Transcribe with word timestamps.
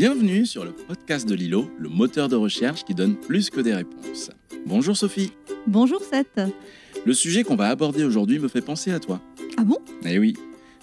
Bienvenue 0.00 0.46
sur 0.46 0.64
le 0.64 0.72
podcast 0.72 1.28
de 1.28 1.34
Lilo, 1.34 1.70
le 1.78 1.90
moteur 1.90 2.30
de 2.30 2.34
recherche 2.34 2.84
qui 2.84 2.94
donne 2.94 3.16
plus 3.16 3.50
que 3.50 3.60
des 3.60 3.74
réponses. 3.74 4.30
Bonjour 4.64 4.96
Sophie. 4.96 5.34
Bonjour 5.66 6.00
Seth. 6.02 6.40
Le 7.04 7.12
sujet 7.12 7.42
qu'on 7.42 7.54
va 7.54 7.68
aborder 7.68 8.02
aujourd'hui 8.02 8.38
me 8.38 8.48
fait 8.48 8.62
penser 8.62 8.92
à 8.92 8.98
toi. 8.98 9.20
Ah 9.58 9.62
bon? 9.62 9.76
Eh 10.06 10.18
oui, 10.18 10.38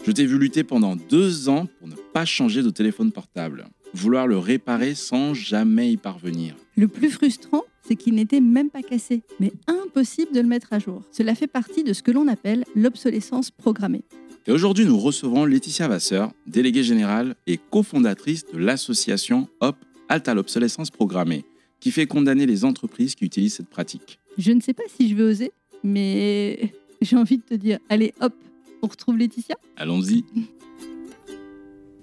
je 0.05 0.11
t'ai 0.11 0.27
vu 0.27 0.37
lutter 0.37 0.63
pendant 0.63 0.95
deux 0.95 1.49
ans 1.49 1.65
pour 1.79 1.87
ne 1.87 1.95
pas 1.95 2.25
changer 2.25 2.61
de 2.61 2.69
téléphone 2.69 3.11
portable. 3.11 3.65
Vouloir 3.95 4.27
le 4.27 4.37
réparer 4.37 4.93
sans 4.93 5.33
jamais 5.33 5.93
y 5.93 5.97
parvenir. 5.97 6.53
Le 6.75 6.87
plus 6.87 7.09
frustrant, 7.09 7.63
c'est 7.87 7.95
qu'il 7.95 8.13
n'était 8.13 8.39
même 8.39 8.69
pas 8.69 8.83
cassé, 8.83 9.23
mais 9.39 9.51
impossible 9.65 10.31
de 10.31 10.41
le 10.41 10.47
mettre 10.47 10.73
à 10.73 10.77
jour. 10.77 11.01
Cela 11.09 11.33
fait 11.33 11.47
partie 11.47 11.83
de 11.83 11.93
ce 11.93 12.03
que 12.03 12.11
l'on 12.11 12.27
appelle 12.27 12.65
l'obsolescence 12.75 13.49
programmée. 13.49 14.03
Et 14.49 14.51
aujourd'hui, 14.53 14.85
nous 14.85 14.97
recevons 14.97 15.43
Laetitia 15.43 15.89
Vasseur, 15.89 16.31
déléguée 16.45 16.81
générale 16.81 17.35
et 17.47 17.57
cofondatrice 17.57 18.45
de 18.45 18.57
l'association 18.57 19.49
HOP 19.59 19.75
Halte 20.07 20.29
à 20.29 20.33
l'obsolescence 20.33 20.89
programmée, 20.89 21.43
qui 21.81 21.91
fait 21.91 22.07
condamner 22.07 22.45
les 22.45 22.63
entreprises 22.63 23.15
qui 23.15 23.25
utilisent 23.25 23.55
cette 23.55 23.69
pratique. 23.69 24.19
Je 24.37 24.53
ne 24.53 24.61
sais 24.61 24.71
pas 24.71 24.83
si 24.87 25.09
je 25.09 25.15
vais 25.15 25.23
oser, 25.23 25.51
mais 25.83 26.73
j'ai 27.01 27.17
envie 27.17 27.39
de 27.39 27.43
te 27.43 27.55
dire, 27.55 27.79
allez 27.89 28.13
hop, 28.21 28.33
on 28.81 28.87
retrouve 28.87 29.17
Laetitia. 29.17 29.57
Allons-y. 29.75 30.23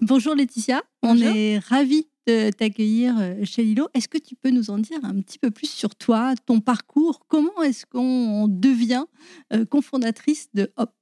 Bonjour 0.02 0.34
Laetitia, 0.34 0.82
on 1.02 1.16
est 1.16 1.58
ravis 1.60 2.06
de 2.26 2.50
t'accueillir 2.50 3.14
euh, 3.18 3.44
chez 3.44 3.62
Lilo. 3.62 3.88
Est-ce 3.94 4.08
que 4.08 4.18
tu 4.18 4.34
peux 4.34 4.50
nous 4.50 4.68
en 4.68 4.78
dire 4.78 4.98
un 5.02 5.18
petit 5.20 5.38
peu 5.38 5.50
plus 5.50 5.70
sur 5.70 5.94
toi, 5.94 6.34
ton 6.44 6.60
parcours? 6.60 7.20
Comment 7.26 7.62
est-ce 7.62 7.86
qu'on 7.86 8.48
devient 8.48 9.04
euh, 9.54 9.64
cofondatrice 9.64 10.48
de 10.52 10.70
Hop? 10.76 10.92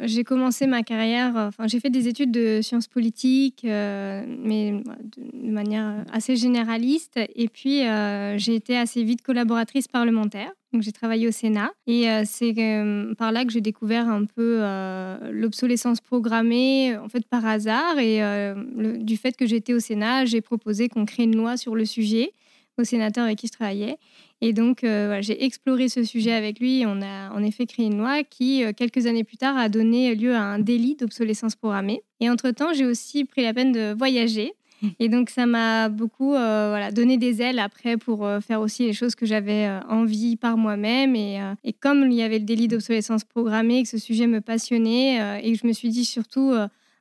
J'ai 0.00 0.24
commencé 0.24 0.66
ma 0.66 0.82
carrière, 0.82 1.36
euh, 1.36 1.48
enfin 1.48 1.66
j'ai 1.66 1.78
fait 1.78 1.90
des 1.90 2.08
études 2.08 2.32
de 2.32 2.60
sciences 2.62 2.88
politiques, 2.88 3.64
euh, 3.64 4.24
mais 4.26 4.72
de, 4.72 5.50
manière 5.50 6.04
assez 6.12 6.36
généraliste. 6.36 7.20
Et 7.36 7.48
puis 7.48 7.86
euh, 7.86 8.38
j'ai 8.38 8.54
été 8.54 8.76
assez 8.76 9.02
vite 9.02 9.22
collaboratrice 9.22 9.88
parlementaire. 9.88 10.50
Donc 10.72 10.82
j'ai 10.82 10.92
travaillé 10.92 11.28
au 11.28 11.30
Sénat 11.30 11.70
et 11.86 12.08
euh, 12.08 12.22
c'est 12.24 12.54
euh, 12.56 13.14
par 13.14 13.30
là 13.30 13.44
que 13.44 13.52
j'ai 13.52 13.60
découvert 13.60 14.08
un 14.08 14.24
peu 14.24 14.60
euh, 14.62 15.30
l'obsolescence 15.30 16.00
programmée, 16.00 16.96
en 16.96 17.08
fait 17.08 17.26
par 17.26 17.44
hasard. 17.44 17.98
Et 17.98 18.22
euh, 18.22 18.54
du 18.98 19.18
fait 19.18 19.36
que 19.36 19.46
j'étais 19.46 19.74
au 19.74 19.80
Sénat, 19.80 20.24
j'ai 20.24 20.40
proposé 20.40 20.88
qu'on 20.88 21.04
crée 21.04 21.24
une 21.24 21.36
loi 21.36 21.58
sur 21.58 21.74
le 21.74 21.84
sujet 21.84 22.32
au 22.78 22.84
sénateur 22.84 23.24
avec 23.24 23.38
qui 23.38 23.46
je 23.46 23.52
travaillais. 23.52 23.96
Et 24.40 24.52
donc, 24.52 24.82
euh, 24.82 25.06
voilà, 25.06 25.20
j'ai 25.20 25.44
exploré 25.44 25.88
ce 25.88 26.02
sujet 26.02 26.32
avec 26.32 26.58
lui. 26.58 26.84
On 26.86 27.00
a 27.00 27.30
en 27.30 27.42
effet 27.42 27.66
créé 27.66 27.86
une 27.86 27.98
loi 27.98 28.24
qui, 28.24 28.64
euh, 28.64 28.72
quelques 28.76 29.06
années 29.06 29.24
plus 29.24 29.36
tard, 29.36 29.56
a 29.56 29.68
donné 29.68 30.14
lieu 30.14 30.34
à 30.34 30.42
un 30.42 30.58
délit 30.58 30.96
d'obsolescence 30.96 31.54
programmée. 31.54 32.02
Et 32.20 32.28
entre-temps, 32.28 32.72
j'ai 32.72 32.86
aussi 32.86 33.24
pris 33.24 33.42
la 33.42 33.54
peine 33.54 33.72
de 33.72 33.94
voyager. 33.96 34.54
Et 34.98 35.08
donc, 35.08 35.30
ça 35.30 35.46
m'a 35.46 35.88
beaucoup 35.88 36.34
euh, 36.34 36.68
voilà, 36.70 36.90
donné 36.90 37.16
des 37.16 37.40
ailes 37.40 37.58
après 37.58 37.96
pour 37.96 38.26
euh, 38.26 38.40
faire 38.40 38.60
aussi 38.60 38.84
les 38.84 38.92
choses 38.92 39.14
que 39.14 39.26
j'avais 39.26 39.66
euh, 39.66 39.80
envie 39.88 40.36
par 40.36 40.56
moi-même. 40.56 41.14
Et, 41.14 41.40
et 41.64 41.72
comme 41.72 42.10
il 42.10 42.14
y 42.14 42.22
avait 42.22 42.38
le 42.38 42.44
délit 42.44 42.68
d'obsolescence 42.68 43.24
programmée, 43.24 43.82
que 43.82 43.88
ce 43.88 43.98
sujet 43.98 44.26
me 44.26 44.40
passionnait, 44.40 45.42
et 45.44 45.52
que 45.52 45.58
je 45.58 45.66
me 45.66 45.72
suis 45.72 45.90
dit 45.90 46.04
surtout, 46.04 46.52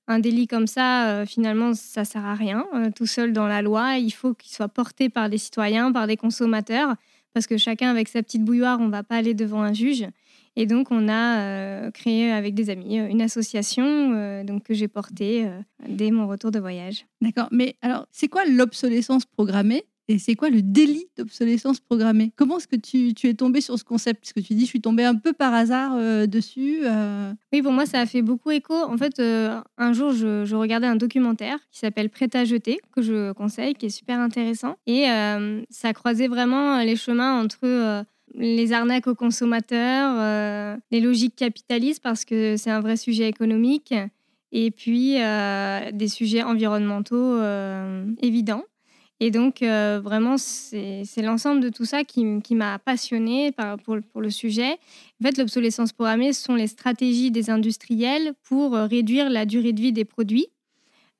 un 0.07 0.19
délit 0.19 0.47
comme 0.47 0.67
ça, 0.67 1.09
euh, 1.09 1.25
finalement, 1.25 1.73
ça 1.73 2.05
sert 2.05 2.25
à 2.25 2.35
rien 2.35 2.65
euh, 2.73 2.89
tout 2.95 3.05
seul 3.05 3.33
dans 3.33 3.47
la 3.47 3.61
loi. 3.61 3.97
Il 3.97 4.11
faut 4.11 4.33
qu'il 4.33 4.51
soit 4.51 4.67
porté 4.67 5.09
par 5.09 5.29
des 5.29 5.37
citoyens, 5.37 5.91
par 5.91 6.07
des 6.07 6.17
consommateurs 6.17 6.95
parce 7.33 7.47
que 7.47 7.57
chacun 7.57 7.89
avec 7.89 8.09
sa 8.09 8.21
petite 8.23 8.43
bouilloire, 8.43 8.79
on 8.81 8.87
ne 8.87 8.91
va 8.91 9.03
pas 9.03 9.15
aller 9.15 9.33
devant 9.33 9.61
un 9.61 9.71
juge. 9.71 10.05
Et 10.57 10.65
donc, 10.65 10.87
on 10.91 11.07
a 11.07 11.39
euh, 11.39 11.91
créé 11.91 12.29
avec 12.29 12.55
des 12.55 12.69
amis 12.69 12.97
une 12.97 13.21
association 13.21 14.43
donc, 14.43 14.63
que 14.63 14.73
j'ai 14.73 14.89
portée 14.89 15.49
dès 15.87 16.11
mon 16.11 16.27
retour 16.27 16.51
de 16.51 16.59
voyage. 16.59 17.05
D'accord, 17.21 17.47
mais 17.51 17.77
alors 17.81 18.05
c'est 18.11 18.27
quoi 18.27 18.43
l'obsolescence 18.43 19.25
programmée? 19.25 19.85
Et 20.07 20.17
c'est 20.19 20.35
quoi 20.35 20.49
le 20.49 20.61
délit 20.61 21.05
d'obsolescence 21.17 21.79
programmée? 21.79 22.31
Comment 22.35 22.57
est-ce 22.57 22.67
que 22.67 22.75
tu, 22.75 23.13
es 23.27 23.33
tombé 23.33 23.61
sur 23.61 23.77
ce 23.77 23.83
concept? 23.83 24.21
Parce 24.21 24.33
que 24.33 24.39
tu 24.39 24.53
dis, 24.55 24.61
je 24.61 24.69
suis 24.69 24.81
tombée 24.81 25.05
un 25.05 25.15
peu 25.15 25.31
par 25.31 25.53
hasard 25.53 25.93
euh, 25.95 26.27
dessus. 26.27 26.79
euh, 26.83 27.31
Oui, 27.53 27.61
pour 27.61 27.71
moi, 27.71 27.85
ça 27.85 28.01
a 28.01 28.05
fait 28.05 28.21
beaucoup 28.21 28.51
écho. 28.51 28.73
En 28.73 28.97
fait, 28.97 29.19
euh, 29.19 29.61
un 29.77 29.93
jour, 29.93 30.11
je, 30.11 30.53
regardais 30.53 30.87
un 30.87 30.95
documentaire 30.95 31.57
qui 31.71 31.79
s'appelle 31.79 32.09
Prêt 32.09 32.29
à 32.33 32.43
jeter, 32.43 32.79
que 32.91 33.01
je 33.01 33.31
conseille, 33.31 33.73
qui 33.73 33.85
est 33.85 33.89
super 33.89 34.19
intéressant. 34.19 34.75
Et 34.85 35.05
ça 35.69 35.93
croisait 35.93 36.27
vraiment 36.27 36.79
les 36.79 36.95
chemins 36.95 37.41
entre 37.41 38.05
les 38.35 38.73
arnaques 38.73 39.07
aux 39.07 39.15
consommateurs, 39.15 40.77
les 40.91 40.99
logiques 40.99 41.35
capitalistes, 41.35 42.03
parce 42.03 42.25
que 42.25 42.57
c'est 42.57 42.69
un 42.69 42.81
vrai 42.81 42.97
sujet 42.97 43.27
économique, 43.27 43.93
et 44.51 44.71
puis 44.71 45.15
des 45.93 46.07
sujets 46.07 46.43
environnementaux 46.43 47.41
évidents. 48.21 48.63
Et 49.23 49.29
donc, 49.29 49.61
euh, 49.61 50.01
vraiment, 50.03 50.39
c'est 50.39 51.05
l'ensemble 51.21 51.61
de 51.61 51.69
tout 51.69 51.85
ça 51.85 52.03
qui, 52.03 52.25
m'a 52.55 52.79
passionnée 52.79 53.53
pour, 53.83 54.19
le 54.19 54.29
sujet. 54.31 54.71
En 55.21 55.25
fait, 55.27 55.37
l'obsolescence 55.37 55.93
programmée, 55.93 56.33
ce 56.33 56.43
sont 56.43 56.55
les 56.55 56.65
stratégies 56.65 57.29
des 57.29 57.51
industriels 57.51 58.33
pour 58.41 58.75
euh, 58.75 58.87
réduire 58.87 59.29
la 59.29 59.45
durée 59.45 59.73
de 59.73 59.79
vie 59.79 59.93
des 59.93 60.05
produits 60.05 60.47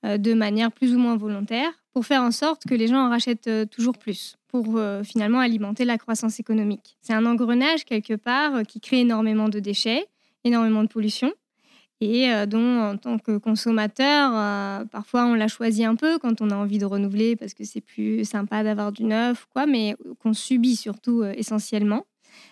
euh, 0.03 0.17
de 0.17 0.34
manière 0.34 0.72
plus 0.72 0.95
ou 0.95 0.97
moins 0.97 1.16
volontaire, 1.16 1.72
pour 1.94 2.07
faire 2.07 2.23
en 2.23 2.31
sorte 2.31 2.66
que 2.66 2.73
les 2.73 2.88
gens 2.88 3.06
en 3.06 3.09
rachètent 3.09 3.69
toujours 3.69 4.00
plus, 4.00 4.38
pour 4.47 4.79
finalement 5.03 5.39
alimenter 5.39 5.83
la 5.83 5.97
croissance 5.97 6.39
économique. 6.39 6.97
C'est 7.01 7.13
un 7.13 7.25
engrenage 7.25 7.83
quelque 7.83 8.13
part 8.13 8.63
qui 8.66 8.79
crée 8.79 9.01
énormément 9.01 9.50
de 9.50 9.59
déchets, 9.59 10.07
énormément 10.45 10.83
de 10.83 10.88
pollution, 10.88 11.33
et 12.01 12.31
euh, 12.31 12.47
dont, 12.47 12.81
en 12.81 12.97
tant 12.97 13.19
que 13.19 13.38
consommateur, 13.38 14.31
euh, 14.34 14.85
parfois 14.85 15.25
on 15.28 15.35
la 15.35 15.47
choisit 15.47 15.85
un 15.85 15.95
peu 15.95 16.17
quand 16.17 16.41
on 16.41 16.50
a 16.50 16.56
envie 16.56 16.79
de 16.79 16.85
renouveler 16.85 17.35
parce 17.35 17.53
que 17.53 17.63
c'est 17.63 17.79
plus 17.79 18.25
sympa 18.25 18.63
d'avoir 18.63 18.91
du 18.91 19.03
neuf, 19.03 19.45
quoi, 19.53 19.67
mais 19.67 19.95
qu'on 20.19 20.34
subit 20.34 20.75
surtout 20.75 21.22
euh, 21.22 21.31
essentiellement. 21.38 22.06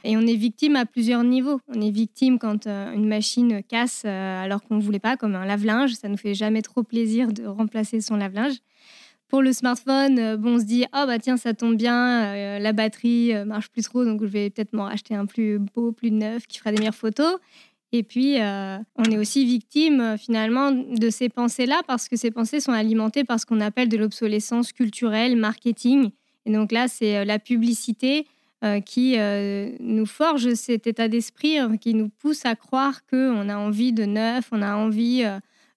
Et 0.03 0.15
on 0.17 0.21
est 0.21 0.35
victime 0.35 0.75
à 0.75 0.85
plusieurs 0.85 1.23
niveaux. 1.23 1.59
On 1.67 1.81
est 1.81 1.89
victime 1.89 2.37
quand 2.37 2.67
euh, 2.67 2.93
une 2.93 3.07
machine 3.07 3.63
casse 3.63 4.05
alors 4.05 4.61
qu'on 4.61 4.75
ne 4.75 4.81
voulait 4.81 4.99
pas, 4.99 5.17
comme 5.17 5.35
un 5.35 5.45
lave-linge. 5.45 5.93
Ça 5.93 6.09
nous 6.09 6.17
fait 6.17 6.35
jamais 6.35 6.61
trop 6.61 6.83
plaisir 6.83 7.33
de 7.33 7.45
remplacer 7.45 8.01
son 8.01 8.17
lave-linge. 8.17 8.55
Pour 9.29 9.41
le 9.41 9.53
smartphone, 9.53 10.37
bon, 10.37 10.55
on 10.55 10.59
se 10.59 10.66
dit 10.66 10.85
oh 10.85 11.03
bah 11.05 11.19
tiens 11.19 11.37
ça 11.37 11.53
tombe 11.53 11.75
bien, 11.75 12.57
la 12.57 12.73
batterie 12.73 13.31
marche 13.45 13.69
plus 13.69 13.83
trop, 13.83 14.03
donc 14.03 14.21
je 14.21 14.27
vais 14.27 14.49
peut-être 14.49 14.73
m'en 14.73 14.85
racheter 14.85 15.13
un 15.13 15.27
plus 15.27 15.59
beau, 15.59 15.91
plus 15.91 16.09
neuf, 16.09 16.47
qui 16.47 16.57
fera 16.57 16.71
des 16.71 16.79
meilleures 16.79 16.95
photos. 16.95 17.35
Et 17.91 18.03
puis 18.03 18.39
euh, 18.39 18.77
on 18.95 19.03
est 19.05 19.17
aussi 19.17 19.45
victime 19.45 20.00
euh, 20.00 20.17
finalement 20.17 20.72
de 20.72 21.09
ces 21.09 21.27
pensées-là 21.27 21.81
parce 21.88 22.07
que 22.07 22.16
ces 22.16 22.29
pensées 22.29 22.59
sont 22.59 22.72
alimentées 22.72 23.23
par 23.23 23.39
ce 23.39 23.47
qu'on 23.47 23.61
appelle 23.61 23.89
de 23.89 23.97
l'obsolescence 23.97 24.73
culturelle, 24.73 25.35
marketing. 25.35 26.11
Et 26.45 26.51
donc 26.51 26.72
là 26.72 26.88
c'est 26.88 27.17
euh, 27.17 27.25
la 27.25 27.39
publicité 27.39 28.28
qui 28.85 29.16
nous 29.79 30.05
forge 30.05 30.53
cet 30.55 30.85
état 30.85 31.07
d'esprit, 31.07 31.55
qui 31.79 31.94
nous 31.94 32.09
pousse 32.09 32.45
à 32.45 32.55
croire 32.55 33.05
qu'on 33.05 33.47
a 33.47 33.55
envie 33.55 33.94
de 33.94 34.03
neuf, 34.03 34.49
on 34.51 34.61
a 34.61 34.75
envie 34.75 35.23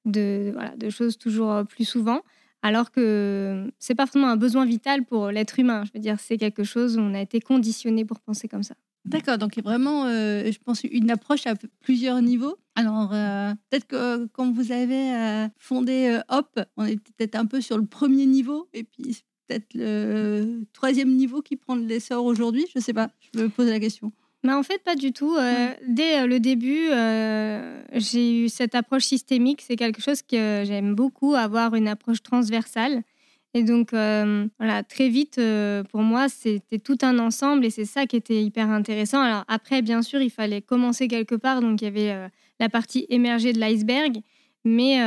de, 0.04 0.50
voilà, 0.52 0.74
de 0.74 0.90
choses 0.90 1.16
toujours 1.16 1.64
plus 1.64 1.84
souvent, 1.84 2.22
alors 2.60 2.90
que 2.90 3.70
c'est 3.78 3.94
pas 3.94 4.06
forcément 4.06 4.26
un 4.26 4.36
besoin 4.36 4.64
vital 4.64 5.04
pour 5.04 5.28
l'être 5.28 5.60
humain. 5.60 5.84
Je 5.84 5.92
veux 5.94 6.00
dire, 6.00 6.16
c'est 6.18 6.38
quelque 6.38 6.64
chose 6.64 6.98
où 6.98 7.00
on 7.00 7.14
a 7.14 7.20
été 7.20 7.38
conditionné 7.38 8.04
pour 8.04 8.18
penser 8.18 8.48
comme 8.48 8.64
ça. 8.64 8.74
D'accord, 9.04 9.36
donc 9.36 9.58
vraiment, 9.58 10.06
euh, 10.06 10.50
je 10.50 10.58
pense, 10.64 10.84
une 10.84 11.10
approche 11.10 11.46
à 11.46 11.54
plusieurs 11.80 12.22
niveaux. 12.22 12.56
Alors, 12.76 13.12
euh, 13.12 13.52
peut-être 13.68 13.86
que 13.86 14.26
quand 14.26 14.52
vous 14.52 14.70
avez 14.70 15.12
euh, 15.14 15.48
fondé 15.58 16.06
euh, 16.06 16.20
Hop, 16.28 16.60
on 16.76 16.84
était 16.84 17.12
peut-être 17.16 17.34
un 17.34 17.46
peu 17.46 17.60
sur 17.60 17.78
le 17.78 17.84
premier 17.84 18.26
niveau, 18.26 18.68
et 18.72 18.84
puis 18.84 19.14
c'est 19.14 19.24
peut-être 19.48 19.74
le 19.74 20.64
troisième 20.72 21.14
niveau 21.16 21.42
qui 21.42 21.56
prend 21.56 21.74
l'essor 21.74 22.24
aujourd'hui. 22.24 22.66
Je 22.72 22.78
ne 22.78 22.82
sais 22.82 22.92
pas, 22.92 23.10
je 23.34 23.40
me 23.40 23.48
pose 23.48 23.68
la 23.68 23.80
question. 23.80 24.12
Mais 24.44 24.52
en 24.52 24.62
fait, 24.62 24.82
pas 24.82 24.96
du 24.96 25.12
tout. 25.12 25.36
Euh, 25.36 25.68
Dès 25.86 26.20
euh, 26.20 26.26
le 26.26 26.40
début, 26.40 26.88
euh, 26.90 27.82
j'ai 27.92 28.44
eu 28.44 28.48
cette 28.48 28.74
approche 28.74 29.04
systémique. 29.04 29.62
C'est 29.62 29.76
quelque 29.76 30.02
chose 30.02 30.22
que 30.22 30.64
j'aime 30.66 30.94
beaucoup, 30.94 31.34
avoir 31.34 31.74
une 31.74 31.86
approche 31.86 32.22
transversale. 32.22 33.02
Et 33.54 33.64
donc, 33.64 33.92
euh, 33.92 34.46
voilà, 34.58 34.82
très 34.82 35.08
vite, 35.10 35.36
euh, 35.38 35.82
pour 35.84 36.00
moi, 36.02 36.28
c'était 36.30 36.78
tout 36.78 36.96
un 37.02 37.18
ensemble 37.18 37.66
et 37.66 37.70
c'est 37.70 37.84
ça 37.84 38.06
qui 38.06 38.16
était 38.16 38.42
hyper 38.42 38.70
intéressant. 38.70 39.20
Alors, 39.20 39.44
après, 39.46 39.82
bien 39.82 40.00
sûr, 40.00 40.22
il 40.22 40.30
fallait 40.30 40.62
commencer 40.62 41.06
quelque 41.06 41.34
part. 41.34 41.60
Donc, 41.60 41.82
il 41.82 41.84
y 41.84 41.88
avait 41.88 42.10
euh, 42.12 42.28
la 42.60 42.70
partie 42.70 43.04
émergée 43.10 43.52
de 43.52 43.58
l'iceberg. 43.60 44.20
Mais 44.64 45.00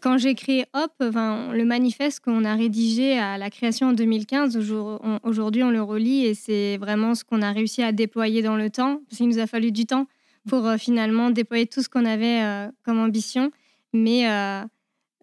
quand 0.00 0.18
j'ai 0.18 0.34
créé 0.34 0.64
Hop, 0.74 0.92
le 1.00 1.62
manifeste 1.64 2.20
qu'on 2.20 2.44
a 2.44 2.54
rédigé 2.54 3.18
à 3.18 3.38
la 3.38 3.50
création 3.50 3.88
en 3.88 3.92
2015, 3.92 4.56
aujourd- 4.56 5.00
on- 5.02 5.20
aujourd'hui 5.22 5.62
on 5.62 5.70
le 5.70 5.82
relit 5.82 6.26
et 6.26 6.34
c'est 6.34 6.76
vraiment 6.76 7.14
ce 7.14 7.24
qu'on 7.24 7.40
a 7.42 7.50
réussi 7.52 7.82
à 7.82 7.92
déployer 7.92 8.42
dans 8.42 8.56
le 8.56 8.68
temps, 8.70 9.00
parce 9.08 9.18
qu'il 9.18 9.28
nous 9.28 9.38
a 9.38 9.46
fallu 9.46 9.72
du 9.72 9.86
temps 9.86 10.06
pour 10.48 10.70
finalement 10.78 11.30
déployer 11.30 11.66
tout 11.66 11.82
ce 11.82 11.88
qu'on 11.88 12.04
avait 12.04 12.68
comme 12.84 12.98
ambition. 13.00 13.50
Mais 13.92 14.26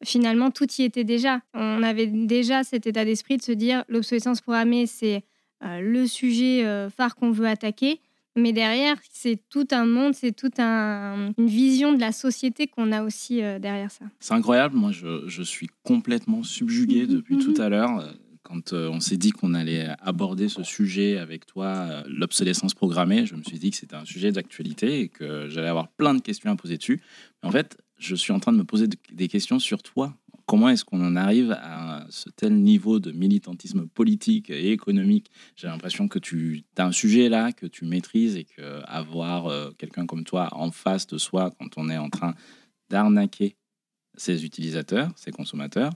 finalement, 0.05 0.51
tout 0.51 0.67
y 0.77 0.83
était 0.83 1.03
déjà. 1.03 1.41
On 1.53 1.83
avait 1.83 2.07
déjà 2.07 2.63
cet 2.63 2.87
état 2.87 3.05
d'esprit 3.05 3.37
de 3.37 3.41
se 3.41 3.51
dire 3.51 3.83
l'obsolescence 3.87 4.41
programmée, 4.41 4.85
c'est 4.85 5.23
euh, 5.63 5.79
le 5.81 6.07
sujet 6.07 6.65
euh, 6.65 6.89
phare 6.89 7.15
qu'on 7.15 7.31
veut 7.31 7.47
attaquer. 7.47 7.99
Mais 8.35 8.51
derrière, 8.51 8.97
c'est 9.11 9.39
tout 9.49 9.67
un 9.71 9.85
monde, 9.85 10.15
c'est 10.15 10.31
toute 10.31 10.59
un, 10.59 11.31
une 11.37 11.47
vision 11.47 11.93
de 11.93 11.99
la 11.99 12.11
société 12.11 12.65
qu'on 12.65 12.91
a 12.91 13.03
aussi 13.03 13.43
euh, 13.43 13.59
derrière 13.59 13.91
ça. 13.91 14.05
C'est 14.19 14.33
incroyable. 14.33 14.75
Moi, 14.75 14.91
je, 14.91 15.27
je, 15.27 15.43
suis 15.43 15.67
complètement 15.83 16.41
subjugué 16.41 17.05
depuis 17.05 17.37
tout 17.37 17.53
à 17.61 17.69
l'heure. 17.69 18.15
Quand 18.41 18.73
on 18.73 18.99
s'est 18.99 19.17
dit 19.17 19.31
qu'on 19.31 19.53
allait 19.53 19.87
aborder 20.01 20.49
ce 20.49 20.63
sujet 20.63 21.17
avec 21.17 21.45
toi, 21.45 22.03
l'obsolescence 22.07 22.73
programmée, 22.73 23.25
je 23.25 23.35
me 23.35 23.43
suis 23.43 23.57
dit 23.57 23.71
que 23.71 23.77
c'était 23.77 23.95
un 23.95 24.03
sujet 24.03 24.33
d'actualité 24.33 24.99
et 24.99 25.07
que 25.07 25.47
j'allais 25.47 25.69
avoir 25.69 25.87
plein 25.87 26.13
de 26.13 26.21
questions 26.21 26.51
à 26.51 26.55
poser 26.55 26.77
dessus. 26.77 27.01
Mais 27.41 27.49
en 27.49 27.51
fait, 27.51 27.77
je 27.97 28.15
suis 28.15 28.33
en 28.33 28.39
train 28.39 28.51
de 28.51 28.57
me 28.57 28.63
poser 28.63 28.87
des 29.11 29.27
questions 29.27 29.59
sur 29.59 29.83
toi. 29.83 30.17
Comment 30.45 30.69
est-ce 30.69 30.83
qu'on 30.83 31.01
en 31.05 31.15
arrive 31.15 31.51
à 31.51 32.05
ce 32.09 32.29
tel 32.29 32.55
niveau 32.55 32.99
de 32.99 33.11
militantisme 33.11 33.87
politique 33.87 34.49
et 34.49 34.71
économique? 34.71 35.31
J'ai 35.55 35.67
l'impression 35.67 36.09
que 36.09 36.19
tu 36.19 36.63
as 36.77 36.85
un 36.85 36.91
sujet 36.91 37.29
là 37.29 37.53
que 37.53 37.65
tu 37.65 37.85
maîtrises 37.85 38.35
et 38.35 38.43
que 38.43 38.81
avoir 38.85 39.47
euh, 39.47 39.71
quelqu'un 39.77 40.05
comme 40.05 40.25
toi 40.25 40.49
en 40.51 40.71
face 40.71 41.07
de 41.07 41.17
soi 41.17 41.51
quand 41.57 41.77
on 41.77 41.89
est 41.89 41.97
en 41.97 42.09
train 42.09 42.35
d'arnaquer 42.89 43.55
ses 44.15 44.43
utilisateurs, 44.43 45.11
ses 45.15 45.31
consommateurs, 45.31 45.91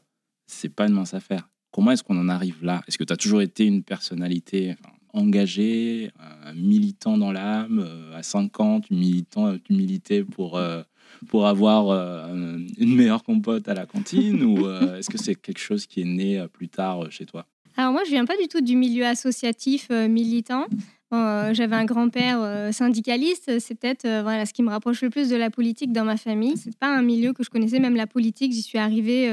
c'est 0.47 0.69
pas 0.69 0.87
une 0.87 0.93
mince 0.93 1.13
affaire. 1.13 1.49
Comment 1.71 1.91
est-ce 1.91 2.03
qu'on 2.03 2.17
en 2.17 2.29
arrive 2.29 2.63
là? 2.63 2.81
Est-ce 2.87 2.97
que 2.97 3.03
tu 3.03 3.13
as 3.13 3.17
toujours 3.17 3.41
été 3.41 3.65
une 3.65 3.83
personnalité 3.83 4.75
engagée, 5.13 6.11
un 6.19 6.53
militant 6.53 7.17
dans 7.17 7.31
l'âme, 7.31 7.79
euh, 7.85 8.17
à 8.17 8.23
50, 8.23 8.91
militant, 8.91 9.57
tu 9.57 9.73
militais 9.73 10.23
pour 10.23 10.57
euh, 10.57 10.83
pour 11.27 11.47
avoir 11.47 11.89
euh, 11.89 12.57
une 12.77 12.95
meilleure 12.95 13.23
compote 13.23 13.67
à 13.67 13.73
la 13.73 13.85
cantine 13.85 14.43
ou 14.43 14.65
euh, 14.65 14.97
est-ce 14.99 15.09
que 15.09 15.17
c'est 15.17 15.35
quelque 15.35 15.59
chose 15.59 15.85
qui 15.85 16.01
est 16.01 16.05
né 16.05 16.39
euh, 16.39 16.47
plus 16.47 16.69
tard 16.69 17.11
chez 17.11 17.25
toi? 17.25 17.45
Alors 17.75 17.91
moi, 17.91 18.03
je 18.05 18.09
viens 18.09 18.25
pas 18.25 18.37
du 18.37 18.47
tout 18.47 18.61
du 18.61 18.75
milieu 18.75 19.05
associatif 19.05 19.89
militant. 19.91 20.65
J'avais 21.11 21.75
un 21.75 21.85
grand-père 21.85 22.73
syndicaliste, 22.73 23.59
c'est 23.59 23.75
peut-être 23.75 24.07
voilà, 24.23 24.47
ce 24.47 24.53
qui 24.53 24.63
me 24.63 24.69
rapproche 24.69 25.03
le 25.03 25.11
plus 25.11 25.29
de 25.29 25.35
la 25.35 25.51
politique 25.51 25.93
dans 25.93 26.03
ma 26.03 26.17
famille. 26.17 26.57
C'est 26.57 26.75
pas 26.75 26.87
un 26.87 27.03
milieu 27.03 27.33
que 27.33 27.43
je 27.43 27.51
connaissais, 27.51 27.79
même 27.79 27.95
la 27.95 28.07
politique, 28.07 28.51
j'y 28.51 28.63
suis 28.63 28.79
arrivée 28.79 29.29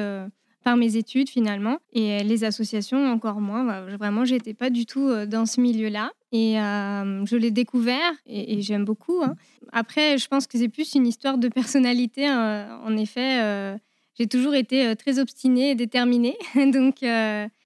par 0.65 0.77
mes 0.77 0.97
études 0.97 1.29
finalement. 1.29 1.79
Et 1.93 2.25
les 2.25 2.45
associations, 2.45 3.07
encore 3.13 3.41
moins. 3.41 3.83
Vraiment, 3.97 4.25
j'étais 4.25 4.55
pas 4.55 4.71
du 4.71 4.87
tout 4.87 5.09
dans 5.27 5.47
ce 5.47 5.61
milieu-là. 5.61 6.11
Et 6.33 6.55
je 6.55 7.37
l'ai 7.37 7.53
découvert 7.53 8.13
et, 8.27 8.61
j'aime 8.63 8.85
beaucoup. 8.85 9.23
Hein. 9.23 9.35
Après, 9.73 10.19
je 10.19 10.27
pense 10.27 10.47
que 10.47 10.59
c'est 10.59 10.69
plus 10.69 10.95
une 10.95 11.07
histoire 11.07 11.39
de 11.39 11.49
personnalité. 11.49 12.27
Hein. 12.27 12.81
En 12.85 12.97
effet, 12.97 13.77
j'ai 14.19 14.27
toujours 14.27 14.55
été 14.55 14.95
très 14.97 15.19
obstinée 15.19 15.71
et 15.71 15.75
déterminée. 15.75 16.37
Donc, 16.55 17.05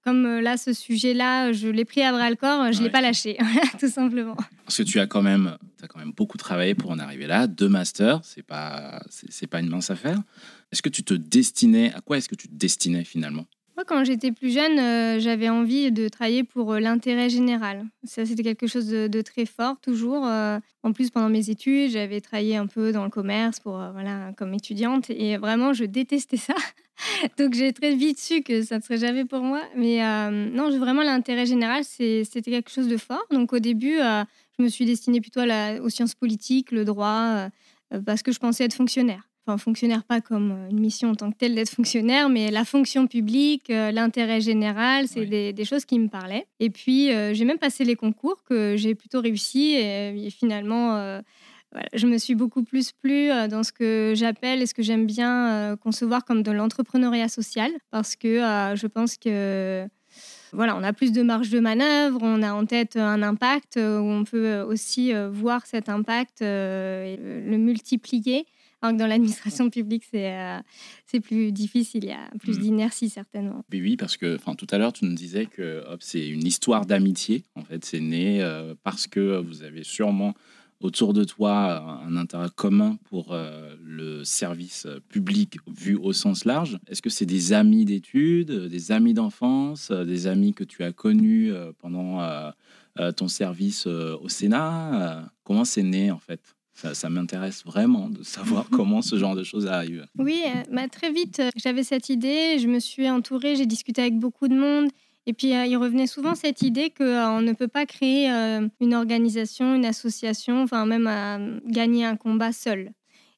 comme 0.03 0.39
là, 0.39 0.57
ce 0.57 0.73
sujet-là, 0.73 1.51
je 1.53 1.67
l'ai 1.67 1.85
pris 1.85 2.01
à 2.01 2.11
bras 2.11 2.29
le 2.29 2.35
corps, 2.35 2.71
je 2.71 2.79
ne 2.79 2.85
l'ai 2.85 2.89
pas 2.89 3.01
lâché, 3.01 3.37
tout 3.79 3.89
simplement. 3.89 4.35
Parce 4.65 4.77
que 4.77 4.83
tu 4.83 4.99
as 4.99 5.07
quand 5.07 5.21
même, 5.21 5.57
as 5.81 5.87
quand 5.87 5.99
même 5.99 6.13
beaucoup 6.13 6.37
travaillé 6.37 6.75
pour 6.75 6.91
en 6.91 6.99
arriver 6.99 7.27
là. 7.27 7.47
Deux 7.47 7.69
masters, 7.69 8.21
c'est 8.23 8.43
pas, 8.43 9.03
c'est 9.09 9.47
pas 9.47 9.59
une 9.59 9.69
mince 9.69 9.89
affaire. 9.89 10.19
Est-ce 10.71 10.81
que 10.81 10.89
tu 10.89 11.03
te 11.03 11.13
destinais, 11.13 11.93
à 11.93 12.01
quoi 12.01 12.17
est-ce 12.17 12.29
que 12.29 12.35
tu 12.35 12.47
te 12.47 12.55
destinais 12.55 13.03
finalement? 13.03 13.45
Quand 13.85 14.03
j'étais 14.03 14.31
plus 14.31 14.51
jeune, 14.51 14.79
euh, 14.79 15.19
j'avais 15.19 15.49
envie 15.49 15.91
de 15.91 16.07
travailler 16.07 16.43
pour 16.43 16.73
euh, 16.73 16.79
l'intérêt 16.79 17.29
général. 17.29 17.85
Ça, 18.03 18.25
c'était 18.25 18.43
quelque 18.43 18.67
chose 18.67 18.87
de, 18.87 19.21
très 19.21 19.45
fort, 19.45 19.79
toujours. 19.81 20.25
Euh. 20.25 20.59
en 20.83 20.91
plus, 20.93 21.09
pendant 21.09 21.29
mes 21.29 21.49
études, 21.49 21.91
j'avais 21.91 22.21
travaillé 22.21 22.55
un 22.55 22.67
peu 22.67 22.91
dans 22.91 23.03
le 23.03 23.09
commerce 23.09 23.59
pour, 23.59 23.73
voilà, 23.93 24.31
comme 24.37 24.53
étudiante. 24.53 25.09
Et 25.09 25.37
vraiment, 25.37 25.73
je 25.73 25.85
détestais 25.85 26.37
ça. 26.37 26.55
Donc, 27.37 27.53
j'ai 27.53 27.73
très 27.73 27.95
vite 27.95 28.19
su 28.19 28.41
que 28.41 28.61
ça 28.61 28.77
ne 28.77 28.81
serait 28.81 28.97
jamais 28.97 29.25
pour 29.25 29.41
moi. 29.41 29.61
Mais 29.75 29.99
non, 30.31 30.69
vraiment, 30.77 31.03
l'intérêt 31.03 31.45
général, 31.45 31.83
c'était 31.83 32.41
quelque 32.41 32.71
chose 32.71 32.87
de 32.87 32.97
fort. 32.97 33.25
Donc, 33.31 33.53
au 33.53 33.59
début, 33.59 33.97
je 33.97 34.63
me 34.63 34.67
suis 34.67 34.85
destinée 34.85 35.21
plutôt 35.21 35.41
aux 35.41 35.89
sciences 35.89 36.15
politiques, 36.15 36.71
le 36.71 36.85
droit, 36.85 37.47
parce 38.05 38.23
que 38.23 38.31
je 38.31 38.39
pensais 38.39 38.65
être 38.65 38.73
fonctionnaire 38.73 39.28
enfin 39.49 39.57
fonctionnaire 39.57 40.03
pas 40.03 40.21
comme 40.21 40.51
euh, 40.51 40.69
une 40.69 40.79
mission 40.79 41.09
en 41.09 41.15
tant 41.15 41.31
que 41.31 41.37
telle 41.37 41.55
d'être 41.55 41.69
fonctionnaire, 41.69 42.29
mais 42.29 42.51
la 42.51 42.65
fonction 42.65 43.07
publique, 43.07 43.69
euh, 43.69 43.91
l'intérêt 43.91 44.41
général, 44.41 45.07
c'est 45.07 45.25
des, 45.25 45.65
choses 45.65 45.85
qui 45.85 45.99
me 45.99 46.07
parlaient. 46.07 46.47
Et 46.59 46.69
puis 46.69 47.11
euh, 47.11 47.33
j'ai 47.33 47.45
même 47.45 47.57
passé 47.57 47.83
les 47.83 47.95
concours 47.95 48.43
que 48.43 48.75
j'ai 48.77 48.95
plutôt 48.95 49.21
réussi 49.21 49.75
et, 49.75 50.29
finalement 50.29 51.19
je 51.93 52.07
me 52.07 52.17
suis 52.17 52.35
beaucoup 52.35 52.63
plus 52.63 52.91
plu 52.91 53.29
dans 53.49 53.63
ce 53.63 53.71
que 53.71 54.13
j'appelle 54.15 54.61
et 54.61 54.65
ce 54.65 54.73
que 54.73 54.81
j'aime 54.83 55.05
bien 55.05 55.75
concevoir 55.81 56.23
comme 56.23 56.43
de 56.43 56.51
l'entrepreneuriat 56.51 57.27
social 57.27 57.71
parce 57.91 58.15
que 58.15 58.37
je 58.75 58.87
pense 58.87 59.17
que 59.17 59.87
voilà, 60.53 60.75
on 60.75 60.83
a 60.83 60.93
plus 60.93 61.11
de 61.11 61.21
marge 61.21 61.49
de 61.49 61.59
manœuvre, 61.59 62.19
on 62.21 62.41
a 62.41 62.53
en 62.53 62.65
tête 62.65 62.95
un 62.95 63.21
impact 63.21 63.77
où 63.77 63.79
on 63.79 64.23
peut 64.23 64.61
aussi 64.61 65.11
voir 65.31 65.65
cet 65.65 65.89
impact 65.89 66.41
et 66.41 67.17
le 67.17 67.57
multiplier 67.57 68.45
alors 68.81 68.93
que 68.95 68.99
dans 68.99 69.07
l'administration 69.07 69.69
publique, 69.69 70.05
c'est 70.09 70.31
euh, 70.33 71.19
plus 71.21 71.51
difficile, 71.51 72.05
il 72.05 72.09
y 72.09 72.13
a 72.13 72.29
plus 72.39 72.57
mm. 72.57 72.61
d'inertie 72.61 73.09
certainement. 73.09 73.65
Oui, 73.71 73.81
oui, 73.81 73.97
parce 73.97 74.15
que 74.15 74.37
tout 74.55 74.67
à 74.71 74.77
l'heure, 74.77 74.93
tu 74.93 75.05
nous 75.05 75.15
disais 75.15 75.45
que 75.47 75.83
c'est 75.99 76.27
une 76.27 76.45
histoire 76.45 76.85
d'amitié. 76.85 77.43
En 77.55 77.63
fait, 77.63 77.83
c'est 77.83 77.99
né 77.99 78.41
euh, 78.41 78.75
parce 78.83 79.07
que 79.07 79.39
vous 79.41 79.63
avez 79.63 79.83
sûrement 79.83 80.33
autour 80.79 81.13
de 81.13 81.25
toi 81.25 82.01
un 82.05 82.15
intérêt 82.15 82.47
commun 82.55 82.97
pour 83.09 83.33
euh, 83.33 83.75
le 83.83 84.23
service 84.23 84.87
public 85.09 85.57
vu 85.67 85.95
au 85.95 86.13
sens 86.13 86.45
large. 86.45 86.79
Est-ce 86.87 87.01
que 87.01 87.09
c'est 87.09 87.25
des 87.25 87.51
amis 87.51 87.83
d'études, 87.83 88.51
des 88.69 88.91
amis 88.93 89.13
d'enfance, 89.13 89.91
des 89.91 90.27
amis 90.27 90.53
que 90.53 90.63
tu 90.63 90.85
as 90.85 90.93
connus 90.93 91.51
pendant 91.79 92.21
ton 93.17 93.27
service 93.27 93.87
au 93.87 94.29
Sénat 94.29 95.29
Comment 95.43 95.65
c'est 95.65 95.83
né 95.83 96.11
en 96.11 96.19
fait? 96.19 96.55
Ça, 96.93 97.09
m'intéresse 97.09 97.63
vraiment 97.65 98.09
de 98.09 98.23
savoir 98.23 98.67
comment 98.71 99.01
ce 99.01 99.17
genre 99.17 99.35
de 99.35 99.43
choses 99.43 99.67
arrive. 99.67 100.05
Oui, 100.17 100.41
euh, 100.45 100.63
bah, 100.71 100.87
très 100.87 101.11
vite, 101.11 101.39
euh, 101.39 101.49
j'avais 101.55 101.83
cette 101.83 102.09
idée, 102.09 102.57
je 102.59 102.67
me 102.67 102.79
suis 102.79 103.09
entourée, 103.09 103.55
j'ai 103.55 103.65
discuté 103.65 104.01
avec 104.01 104.17
beaucoup 104.17 104.47
de 104.47 104.55
monde. 104.55 104.89
Et 105.25 105.33
puis, 105.33 105.53
euh, 105.53 105.65
il 105.65 105.77
revenait 105.77 106.07
souvent 106.07 106.33
cette 106.35 106.61
idée 106.61 106.89
qu'on 106.89 107.41
ne 107.41 107.53
peut 107.53 107.67
pas 107.67 107.85
créer 107.85 108.29
une 108.79 108.95
organisation, 108.95 109.75
une 109.75 109.85
association, 109.85 110.63
enfin 110.63 110.85
même 110.85 111.07
à 111.07 111.39
gagner 111.67 112.05
un 112.05 112.15
combat 112.15 112.51
seul. 112.51 112.91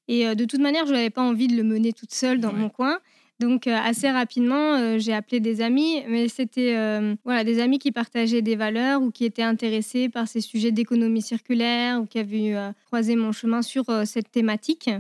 Et 0.08 0.36
de 0.36 0.46
toute 0.46 0.60
manière, 0.60 0.86
je 0.86 0.94
n'avais 0.94 1.10
pas 1.10 1.22
envie 1.22 1.48
de 1.48 1.56
le 1.56 1.64
mener 1.64 1.94
toute 1.94 2.14
seule 2.14 2.40
dans 2.40 2.54
mon 2.54 2.70
coin. 2.70 3.00
Donc 3.42 3.66
euh, 3.66 3.76
assez 3.76 4.08
rapidement, 4.08 4.76
euh, 4.76 5.00
j'ai 5.00 5.14
appelé 5.14 5.40
des 5.40 5.62
amis, 5.62 6.04
mais 6.08 6.28
c'était 6.28 6.76
euh, 6.76 7.16
voilà 7.26 7.44
des 7.44 7.60
amis 7.60 7.80
qui 7.80 7.92
partageaient 7.92 8.44
des 8.44 8.56
valeurs 8.56 9.02
ou 9.02 9.10
qui 9.10 9.26
étaient 9.26 9.42
intéressés 9.42 10.10
par 10.10 10.28
ces 10.28 10.42
sujets 10.42 10.72
d'économie 10.72 11.24
circulaire 11.24 12.00
ou 12.00 12.06
qui 12.06 12.20
avaient 12.20 12.54
croisé 12.86 13.16
mon 13.16 13.32
chemin 13.32 13.64
sur 13.64 13.86
cette 14.06 14.32
thématique. 14.32 14.92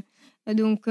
Donc 0.52 0.86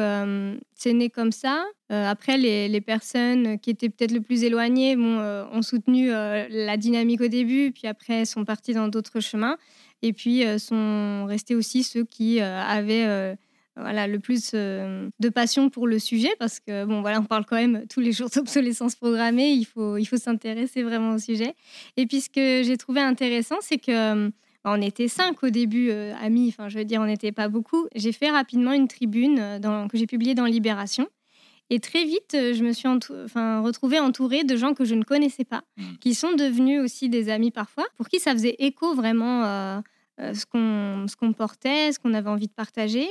c'est 0.74 0.92
né 0.92 1.10
comme 1.10 1.32
ça. 1.32 1.64
après, 1.88 2.38
les, 2.38 2.80
personnes 2.80 3.58
qui 3.58 3.70
étaient 3.70 3.88
peut-être 3.88 4.12
le 4.12 4.20
plus 4.20 4.44
éloignées 4.44 4.96
ont 4.96 5.62
soutenu 5.62 6.10
la 6.10 6.76
dynamique 6.76 7.20
au 7.20 7.28
début, 7.28 7.72
puis 7.72 7.88
après 7.88 8.24
sont 8.26 8.44
parties 8.44 8.74
dans 8.74 8.86
d'autres 8.86 9.20
chemins, 9.20 9.56
et 10.02 10.12
puis 10.12 10.44
sont 10.58 11.26
restés 11.26 11.56
aussi 11.56 11.82
ceux 11.82 12.04
qui 12.04 12.40
avaient 12.40 13.36
voilà, 13.76 14.06
le 14.06 14.18
plus 14.18 14.50
euh, 14.54 15.08
de 15.20 15.28
passion 15.28 15.70
pour 15.70 15.86
le 15.86 15.98
sujet 15.98 16.30
parce 16.38 16.60
que 16.60 16.84
bon 16.84 17.00
voilà 17.02 17.20
on 17.20 17.24
parle 17.24 17.44
quand 17.44 17.56
même 17.56 17.84
tous 17.88 18.00
les 18.00 18.12
jours 18.12 18.28
d'obsolescence 18.34 18.96
programmée. 18.96 19.50
Il 19.52 19.64
faut 19.64 19.96
il 19.96 20.04
faut 20.04 20.16
s'intéresser 20.16 20.82
vraiment 20.82 21.14
au 21.14 21.18
sujet. 21.18 21.54
Et 21.96 22.06
puis 22.06 22.20
ce 22.20 22.30
que 22.30 22.62
j'ai 22.64 22.76
trouvé 22.76 23.00
intéressant 23.00 23.56
c'est 23.60 23.78
que 23.78 24.26
euh, 24.26 24.30
on 24.64 24.82
était 24.82 25.08
cinq 25.08 25.42
au 25.42 25.50
début 25.50 25.90
euh, 25.90 26.12
amis. 26.20 26.48
Enfin 26.48 26.68
je 26.68 26.78
veux 26.78 26.84
dire 26.84 27.00
on 27.00 27.06
n'était 27.06 27.32
pas 27.32 27.48
beaucoup. 27.48 27.86
J'ai 27.94 28.12
fait 28.12 28.30
rapidement 28.30 28.72
une 28.72 28.88
tribune 28.88 29.60
que 29.90 29.96
j'ai 29.96 30.06
publiée 30.06 30.34
dans 30.34 30.46
Libération. 30.46 31.08
Et 31.72 31.78
très 31.78 32.04
vite 32.04 32.32
je 32.32 32.64
me 32.64 32.72
suis 32.72 32.88
enfin 32.88 33.60
retrouvée 33.60 34.00
entourée 34.00 34.42
de 34.42 34.56
gens 34.56 34.74
que 34.74 34.84
je 34.84 34.96
ne 34.96 35.04
connaissais 35.04 35.44
pas 35.44 35.62
mmh. 35.76 35.82
qui 36.00 36.14
sont 36.14 36.32
devenus 36.32 36.80
aussi 36.80 37.08
des 37.08 37.28
amis 37.28 37.52
parfois 37.52 37.84
pour 37.96 38.08
qui 38.08 38.18
ça 38.18 38.32
faisait 38.32 38.56
écho 38.58 38.92
vraiment 38.96 39.80
ce 40.18 40.44
qu'on 40.46 41.06
ce 41.06 41.14
qu'on 41.14 41.32
portait 41.32 41.92
ce 41.92 42.00
qu'on 42.00 42.12
avait 42.12 42.28
envie 42.28 42.48
de 42.48 42.52
partager 42.52 43.06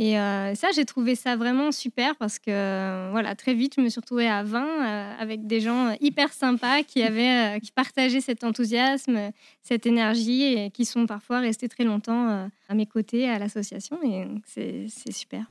et 0.00 0.18
euh, 0.18 0.56
ça, 0.56 0.68
j'ai 0.74 0.84
trouvé 0.84 1.14
ça 1.14 1.36
vraiment 1.36 1.70
super 1.70 2.16
parce 2.16 2.40
que 2.40 2.50
euh, 2.50 3.10
voilà, 3.12 3.36
très 3.36 3.54
vite, 3.54 3.74
je 3.76 3.80
me 3.80 3.88
suis 3.88 4.00
retrouvée 4.00 4.26
à 4.26 4.42
20 4.42 4.60
euh, 4.60 5.14
avec 5.20 5.46
des 5.46 5.60
gens 5.60 5.94
hyper 6.00 6.32
sympas 6.32 6.82
qui, 6.82 7.00
avaient, 7.00 7.60
qui 7.60 7.70
partageaient 7.70 8.20
cet 8.20 8.42
enthousiasme, 8.42 9.30
cette 9.62 9.86
énergie 9.86 10.42
et 10.42 10.70
qui 10.70 10.84
sont 10.84 11.06
parfois 11.06 11.38
restés 11.38 11.68
très 11.68 11.84
longtemps 11.84 12.48
à 12.68 12.74
mes 12.74 12.86
côtés 12.86 13.28
à 13.28 13.38
l'association. 13.38 13.98
Et 14.02 14.26
c'est 14.46 15.12
super. 15.12 15.46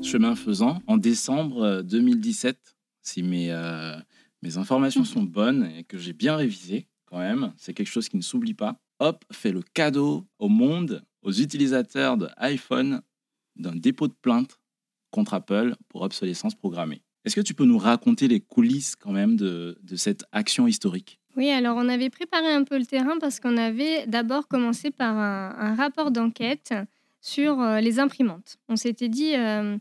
Chemin 0.00 0.36
faisant, 0.36 0.80
en 0.86 0.96
décembre 0.96 1.82
2017, 1.82 2.56
si 3.02 3.24
mes, 3.24 3.52
mes 4.42 4.58
informations 4.58 5.04
sont 5.04 5.24
bonnes 5.24 5.68
et 5.76 5.82
que 5.82 5.98
j'ai 5.98 6.12
bien 6.12 6.36
révisé 6.36 6.86
quand 7.06 7.18
même, 7.18 7.52
c'est 7.56 7.74
quelque 7.74 7.88
chose 7.88 8.08
qui 8.08 8.16
ne 8.16 8.22
s'oublie 8.22 8.54
pas. 8.54 8.80
Hop 9.00 9.24
fait 9.32 9.50
le 9.50 9.62
cadeau 9.62 10.24
au 10.38 10.48
monde 10.48 11.02
aux 11.22 11.32
utilisateurs 11.32 12.16
de 12.16 12.28
iPhone 12.36 13.02
d'un 13.56 13.74
dépôt 13.74 14.08
de 14.08 14.14
plainte 14.20 14.58
contre 15.10 15.34
Apple 15.34 15.74
pour 15.88 16.02
obsolescence 16.02 16.54
programmée. 16.54 17.02
Est-ce 17.24 17.36
que 17.36 17.40
tu 17.40 17.54
peux 17.54 17.64
nous 17.64 17.78
raconter 17.78 18.28
les 18.28 18.40
coulisses 18.40 18.96
quand 18.96 19.12
même 19.12 19.36
de, 19.36 19.76
cette 19.96 20.24
action 20.32 20.66
historique? 20.66 21.18
Oui, 21.36 21.50
alors 21.50 21.76
on 21.76 21.88
avait 21.88 22.10
préparé 22.10 22.52
un 22.52 22.64
peu 22.64 22.78
le 22.78 22.86
terrain 22.86 23.18
parce 23.20 23.40
qu'on 23.40 23.56
avait 23.56 24.06
d'abord 24.06 24.48
commencé 24.48 24.90
par 24.90 25.16
un, 25.16 25.74
rapport 25.74 26.10
d'enquête 26.10 26.74
sur 27.20 27.60
euh, 27.60 27.80
les 27.80 27.98
imprimantes. 27.98 28.56
On 28.68 28.76
s'était 28.76 29.08
dit, 29.08 29.36
euh, 29.36 29.76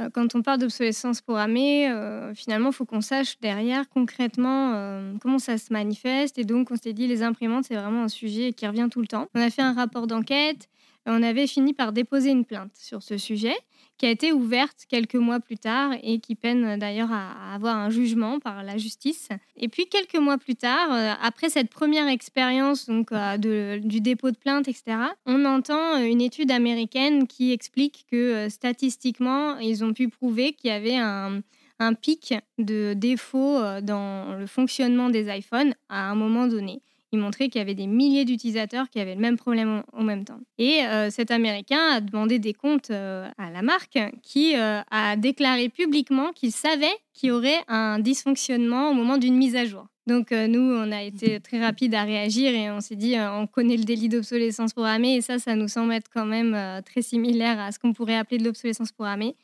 euh, 0.00 0.08
quand 0.12 0.34
on 0.34 0.42
parle 0.42 0.58
d'obsolescence 0.58 1.20
programmée, 1.20 1.92
finalement, 2.34 2.70
il 2.70 2.74
faut 2.74 2.86
qu'on 2.86 3.02
sache 3.02 3.38
derrière 3.40 3.88
concrètement 3.90 5.12
comment 5.20 5.38
ça 5.38 5.58
se 5.58 5.72
manifeste. 5.72 6.38
Et 6.38 6.44
donc, 6.44 6.70
on 6.70 6.76
s'est 6.76 6.94
dit, 6.94 7.06
les 7.06 7.22
imprimantes, 7.22 7.66
c'est 7.68 7.76
vraiment 7.76 8.04
un 8.04 8.08
sujet 8.08 8.52
qui 8.52 8.66
revient 8.66 8.88
tout 8.90 9.00
le 9.00 9.08
temps. 9.08 9.28
On 9.34 9.40
a 9.40 9.50
fait 9.50 9.62
un 9.62 9.74
rapport 9.74 10.06
d'enquête. 10.06 10.68
On 11.10 11.22
avait 11.22 11.46
fini 11.46 11.72
par 11.72 11.92
déposer 11.92 12.30
une 12.30 12.44
plainte 12.44 12.72
sur 12.74 13.02
ce 13.02 13.16
sujet 13.16 13.56
qui 13.96 14.04
a 14.04 14.10
été 14.10 14.30
ouverte 14.30 14.84
quelques 14.88 15.16
mois 15.16 15.40
plus 15.40 15.56
tard 15.56 15.92
et 16.02 16.20
qui 16.20 16.34
peine 16.34 16.78
d'ailleurs 16.78 17.10
à 17.10 17.54
avoir 17.54 17.76
un 17.76 17.88
jugement 17.88 18.38
par 18.38 18.62
la 18.62 18.76
justice. 18.76 19.30
Et 19.56 19.68
puis 19.68 19.86
quelques 19.86 20.16
mois 20.18 20.36
plus 20.36 20.54
tard, 20.54 20.92
euh, 20.92 21.14
après 21.20 21.48
cette 21.48 21.70
première 21.70 22.08
expérience 22.08 22.86
donc 22.86 23.10
euh, 23.10 23.38
du 23.38 24.00
dépôt 24.00 24.30
de 24.30 24.36
plainte, 24.36 24.68
etc., 24.68 24.98
on 25.24 25.46
entend 25.46 25.96
euh, 25.96 26.04
une 26.04 26.20
étude 26.20 26.50
américaine 26.50 27.26
qui 27.26 27.52
explique 27.52 28.06
que 28.10 28.48
statistiquement, 28.50 29.58
ils 29.58 29.82
ont 29.84 29.94
pu 29.94 30.08
prouver 30.08 30.52
qu'il 30.52 30.70
y 30.70 30.74
avait 30.74 30.96
un, 30.96 31.40
un 31.78 31.94
pic 31.94 32.34
de 32.58 32.92
défauts 32.92 33.58
dans 33.80 34.38
le 34.38 34.46
fonctionnement 34.46 35.08
des 35.08 35.34
iPhones 35.34 35.74
à 35.88 36.10
un 36.10 36.14
moment 36.14 36.46
donné 36.46 36.82
il 37.12 37.18
montrait 37.18 37.48
qu'il 37.48 37.58
y 37.58 37.62
avait 37.62 37.74
des 37.74 37.86
milliers 37.86 38.24
d'utilisateurs 38.24 38.90
qui 38.90 39.00
avaient 39.00 39.14
le 39.14 39.20
même 39.20 39.36
problème 39.36 39.82
en, 39.92 40.02
même 40.02 40.24
temps. 40.24 40.40
Et 40.58 40.82
euh, 40.82 41.10
cet 41.10 41.30
Américain 41.30 41.80
a 41.92 42.00
demandé 42.00 42.38
des 42.38 42.52
comptes 42.52 42.90
euh, 42.90 43.28
à 43.38 43.50
la 43.50 43.62
marque 43.62 43.98
qui 44.22 44.56
euh, 44.56 44.80
a 44.90 45.16
déclaré 45.16 45.68
publiquement 45.70 46.32
qu'il 46.32 46.52
savait 46.52 46.86
qu'il 47.14 47.30
y 47.30 47.32
aurait 47.32 47.60
un 47.68 47.98
dysfonctionnement 47.98 48.90
au 48.90 48.94
moment 48.94 49.16
d'une 49.16 49.36
mise 49.36 49.56
à 49.56 49.64
jour. 49.64 49.86
Donc 50.06 50.30
nous, 50.30 50.60
on 50.60 50.90
a 50.90 51.02
été 51.02 51.38
très 51.38 51.62
rapide 51.62 51.94
à 51.94 52.02
réagir 52.02 52.54
et 52.54 52.70
on 52.70 52.80
s'est 52.80 52.96
dit, 52.96 53.16
on 53.18 53.46
connaît 53.46 53.76
le 53.76 53.84
délit 53.84 54.08
d'obsolescence 54.08 54.72
programmée 54.72 55.16
et 55.16 55.20
ça, 55.20 55.38
ça 55.38 55.54
nous 55.54 55.68
semble 55.68 55.92
être 55.92 56.08
quand 56.10 56.24
même 56.24 56.56
très 56.86 57.02
similaire 57.02 57.60
à 57.60 57.72
ce 57.72 57.78
qu'on 57.78 57.92
pourrait 57.92 58.16
appeler 58.16 58.38
de 58.38 58.44
l'obsolescence 58.44 58.90
programmée. 58.90 59.36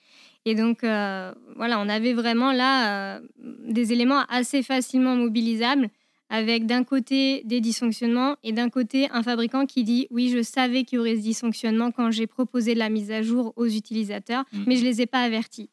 Et 0.46 0.54
donc, 0.54 0.78
voilà, 0.80 1.78
on 1.80 1.88
avait 1.90 2.14
vraiment 2.14 2.50
là 2.50 3.20
des 3.36 3.92
éléments 3.92 4.22
assez 4.30 4.62
facilement 4.62 5.16
mobilisables 5.16 5.90
avec 6.30 6.66
d'un 6.66 6.84
côté 6.84 7.42
des 7.44 7.60
dysfonctionnements 7.60 8.36
et 8.42 8.52
d'un 8.52 8.70
côté 8.70 9.08
un 9.10 9.22
fabricant 9.22 9.66
qui 9.66 9.84
dit 9.84 10.06
oui, 10.10 10.30
je 10.30 10.42
savais 10.42 10.84
qu'il 10.84 10.96
y 10.96 10.98
aurait 10.98 11.16
ce 11.16 11.22
dysfonctionnement 11.22 11.90
quand 11.90 12.10
j'ai 12.10 12.26
proposé 12.26 12.74
la 12.74 12.88
mise 12.88 13.10
à 13.10 13.22
jour 13.22 13.52
aux 13.56 13.66
utilisateurs, 13.66 14.44
mm. 14.52 14.64
mais 14.66 14.76
je 14.76 14.82
ne 14.82 14.88
les 14.88 15.02
ai 15.02 15.06
pas 15.06 15.20
avertis. 15.20 15.70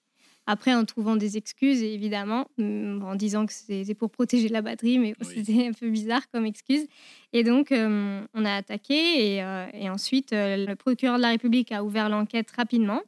Après, 0.48 0.74
en 0.74 0.86
trouvant 0.86 1.15
des 1.15 1.38
excuses, 1.38 1.84
évidemment, 1.84 2.48
mm, 2.58 3.03
en 3.03 3.15
disant 3.15 3.46
que 3.46 3.53
c'est 3.53 3.93
pour 3.93 4.10
protéger 4.10 4.50
la 4.50 4.62
batterie, 4.62 4.98
mais 4.98 5.13
c'était 5.22 5.67
un 5.67 5.72
peu 5.72 5.89
bizarre 5.89 6.29
comme 6.31 6.46
excuse. 6.46 6.88
Et 7.31 7.43
donc, 7.43 7.72
euh, 7.72 8.22
on 8.34 8.46
a 8.46 8.55
attaqué 8.55 9.36
et, 9.36 9.43
euh, 9.43 9.67
et 9.74 9.89
ensuite, 9.89 10.34
euh, 10.34 10.65
le 10.65 10.75
procureur 10.75 11.17
de 11.17 11.22
la 11.22 11.29
République 11.29 11.72
a 11.72 11.84
ouvert 11.84 12.10
l'enquête 12.10 12.50
rapidement 12.51 13.01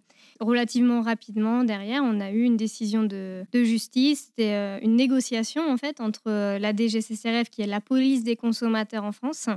relativement 0.43 1.01
rapidement 1.01 1.63
derrière, 1.63 2.03
on 2.03 2.19
a 2.19 2.31
eu 2.31 2.43
une 2.43 2.57
décision 2.57 3.03
de, 3.03 3.45
justice, 3.53 4.27
c'était 4.27 4.53
euh, 4.53 4.79
une 4.81 4.95
négociation 4.95 5.69
en 5.71 5.77
fait 5.77 6.01
entre 6.01 6.23
euh, 6.27 6.59
la 6.59 6.75
DGCCRF 6.75 7.50
qui 7.50 7.62
est 7.62 7.67
la 7.67 7.81
police 7.81 8.23
des 8.23 8.35
consommateurs 8.35 9.03
en 9.03 9.12
France 9.12 9.50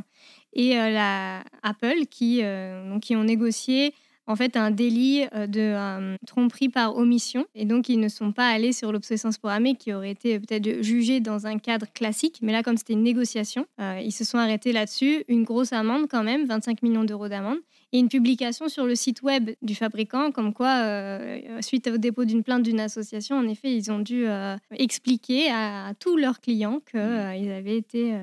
et 0.53 0.79
euh, 0.79 1.41
Apple 1.63 2.07
qui 2.11 2.43
ont 2.43 3.25
négocié 3.25 3.95
en 4.27 4.37
fait 4.37 4.57
un 4.57 4.71
délit 4.71 5.27
de 5.33 6.17
tromperie 6.27 6.69
par 6.69 6.97
omission. 6.97 7.47
Et 7.55 7.65
donc 7.65 7.89
ils 7.89 8.01
ne 8.01 8.09
sont 8.09 8.33
pas 8.33 8.49
allés 8.49 8.73
sur 8.73 8.93
l'obsolescence 8.93 9.39
programmée 9.39 9.75
qui 9.77 9.93
aurait 9.93 10.11
été 10.11 10.39
peut-être 10.39 10.83
jugée 10.83 11.21
dans 11.21 11.47
un 11.47 11.59
cadre 11.59 11.87
classique. 11.93 12.39
Mais 12.43 12.53
là 12.53 12.63
comme 12.63 12.77
c'était 12.77 12.95
une 12.95 13.03
négociation 13.03 13.67
ils 14.03 14.13
se 14.13 14.25
sont 14.25 14.39
arrêtés 14.39 14.73
là-dessus. 14.73 15.25
Une 15.29 15.45
grosse 15.45 15.73
amende 15.73 16.07
quand 16.09 16.25
même 16.25 16.47
25 16.47 16.83
millions 16.83 17.05
d'euros 17.05 17.29
d'amende. 17.29 17.59
Et 17.93 17.99
une 17.99 18.09
publication 18.09 18.69
sur 18.69 18.85
le 18.85 18.95
site 18.95 19.23
web 19.23 19.51
du 19.63 19.75
fabricant, 19.75 20.33
comme 20.33 20.53
quoi, 20.53 20.83
euh, 20.83 21.63
suite 21.63 21.87
au 21.87 21.99
dépôt 21.99 22.25
d'une 22.25 22.43
plainte 22.43 22.65
d'une 22.65 22.81
association, 22.81 23.37
en 23.37 23.47
effet, 23.47 23.73
ils 23.73 23.93
ont 23.93 24.01
dû 24.01 24.27
euh, 24.27 24.57
expliquer 24.73 25.51
à, 25.51 25.93
tous 25.99 26.17
leurs 26.17 26.41
clients 26.41 26.81
qu'ils 26.91 26.99
mmh. 26.99 27.03
euh, 27.03 27.59
avaient 27.59 27.77
été 27.77 28.15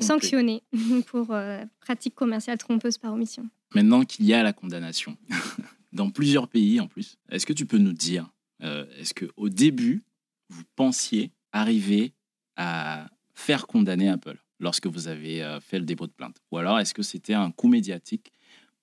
sanctionnés 0.00 0.62
pour 1.06 1.34
pratique 1.80 2.14
commerciale 2.14 2.58
trompeuse 2.58 2.96
par 2.96 3.12
omission. 3.12 3.44
Maintenant 3.74 4.04
qu'il 4.04 4.24
y 4.24 4.34
a 4.34 4.42
la 4.42 4.52
condamnation, 4.52 5.16
dans 5.92 6.10
plusieurs 6.10 6.48
pays 6.48 6.80
en 6.80 6.86
plus, 6.86 7.16
est-ce 7.30 7.46
que 7.46 7.52
tu 7.52 7.66
peux 7.66 7.78
nous 7.78 7.92
dire, 7.92 8.30
est-ce 8.60 9.12
qu'au 9.14 9.48
début, 9.48 10.02
vous 10.48 10.62
pensiez 10.76 11.32
arriver 11.52 12.12
à 12.56 13.08
faire 13.34 13.66
condamner 13.66 14.08
Apple 14.08 14.38
lorsque 14.60 14.86
vous 14.86 15.08
avez 15.08 15.58
fait 15.60 15.78
le 15.78 15.84
dépôt 15.84 16.06
de 16.06 16.12
plainte? 16.12 16.36
Ou 16.50 16.58
alors 16.58 16.78
est-ce 16.78 16.94
que 16.94 17.02
c'était 17.02 17.34
un 17.34 17.50
coup 17.50 17.68
médiatique 17.68 18.32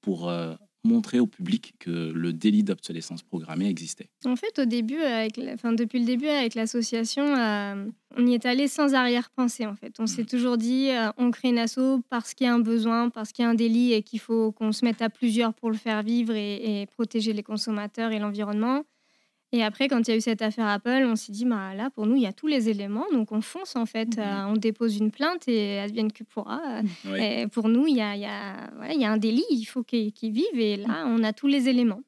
pour 0.01 0.29
euh, 0.29 0.55
montrer 0.83 1.19
au 1.19 1.27
public 1.27 1.75
que 1.79 2.11
le 2.11 2.33
délit 2.33 2.63
d'obsolescence 2.63 3.21
programmée 3.21 3.67
existait 3.67 4.09
En 4.25 4.35
fait, 4.35 4.59
au 4.59 4.65
début, 4.65 5.01
avec, 5.01 5.39
enfin, 5.53 5.73
depuis 5.73 5.99
le 5.99 6.05
début 6.05 6.27
avec 6.27 6.55
l'association, 6.55 7.23
euh, 7.23 7.87
on 8.17 8.25
y 8.25 8.33
est 8.33 8.45
allé 8.45 8.67
sans 8.67 8.93
arrière-pensée. 8.93 9.65
En 9.65 9.75
fait, 9.75 9.99
on 9.99 10.07
s'est 10.07 10.23
mmh. 10.23 10.27
toujours 10.27 10.57
dit, 10.57 10.89
euh, 10.89 11.11
on 11.17 11.31
crée 11.31 11.49
une 11.49 11.59
asso 11.59 12.01
parce 12.09 12.33
qu'il 12.33 12.47
y 12.47 12.49
a 12.49 12.53
un 12.53 12.59
besoin, 12.59 13.09
parce 13.09 13.31
qu'il 13.31 13.43
y 13.43 13.45
a 13.45 13.49
un 13.49 13.55
délit 13.55 13.93
et 13.93 14.01
qu'il 14.01 14.19
faut 14.19 14.51
qu'on 14.51 14.71
se 14.71 14.83
mette 14.83 15.01
à 15.01 15.09
plusieurs 15.09 15.53
pour 15.53 15.69
le 15.69 15.77
faire 15.77 16.01
vivre 16.03 16.33
et 16.35 16.87
protéger 16.93 17.33
les 17.33 17.43
consommateurs 17.43 18.11
et 18.11 18.19
l'environnement. 18.19 18.83
Et 19.53 19.63
après, 19.63 19.89
quand 19.89 20.07
il 20.07 20.11
y 20.11 20.13
a 20.13 20.17
eu 20.17 20.21
cette 20.21 20.41
affaire 20.41 20.67
Apple, 20.67 21.03
on 21.05 21.15
s'est 21.17 21.33
dit, 21.33 21.43
bah, 21.43 21.73
là, 21.75 21.89
pour 21.89 22.05
nous, 22.05 22.15
il 22.15 22.21
y 22.21 22.27
a 22.27 22.31
tous 22.31 22.47
les 22.47 22.69
éléments, 22.69 23.05
donc 23.11 23.33
on 23.33 23.41
fonce 23.41 23.75
en 23.75 23.85
fait, 23.85 24.17
mmh 24.17 24.19
euh, 24.19 24.47
on 24.47 24.53
dépose 24.53 24.97
une 24.97 25.11
plainte 25.11 25.47
et 25.47 25.79
advienne 25.79 26.11
que 26.11 26.23
pourra. 26.23 26.81
Mmh. 27.03 27.15
Et 27.15 27.47
pour 27.47 27.67
nous, 27.67 27.85
il 27.87 27.97
y 27.97 28.01
a, 28.01 28.15
y, 28.15 28.25
a, 28.25 28.93
y 28.93 29.03
a, 29.03 29.11
un 29.11 29.17
délit, 29.17 29.43
il 29.49 29.65
faut 29.65 29.83
qu'il 29.83 30.13
vive, 30.21 30.57
et 30.57 30.77
là, 30.77 31.05
on 31.07 31.21
a 31.23 31.33
tous 31.33 31.47
les 31.47 31.67
éléments. 31.67 32.01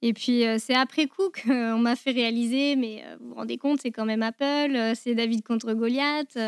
Et 0.00 0.12
puis, 0.14 0.46
euh, 0.46 0.56
c'est 0.58 0.76
après 0.76 1.08
coup 1.08 1.28
qu'on 1.44 1.78
m'a 1.78 1.96
fait 1.96 2.12
réaliser, 2.12 2.76
mais 2.76 3.02
euh, 3.04 3.16
vous 3.20 3.30
vous 3.30 3.34
rendez 3.34 3.58
compte, 3.58 3.80
c'est 3.82 3.90
quand 3.90 4.06
même 4.06 4.22
Apple, 4.22 4.92
c'est 4.94 5.14
David 5.14 5.42
contre 5.42 5.74
Goliath. 5.74 6.38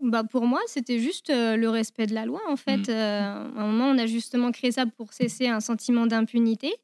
Bah, 0.00 0.22
pour 0.22 0.44
moi, 0.46 0.60
c'était 0.66 0.98
juste 0.98 1.30
le 1.30 1.66
respect 1.68 2.06
de 2.06 2.14
la 2.14 2.26
loi, 2.26 2.40
en 2.48 2.56
fait. 2.56 2.90
à 2.90 3.36
un 3.36 3.66
moment, 3.66 3.86
on 3.86 3.98
a 3.98 4.06
justement 4.06 4.52
créé 4.52 4.70
ça 4.70 4.84
pour 4.84 5.14
cesser 5.14 5.48
un 5.48 5.60
sentiment 5.60 6.06
d'impunité. 6.06 6.74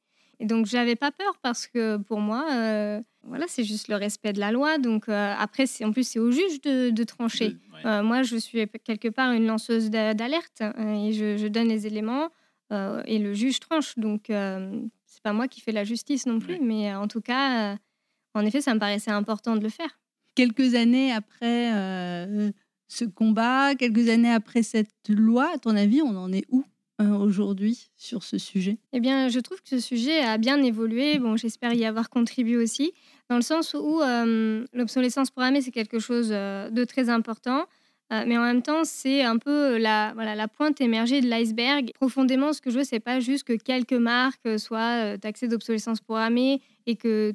Et 0.44 0.46
donc, 0.46 0.66
j'avais 0.66 0.94
pas 0.94 1.10
peur 1.10 1.38
parce 1.40 1.66
que 1.66 1.96
pour 1.96 2.20
moi, 2.20 2.46
euh, 2.52 3.00
voilà, 3.22 3.46
c'est 3.48 3.64
juste 3.64 3.88
le 3.88 3.96
respect 3.96 4.34
de 4.34 4.40
la 4.40 4.52
loi. 4.52 4.76
Donc, 4.76 5.08
euh, 5.08 5.34
après, 5.38 5.64
en 5.82 5.90
plus, 5.90 6.06
c'est 6.06 6.18
au 6.18 6.30
juge 6.30 6.60
de, 6.60 7.04
trancher. 7.04 7.56
Euh, 7.86 8.02
moi, 8.02 8.22
je 8.22 8.36
suis 8.36 8.68
quelque 8.84 9.08
part 9.08 9.32
une 9.32 9.46
lanceuse 9.46 9.88
d'alerte 9.88 10.60
et 10.60 11.14
je, 11.14 11.48
donne 11.48 11.68
les 11.68 11.86
éléments 11.86 12.28
et 12.70 13.18
le 13.18 13.32
juge 13.32 13.58
tranche. 13.58 13.98
Donc, 13.98 14.24
c'est 14.28 15.22
pas 15.22 15.32
moi 15.32 15.48
qui 15.48 15.62
fais 15.62 15.72
la 15.72 15.84
justice 15.84 16.26
non 16.26 16.40
plus. 16.40 16.58
Mais 16.60 16.94
en 16.94 17.08
tout 17.08 17.22
cas, 17.22 17.78
en 18.34 18.44
effet, 18.44 18.60
ça 18.60 18.74
me 18.74 18.78
paraissait 18.78 19.12
important 19.12 19.56
de 19.56 19.62
le 19.62 19.70
faire. 19.70 19.98
Quelques 20.34 20.74
années 20.74 21.10
après 21.10 21.72
ce 22.88 23.06
combat, 23.06 23.74
quelques 23.76 24.10
années 24.10 24.30
après 24.32 24.62
cette 24.62 25.08
loi, 25.08 25.52
à 25.54 25.56
ton 25.56 25.74
avis, 25.74 26.02
on 26.02 26.14
en 26.14 26.30
est 26.34 26.44
où? 26.50 26.66
Aujourd'hui 26.98 27.88
sur 27.96 28.22
ce 28.22 28.38
sujet? 28.38 28.78
Eh 28.92 29.00
bien, 29.00 29.28
je 29.28 29.40
trouve 29.40 29.60
que 29.60 29.68
ce 29.68 29.80
sujet 29.80 30.20
a 30.20 30.38
bien 30.38 30.62
évolué. 30.62 31.18
Bon, 31.18 31.36
j'espère 31.36 31.74
y 31.74 31.84
avoir 31.84 32.10
contribué 32.10 32.56
aussi, 32.56 32.92
dans 33.28 33.36
le 33.36 33.42
sens 33.42 33.74
où 33.74 34.00
euh, 34.00 34.64
l'obsolescence 34.72 35.30
programmée, 35.30 35.60
c'est 35.60 35.70
quelque 35.70 35.98
chose 35.98 36.28
euh, 36.30 36.70
de 36.70 36.84
très 36.84 37.08
important. 37.08 37.66
mais 38.10 38.38
en 38.38 38.42
même 38.42 38.62
temps, 38.62 38.84
c'est 38.84 39.22
un 39.22 39.38
peu 39.38 39.76
la 39.76 40.48
pointe 40.56 40.80
émergée 40.80 41.20
de 41.20 41.26
l'iceberg. 41.26 41.90
Profondément, 41.94 42.52
ce 42.52 42.60
que 42.60 42.70
je 42.70 42.78
veux, 42.78 42.84
c'est 42.84 43.00
pas 43.00 43.18
juste 43.18 43.44
que 43.44 43.54
quelques 43.54 43.92
marques 43.92 44.58
soient 44.58 45.18
taxées 45.18 45.48
d'obsolescence 45.48 46.00
programmée 46.00 46.60
et 46.86 46.94
que 46.94 47.34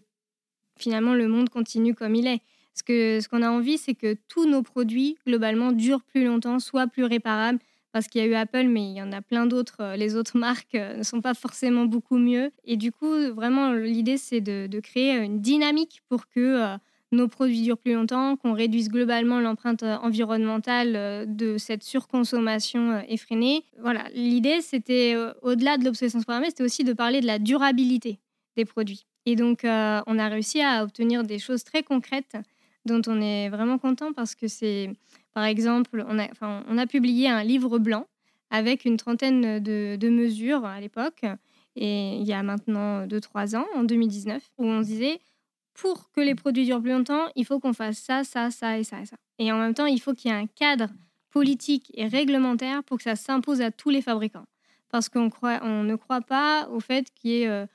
finalement 0.77 1.13
le 1.13 1.27
monde 1.27 1.49
continue 1.49 1.93
comme 1.93 2.15
il 2.15 2.27
est. 2.27 2.41
Ce 2.73 2.83
qu'on 2.83 3.21
ce 3.21 3.27
qu'on 3.27 3.41
a 3.41 3.49
envie, 3.49 3.77
c'est 3.77 3.95
que 3.95 4.15
tous 4.29 4.45
nos 4.45 4.63
produits, 4.63 5.17
globalement, 5.27 5.73
durent 5.73 6.03
plus 6.03 6.23
longtemps, 6.23 6.59
soient 6.59 6.87
plus 6.87 7.03
réparables, 7.03 7.59
parce 7.91 8.08
qu'il 8.08 8.22
y 8.22 8.24
a 8.24 8.27
eu 8.27 8.36
Apple, 8.36 8.67
mais 8.67 8.84
il 8.84 8.96
y 8.96 9.01
en 9.01 9.12
a 9.12 9.22
plein 9.22 9.46
d'autres. 9.46 9.81
Euh, 9.81 9.96
les 9.96 10.15
autres 10.15 10.38
marques 10.39 10.75
euh, 10.75 10.98
ne 10.98 11.03
sont 11.03 11.22
pas 11.22 11.34
forcément 11.34 11.86
beaucoup 11.86 12.17
mieux. 12.17 12.51
Et 12.65 12.77
du 12.77 12.91
coup, 12.91 13.13
vraiment, 13.34 13.74
l'idée, 13.74 14.17
c'est 14.17 14.41
de, 14.41 14.79
créer 14.79 15.17
une 15.17 15.41
dynamique 15.41 16.01
pour 16.08 16.27
que 16.27 16.39
euh, 16.39 16.77
nos 17.12 17.27
produits 17.27 17.63
durent 17.63 17.77
plus 17.77 17.93
longtemps, 17.93 18.38
qu'on 18.38 18.53
réduise 18.53 18.89
globalement 18.89 19.39
l'empreinte 19.39 19.84
environnementale 19.84 21.25
de 21.27 21.58
cette 21.58 21.84
surconsommation 21.84 23.03
effrénée. 23.08 23.65
Voilà, 23.81 24.03
l'idée, 24.13 24.62
c'était, 24.62 25.15
au-delà 25.41 25.77
de 25.77 25.86
l'obsolescence 25.86 26.24
programmée, 26.24 26.50
c'était 26.50 26.63
aussi 26.63 26.84
de 26.84 26.93
parler 26.93 27.19
de 27.22 27.25
la 27.25 27.39
durabilité 27.39 28.19
des 28.55 28.63
produits. 28.63 29.08
Et 29.25 29.36
donc, 29.36 29.62
on 29.63 30.19
a 30.19 30.27
réussi 30.27 30.62
à 30.62 30.84
obtenir 30.84 31.24
des 31.24 31.39
choses 31.39 31.63
très 31.63 31.81
concrètes 31.81 32.38
dont 32.86 33.01
on 33.08 33.19
est 33.22 33.50
vraiment 33.50 33.77
content 33.77 34.13
parce 34.13 34.36
que 34.36 34.48
c'est 34.48 34.91
par 35.39 35.46
exemple, 35.46 36.05
on 36.05 36.77
a, 36.77 36.86
publié 36.86 37.29
un 37.29 37.46
livre 37.46 37.79
blanc 37.79 38.08
avec 38.50 38.84
une 38.84 38.98
trentaine 38.98 39.60
de, 39.63 40.10
mesures 40.10 40.65
à 40.65 40.81
l'époque, 40.81 41.24
et 41.77 42.17
il 42.17 42.27
y 42.27 42.34
a 42.34 42.43
maintenant 42.43 43.08
2-3 43.08 43.55
ans, 43.55 43.65
en 43.74 43.86
2019, 43.86 44.43
où 44.58 44.65
on 44.65 44.81
disait, 44.81 45.22
pour 45.74 46.12
que 46.12 46.19
les 46.19 46.36
produits 46.36 46.65
durent 46.65 46.81
plus 46.81 46.91
longtemps, 46.91 47.29
il 47.38 47.46
faut 47.46 47.62
qu'on 47.62 47.72
fasse 47.72 48.00
ça, 48.00 48.25
ça, 48.25 48.51
ça 48.51 48.79
et 48.79 48.84
ça 48.84 49.00
et 49.00 49.05
ça. 49.05 49.15
Et 49.38 49.50
en 49.53 49.58
même 49.58 49.74
temps, 49.74 49.86
il 49.86 50.01
faut 50.01 50.13
qu'il 50.13 50.29
y 50.29 50.34
ait 50.34 50.38
un 50.38 50.46
cadre 50.46 50.89
politique 51.29 51.89
et 51.93 52.08
réglementaire 52.08 52.84
pour 52.84 52.98
que 52.98 53.03
ça 53.03 53.15
s'impose 53.15 53.62
à 53.62 53.72
tous 53.72 53.91
les 53.91 54.01
fabricants. 54.01 54.46
Parce 54.89 55.08
qu'on 55.08 55.29
on 55.62 55.84
ne 55.84 55.96
croit 55.96 56.19
pas 56.19 56.67
au 56.67 56.81
fait 56.81 57.08
qu'il 57.15 57.29
y 57.31 57.43
ait 57.43 57.48
euh, 57.48 57.65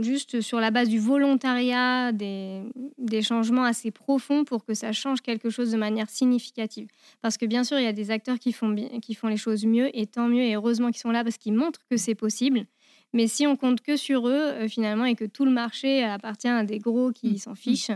juste 0.00 0.40
sur 0.40 0.58
la 0.58 0.70
base 0.70 0.88
du 0.88 0.98
volontariat 0.98 2.10
des, 2.10 2.62
des, 2.98 3.22
changements 3.22 3.64
assez 3.64 3.92
profonds 3.92 4.44
pour 4.44 4.64
que 4.64 4.74
ça 4.74 4.92
change 4.92 5.20
quelque 5.20 5.50
chose 5.50 5.70
de 5.70 5.76
manière 5.76 6.10
significative. 6.10 6.88
Parce 7.20 7.36
que 7.36 7.46
bien 7.46 7.62
sûr, 7.62 7.78
il 7.78 7.84
y 7.84 7.88
a 7.88 7.92
des 7.92 8.10
acteurs 8.10 8.38
qui 8.38 8.52
font, 8.52 8.74
qui 9.00 9.14
font 9.14 9.28
les 9.28 9.36
choses 9.36 9.64
mieux, 9.64 9.96
et 9.96 10.06
tant 10.06 10.28
mieux, 10.28 10.42
et 10.42 10.54
heureusement 10.56 10.88
qu'ils 10.90 11.00
sont 11.00 11.12
là 11.12 11.22
parce 11.22 11.38
qu'ils 11.38 11.54
montrent 11.54 11.84
que 11.88 11.96
c'est 11.96 12.16
possible. 12.16 12.66
Mais 13.12 13.26
si 13.26 13.46
on 13.46 13.56
compte 13.56 13.82
que 13.82 13.96
sur 13.96 14.26
eux, 14.26 14.32
euh, 14.32 14.68
finalement, 14.68 15.04
et 15.04 15.14
que 15.14 15.24
tout 15.24 15.44
le 15.44 15.50
marché 15.50 16.02
appartient 16.02 16.48
à 16.48 16.64
des 16.64 16.78
gros 16.78 17.12
qui 17.12 17.32
mmh. 17.32 17.38
s'en 17.38 17.54
fichent, 17.54 17.90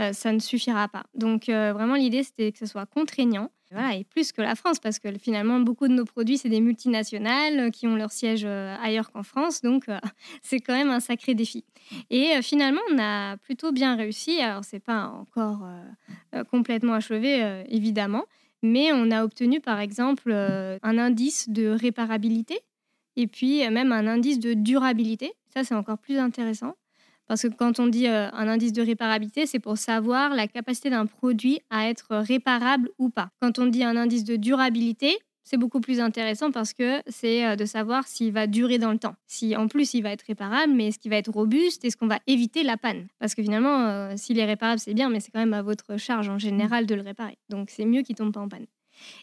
euh, 0.00 0.12
ça 0.12 0.32
ne 0.32 0.38
suffira 0.38 0.88
pas. 0.88 1.04
Donc, 1.14 1.48
euh, 1.48 1.72
vraiment, 1.72 1.94
l'idée, 1.94 2.22
c'était 2.22 2.52
que 2.52 2.58
ce 2.58 2.66
soit 2.66 2.86
contraignant. 2.86 3.50
Et 3.72 4.04
plus 4.04 4.32
que 4.32 4.42
la 4.42 4.54
France, 4.54 4.78
parce 4.78 4.98
que 4.98 5.08
finalement, 5.18 5.60
beaucoup 5.60 5.88
de 5.88 5.92
nos 5.92 6.04
produits, 6.04 6.38
c'est 6.38 6.48
des 6.48 6.60
multinationales 6.60 7.70
qui 7.70 7.86
ont 7.86 7.96
leur 7.96 8.12
siège 8.12 8.44
ailleurs 8.44 9.10
qu'en 9.10 9.22
France. 9.22 9.62
Donc, 9.62 9.86
c'est 10.42 10.60
quand 10.60 10.74
même 10.74 10.90
un 10.90 11.00
sacré 11.00 11.34
défi. 11.34 11.64
Et 12.10 12.40
finalement, 12.42 12.80
on 12.92 12.98
a 12.98 13.36
plutôt 13.38 13.72
bien 13.72 13.96
réussi. 13.96 14.40
Alors, 14.40 14.64
c'est 14.64 14.80
pas 14.80 15.08
encore 15.08 15.68
complètement 16.50 16.94
achevé, 16.94 17.64
évidemment, 17.68 18.24
mais 18.62 18.92
on 18.92 19.10
a 19.10 19.24
obtenu, 19.24 19.60
par 19.60 19.80
exemple, 19.80 20.32
un 20.32 20.98
indice 20.98 21.48
de 21.48 21.68
réparabilité 21.68 22.60
et 23.16 23.26
puis 23.26 23.64
euh, 23.64 23.70
même 23.70 23.92
un 23.92 24.06
indice 24.06 24.38
de 24.38 24.54
durabilité. 24.54 25.32
Ça, 25.48 25.64
c'est 25.64 25.74
encore 25.74 25.98
plus 25.98 26.18
intéressant. 26.18 26.74
Parce 27.26 27.42
que 27.42 27.48
quand 27.48 27.80
on 27.80 27.86
dit 27.86 28.06
euh, 28.06 28.28
un 28.32 28.48
indice 28.48 28.72
de 28.72 28.82
réparabilité, 28.82 29.46
c'est 29.46 29.58
pour 29.58 29.78
savoir 29.78 30.34
la 30.34 30.46
capacité 30.46 30.90
d'un 30.90 31.06
produit 31.06 31.60
à 31.70 31.88
être 31.88 32.16
réparable 32.16 32.90
ou 32.98 33.10
pas. 33.10 33.30
Quand 33.40 33.58
on 33.58 33.66
dit 33.66 33.82
un 33.82 33.96
indice 33.96 34.24
de 34.24 34.36
durabilité, 34.36 35.18
c'est 35.42 35.56
beaucoup 35.56 35.80
plus 35.80 36.00
intéressant 36.00 36.50
parce 36.50 36.72
que 36.72 37.00
c'est 37.08 37.46
euh, 37.46 37.56
de 37.56 37.64
savoir 37.64 38.06
s'il 38.06 38.32
va 38.32 38.46
durer 38.46 38.78
dans 38.78 38.92
le 38.92 38.98
temps. 38.98 39.14
Si 39.26 39.56
en 39.56 39.68
plus 39.68 39.94
il 39.94 40.02
va 40.02 40.12
être 40.12 40.22
réparable, 40.22 40.72
mais 40.72 40.88
est-ce 40.88 40.98
qu'il 40.98 41.10
va 41.10 41.16
être 41.16 41.30
robuste? 41.32 41.84
Est-ce 41.84 41.96
qu'on 41.96 42.06
va 42.06 42.20
éviter 42.26 42.62
la 42.62 42.76
panne? 42.76 43.06
Parce 43.18 43.34
que 43.34 43.42
finalement, 43.42 44.16
s'il 44.16 44.38
est 44.38 44.44
réparable, 44.44 44.80
c'est 44.80 44.94
bien, 44.94 45.08
mais 45.08 45.20
c'est 45.20 45.30
quand 45.30 45.40
même 45.40 45.54
à 45.54 45.62
votre 45.62 45.96
charge 45.98 46.28
en 46.28 46.38
général 46.38 46.86
de 46.86 46.94
le 46.94 47.02
réparer. 47.02 47.38
Donc 47.48 47.70
c'est 47.70 47.84
mieux 47.84 48.02
qu'il 48.02 48.16
tombe 48.16 48.32
pas 48.32 48.40
en 48.40 48.48
panne. 48.48 48.66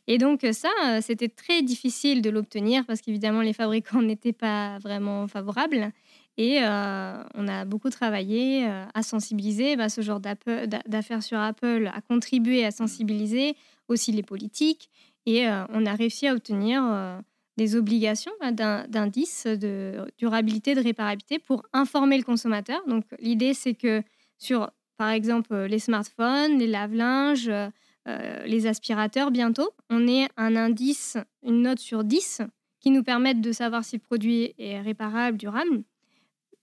Et 0.08 0.18
donc 0.18 0.46
ça, 0.52 0.70
c'était 1.02 1.30
très 1.30 1.62
difficile 1.62 2.22
de 2.22 2.30
l'obtenir 2.30 2.86
parce 2.86 3.02
qu'évidemment, 3.02 3.42
les 3.42 3.54
fabricants 3.54 4.02
n'étaient 4.04 4.34
pas 4.34 4.78
vraiment 4.80 5.28
favorables. 5.28 5.92
Et 6.38 6.60
on 6.62 7.48
a 7.48 7.66
beaucoup 7.66 7.92
travaillé 7.92 8.66
à 8.66 9.04
sensibiliser. 9.04 9.76
Bah, 9.76 9.90
ce 9.90 10.02
genre 10.02 10.20
d'affaires 10.20 11.22
sur 11.22 11.38
Apple 11.38 11.92
a 11.94 12.02
contribué 12.02 12.66
à 12.66 12.72
sensibiliser 12.72 13.56
aussi 13.88 14.12
les 14.12 14.24
politiques. 14.24 14.90
Et 15.28 15.48
on 15.70 15.86
a 15.86 15.94
réussi 15.94 16.28
à 16.28 16.34
obtenir 16.34 16.82
des 17.58 17.76
obligations 17.76 18.32
bah, 18.40 18.52
d'indices 18.52 19.46
de 19.46 20.12
durabilité, 20.18 20.76
de 20.76 20.82
réparabilité 20.82 21.40
pour 21.40 21.64
informer 21.72 22.18
le 22.18 22.24
consommateur. 22.24 22.82
Donc 22.88 23.06
l'idée, 23.20 23.54
c'est 23.54 23.76
que 23.76 24.02
sur, 24.38 24.72
par 24.98 25.10
exemple, 25.10 25.56
les 25.56 25.80
smartphones, 25.80 26.58
les 26.58 26.68
lave-linges, 26.68 27.52
euh, 28.08 28.44
les 28.46 28.68
aspirateurs 28.68 29.32
bientôt, 29.32 29.70
on 29.90 30.08
est 30.08 30.28
un 30.36 30.56
indice, 30.56 31.18
une 31.44 31.62
note 31.62 31.80
sur 31.80 32.04
10 32.04 32.42
qui 32.80 32.92
nous 32.92 33.04
permettent 33.04 33.42
de 33.42 33.52
savoir 33.54 33.86
si 33.86 33.96
le 33.96 34.02
produit 34.02 34.54
est 34.58 34.82
réparable, 34.82 35.38
durable. 35.38 35.84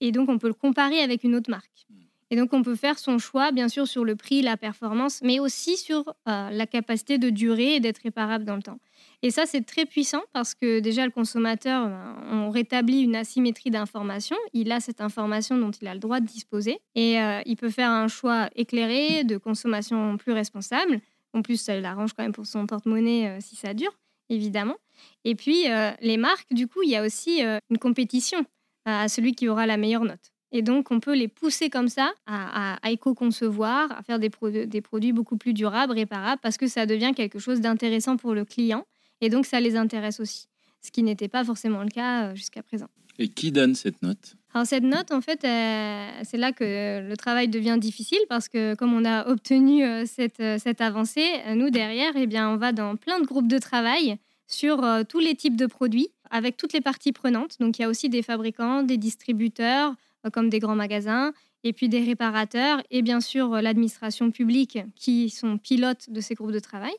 Et 0.01 0.11
donc, 0.11 0.27
on 0.27 0.37
peut 0.37 0.47
le 0.47 0.53
comparer 0.53 0.99
avec 0.99 1.23
une 1.23 1.35
autre 1.35 1.49
marque. 1.49 1.87
Et 2.31 2.37
donc, 2.37 2.53
on 2.53 2.63
peut 2.63 2.75
faire 2.75 2.97
son 2.97 3.19
choix, 3.19 3.51
bien 3.51 3.67
sûr, 3.67 3.85
sur 3.85 4.05
le 4.05 4.15
prix, 4.15 4.41
la 4.41 4.55
performance, 4.55 5.19
mais 5.21 5.39
aussi 5.39 5.75
sur 5.75 6.15
euh, 6.29 6.49
la 6.49 6.65
capacité 6.65 7.17
de 7.17 7.29
durer 7.29 7.75
et 7.75 7.79
d'être 7.81 7.99
réparable 7.99 8.45
dans 8.45 8.55
le 8.55 8.63
temps. 8.63 8.79
Et 9.21 9.31
ça, 9.31 9.45
c'est 9.45 9.65
très 9.65 9.85
puissant 9.85 10.21
parce 10.31 10.55
que 10.55 10.79
déjà, 10.79 11.03
le 11.05 11.11
consommateur, 11.11 11.89
ben, 11.89 12.15
on 12.31 12.49
rétablit 12.49 13.01
une 13.01 13.17
asymétrie 13.17 13.69
d'information. 13.69 14.37
Il 14.53 14.71
a 14.71 14.79
cette 14.79 15.01
information 15.01 15.57
dont 15.57 15.71
il 15.71 15.87
a 15.89 15.93
le 15.93 15.99
droit 15.99 16.21
de 16.21 16.25
disposer. 16.25 16.79
Et 16.95 17.19
euh, 17.19 17.41
il 17.45 17.57
peut 17.57 17.69
faire 17.69 17.89
un 17.89 18.07
choix 18.07 18.49
éclairé 18.55 19.25
de 19.25 19.35
consommation 19.35 20.15
plus 20.15 20.31
responsable. 20.31 21.01
En 21.33 21.41
plus, 21.41 21.59
ça 21.59 21.77
l'arrange 21.77 22.13
quand 22.13 22.23
même 22.23 22.31
pour 22.31 22.45
son 22.45 22.65
porte-monnaie 22.65 23.27
euh, 23.27 23.37
si 23.41 23.57
ça 23.57 23.73
dure, 23.73 23.91
évidemment. 24.29 24.77
Et 25.25 25.35
puis, 25.35 25.65
les 26.01 26.17
marques, 26.17 26.53
du 26.53 26.67
coup, 26.67 26.83
il 26.83 26.91
y 26.91 26.95
a 26.95 27.03
aussi 27.03 27.41
une 27.41 27.77
compétition 27.79 28.45
à 28.85 29.07
celui 29.07 29.33
qui 29.33 29.47
aura 29.47 29.65
la 29.65 29.77
meilleure 29.77 30.03
note. 30.03 30.31
Et 30.53 30.61
donc, 30.61 30.91
on 30.91 30.99
peut 30.99 31.15
les 31.15 31.29
pousser 31.29 31.69
comme 31.69 31.87
ça 31.87 32.11
à, 32.27 32.77
éco-concevoir, 32.89 33.91
à 33.97 34.03
faire 34.03 34.19
des, 34.19 34.29
des, 34.67 34.81
produits 34.81 35.13
beaucoup 35.13 35.37
plus 35.37 35.53
durables, 35.53 35.93
réparables, 35.93 36.41
parce 36.41 36.57
que 36.57 36.67
ça 36.67 36.85
devient 36.85 37.13
quelque 37.15 37.39
chose 37.39 37.61
d'intéressant 37.61 38.17
pour 38.17 38.33
le 38.33 38.43
client. 38.43 38.85
Et 39.21 39.29
donc, 39.29 39.45
ça 39.45 39.61
les 39.61 39.77
intéresse 39.77 40.19
aussi, 40.19 40.47
ce 40.81 40.91
qui 40.91 41.03
n'était 41.03 41.29
pas 41.29 41.45
forcément 41.45 41.83
le 41.83 41.89
cas 41.89 42.35
jusqu'à 42.35 42.63
présent. 42.63 42.87
Et 43.17 43.29
qui 43.29 43.51
donne 43.51 43.75
cette 43.75 44.01
note? 44.01 44.35
Alors 44.53 44.67
cette 44.67 44.83
note, 44.83 45.11
en 45.11 45.21
fait, 45.21 45.45
euh, 45.45 46.09
c'est 46.23 46.37
là 46.37 46.51
que 46.51 47.07
le 47.07 47.15
travail 47.15 47.47
devient 47.47 47.77
difficile 47.79 48.19
parce 48.27 48.49
que 48.49 48.75
comme 48.75 48.93
on 48.93 49.05
a 49.05 49.27
obtenu 49.27 49.85
euh, 49.85 50.05
cette, 50.05 50.41
euh, 50.41 50.57
cette 50.57 50.81
avancée, 50.81 51.25
nous 51.55 51.69
derrière, 51.69 52.11
eh 52.15 52.27
bien, 52.27 52.49
on 52.49 52.57
va 52.57 52.73
dans 52.73 52.97
plein 52.97 53.19
de 53.19 53.25
groupes 53.25 53.47
de 53.47 53.59
travail 53.59 54.17
sur 54.47 54.85
tous 55.07 55.19
les 55.19 55.35
types 55.35 55.55
de 55.55 55.65
produits 55.65 56.09
avec 56.31 56.57
toutes 56.57 56.73
les 56.73 56.81
parties 56.81 57.11
prenantes. 57.11 57.57
Donc 57.59 57.77
il 57.77 57.83
y 57.83 57.85
a 57.85 57.89
aussi 57.89 58.09
des 58.09 58.23
fabricants, 58.23 58.81
des 58.81 58.97
distributeurs 58.97 59.93
comme 60.33 60.49
des 60.49 60.59
grands 60.59 60.75
magasins 60.75 61.33
et 61.63 61.73
puis 61.73 61.89
des 61.89 62.03
réparateurs 62.03 62.81
et 62.89 63.03
bien 63.03 63.21
sûr 63.21 63.49
l'administration 63.61 64.31
publique 64.31 64.79
qui 64.95 65.29
sont 65.29 65.57
pilotes 65.57 66.09
de 66.09 66.21
ces 66.21 66.33
groupes 66.33 66.51
de 66.51 66.59
travail. 66.59 66.93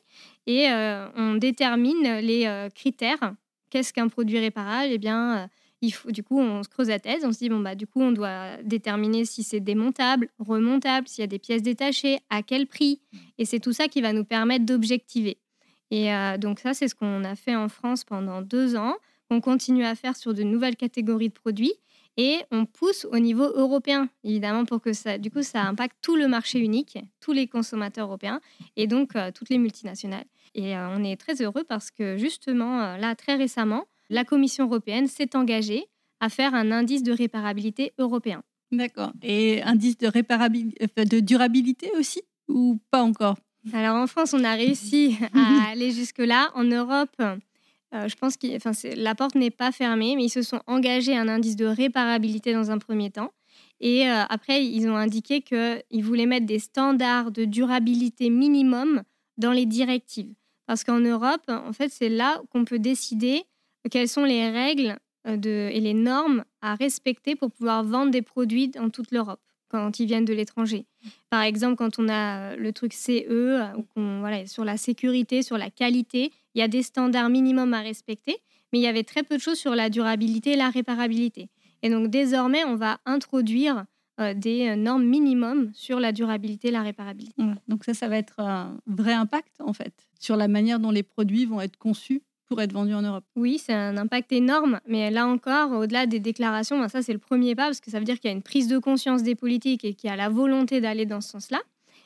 Et 0.47 0.67
on 1.15 1.35
détermine 1.35 2.19
les 2.19 2.69
critères. 2.75 3.33
Qu'est-ce 3.69 3.91
qu'un 3.91 4.07
produit 4.07 4.39
réparable? 4.39 4.89
Eh 4.91 4.97
bien, 4.97 5.49
du 5.81 6.23
coup, 6.23 6.39
on 6.39 6.63
se 6.63 6.69
creuse 6.69 6.87
la 6.87 6.99
tête, 6.99 7.23
on 7.25 7.31
se 7.31 7.39
dit, 7.39 7.49
bon, 7.49 7.59
bah, 7.59 7.75
du 7.75 7.87
coup, 7.87 8.01
on 8.01 8.11
doit 8.11 8.57
déterminer 8.63 9.25
si 9.25 9.43
c'est 9.43 9.59
démontable, 9.59 10.29
remontable, 10.39 11.07
s'il 11.07 11.21
y 11.21 11.23
a 11.23 11.27
des 11.27 11.39
pièces 11.39 11.61
détachées, 11.61 12.19
à 12.29 12.41
quel 12.41 12.67
prix. 12.67 13.01
Et 13.37 13.45
c'est 13.45 13.59
tout 13.59 13.73
ça 13.73 13.87
qui 13.87 14.01
va 14.01 14.13
nous 14.13 14.23
permettre 14.23 14.65
d'objectiver. 14.65 15.37
Et 15.91 16.13
euh, 16.13 16.37
donc, 16.37 16.59
ça, 16.59 16.73
c'est 16.73 16.87
ce 16.87 16.95
qu'on 16.95 17.23
a 17.23 17.35
fait 17.35 17.55
en 17.55 17.67
France 17.67 18.03
pendant 18.03 18.41
deux 18.41 18.75
ans. 18.75 18.95
On 19.33 19.41
continue 19.41 19.83
à 19.83 19.95
faire 19.95 20.15
sur 20.15 20.35
de 20.35 20.43
nouvelles 20.43 20.75
catégories 20.75 21.29
de 21.29 21.33
produits. 21.33 21.73
Et 22.17 22.37
on 22.51 22.65
pousse 22.65 23.07
au 23.11 23.17
niveau 23.17 23.45
européen, 23.45 24.07
évidemment, 24.23 24.65
pour 24.65 24.79
que 24.79 24.93
ça, 24.93 25.17
du 25.17 25.31
coup, 25.31 25.41
ça 25.41 25.63
impacte 25.63 25.97
tout 26.03 26.15
le 26.15 26.27
marché 26.27 26.59
unique, 26.59 26.99
tous 27.19 27.31
les 27.31 27.47
consommateurs 27.47 28.05
européens 28.05 28.39
et 28.75 28.85
donc 28.85 29.15
euh, 29.15 29.31
toutes 29.31 29.49
les 29.49 29.57
multinationales. 29.57 30.25
Et 30.53 30.77
euh, 30.77 30.95
on 30.95 31.03
est 31.03 31.15
très 31.19 31.41
heureux 31.41 31.63
parce 31.67 31.89
que 31.89 32.17
justement, 32.17 32.97
là, 32.97 33.15
très 33.15 33.35
récemment, 33.35 33.85
la 34.11 34.23
Commission 34.23 34.65
européenne 34.65 35.07
s'est 35.07 35.35
engagée 35.35 35.85
à 36.19 36.29
faire 36.29 36.53
un 36.53 36.71
indice 36.71 37.01
de 37.01 37.11
réparabilité 37.11 37.93
européen. 37.97 38.43
D'accord. 38.71 39.11
Et 39.23 39.63
indice 39.63 39.97
de, 39.97 40.05
réparabilité, 40.05 40.87
de 41.05 41.19
durabilité 41.19 41.89
aussi 41.97 42.21
ou 42.47 42.79
pas 42.91 43.01
encore? 43.01 43.37
Alors 43.73 43.95
en 43.95 44.05
France, 44.05 44.35
on 44.35 44.43
a 44.43 44.53
réussi 44.53 45.17
à 45.33 45.71
aller 45.71 45.89
jusque-là. 45.89 46.51
En 46.53 46.63
Europe, 46.63 47.15
euh, 47.93 48.07
je 48.07 48.15
pense 48.15 48.37
que 48.37 48.95
la 48.95 49.15
porte 49.15 49.35
n'est 49.35 49.51
pas 49.51 49.71
fermée, 49.71 50.15
mais 50.15 50.25
ils 50.25 50.29
se 50.29 50.41
sont 50.41 50.61
engagés 50.67 51.15
à 51.15 51.21
un 51.21 51.27
indice 51.27 51.55
de 51.55 51.65
réparabilité 51.65 52.53
dans 52.53 52.71
un 52.71 52.79
premier 52.79 53.11
temps. 53.11 53.31
Et 53.79 54.07
euh, 54.07 54.23
après, 54.29 54.65
ils 54.65 54.87
ont 54.87 54.95
indiqué 54.95 55.41
qu'ils 55.41 56.03
voulaient 56.03 56.25
mettre 56.25 56.45
des 56.45 56.59
standards 56.59 57.31
de 57.31 57.45
durabilité 57.45 58.29
minimum 58.29 59.03
dans 59.37 59.51
les 59.51 59.65
directives. 59.65 60.33
Parce 60.65 60.83
qu'en 60.83 60.99
Europe, 60.99 61.43
en 61.49 61.73
fait, 61.73 61.89
c'est 61.89 62.09
là 62.09 62.41
qu'on 62.49 62.65
peut 62.65 62.79
décider 62.79 63.43
quelles 63.91 64.07
sont 64.07 64.23
les 64.23 64.49
règles 64.49 64.97
euh, 65.27 65.69
et 65.69 65.79
les 65.79 65.93
normes 65.93 66.45
à 66.61 66.75
respecter 66.75 67.35
pour 67.35 67.51
pouvoir 67.51 67.83
vendre 67.83 68.11
des 68.11 68.21
produits 68.21 68.69
dans 68.69 68.89
toute 68.89 69.11
l'Europe 69.11 69.41
quand 69.67 69.99
ils 69.99 70.05
viennent 70.05 70.25
de 70.25 70.33
l'étranger. 70.33 70.85
Par 71.31 71.41
exemple, 71.41 71.75
quand 71.77 71.97
on 71.97 72.07
a 72.07 72.55
le 72.55 72.71
truc 72.73 72.93
CE, 72.93 73.73
sur 74.45 74.63
la 74.63 74.77
sécurité, 74.77 75.41
sur 75.41 75.57
la 75.57 75.71
qualité, 75.71 76.31
il 76.55 76.59
y 76.59 76.61
a 76.61 76.67
des 76.67 76.83
standards 76.83 77.29
minimums 77.29 77.73
à 77.73 77.81
respecter, 77.81 78.37
mais 78.71 78.79
il 78.79 78.81
y 78.81 78.87
avait 78.87 79.03
très 79.03 79.23
peu 79.23 79.37
de 79.37 79.41
choses 79.41 79.59
sur 79.59 79.75
la 79.75 79.89
durabilité 79.89 80.51
et 80.51 80.55
la 80.55 80.69
réparabilité. 80.69 81.49
Et 81.81 81.89
donc 81.89 82.09
désormais, 82.09 82.63
on 82.65 82.75
va 82.75 82.99
introduire 83.05 83.85
des 84.35 84.75
normes 84.75 85.05
minimums 85.05 85.71
sur 85.73 85.99
la 85.99 86.11
durabilité 86.11 86.67
et 86.67 86.71
la 86.71 86.83
réparabilité. 86.83 87.41
Donc 87.67 87.83
ça, 87.83 87.95
ça 87.95 88.07
va 88.07 88.17
être 88.17 88.39
un 88.39 88.77
vrai 88.85 89.13
impact 89.13 89.59
en 89.59 89.73
fait 89.73 90.07
sur 90.19 90.35
la 90.35 90.47
manière 90.47 90.79
dont 90.79 90.91
les 90.91 91.03
produits 91.03 91.45
vont 91.45 91.59
être 91.61 91.77
conçus 91.77 92.21
pour 92.45 92.61
être 92.61 92.73
vendu 92.73 92.93
en 92.93 93.01
Europe. 93.01 93.23
Oui, 93.35 93.57
c'est 93.57 93.73
un 93.73 93.97
impact 93.97 94.31
énorme, 94.31 94.79
mais 94.87 95.09
là 95.09 95.25
encore, 95.25 95.71
au-delà 95.71 96.05
des 96.05 96.19
déclarations, 96.19 96.77
ben 96.77 96.89
ça 96.89 97.01
c'est 97.01 97.13
le 97.13 97.19
premier 97.19 97.55
pas, 97.55 97.65
parce 97.65 97.79
que 97.79 97.89
ça 97.89 97.97
veut 97.97 98.05
dire 98.05 98.19
qu'il 98.19 98.29
y 98.29 98.33
a 98.33 98.35
une 98.35 98.43
prise 98.43 98.67
de 98.67 98.77
conscience 98.77 99.23
des 99.23 99.33
politiques 99.33 99.83
et 99.83 99.95
qu'il 99.95 100.09
y 100.09 100.13
a 100.13 100.15
la 100.15 100.29
volonté 100.29 100.79
d'aller 100.79 101.07
dans 101.07 101.21
ce 101.21 101.29
sens-là. 101.29 101.59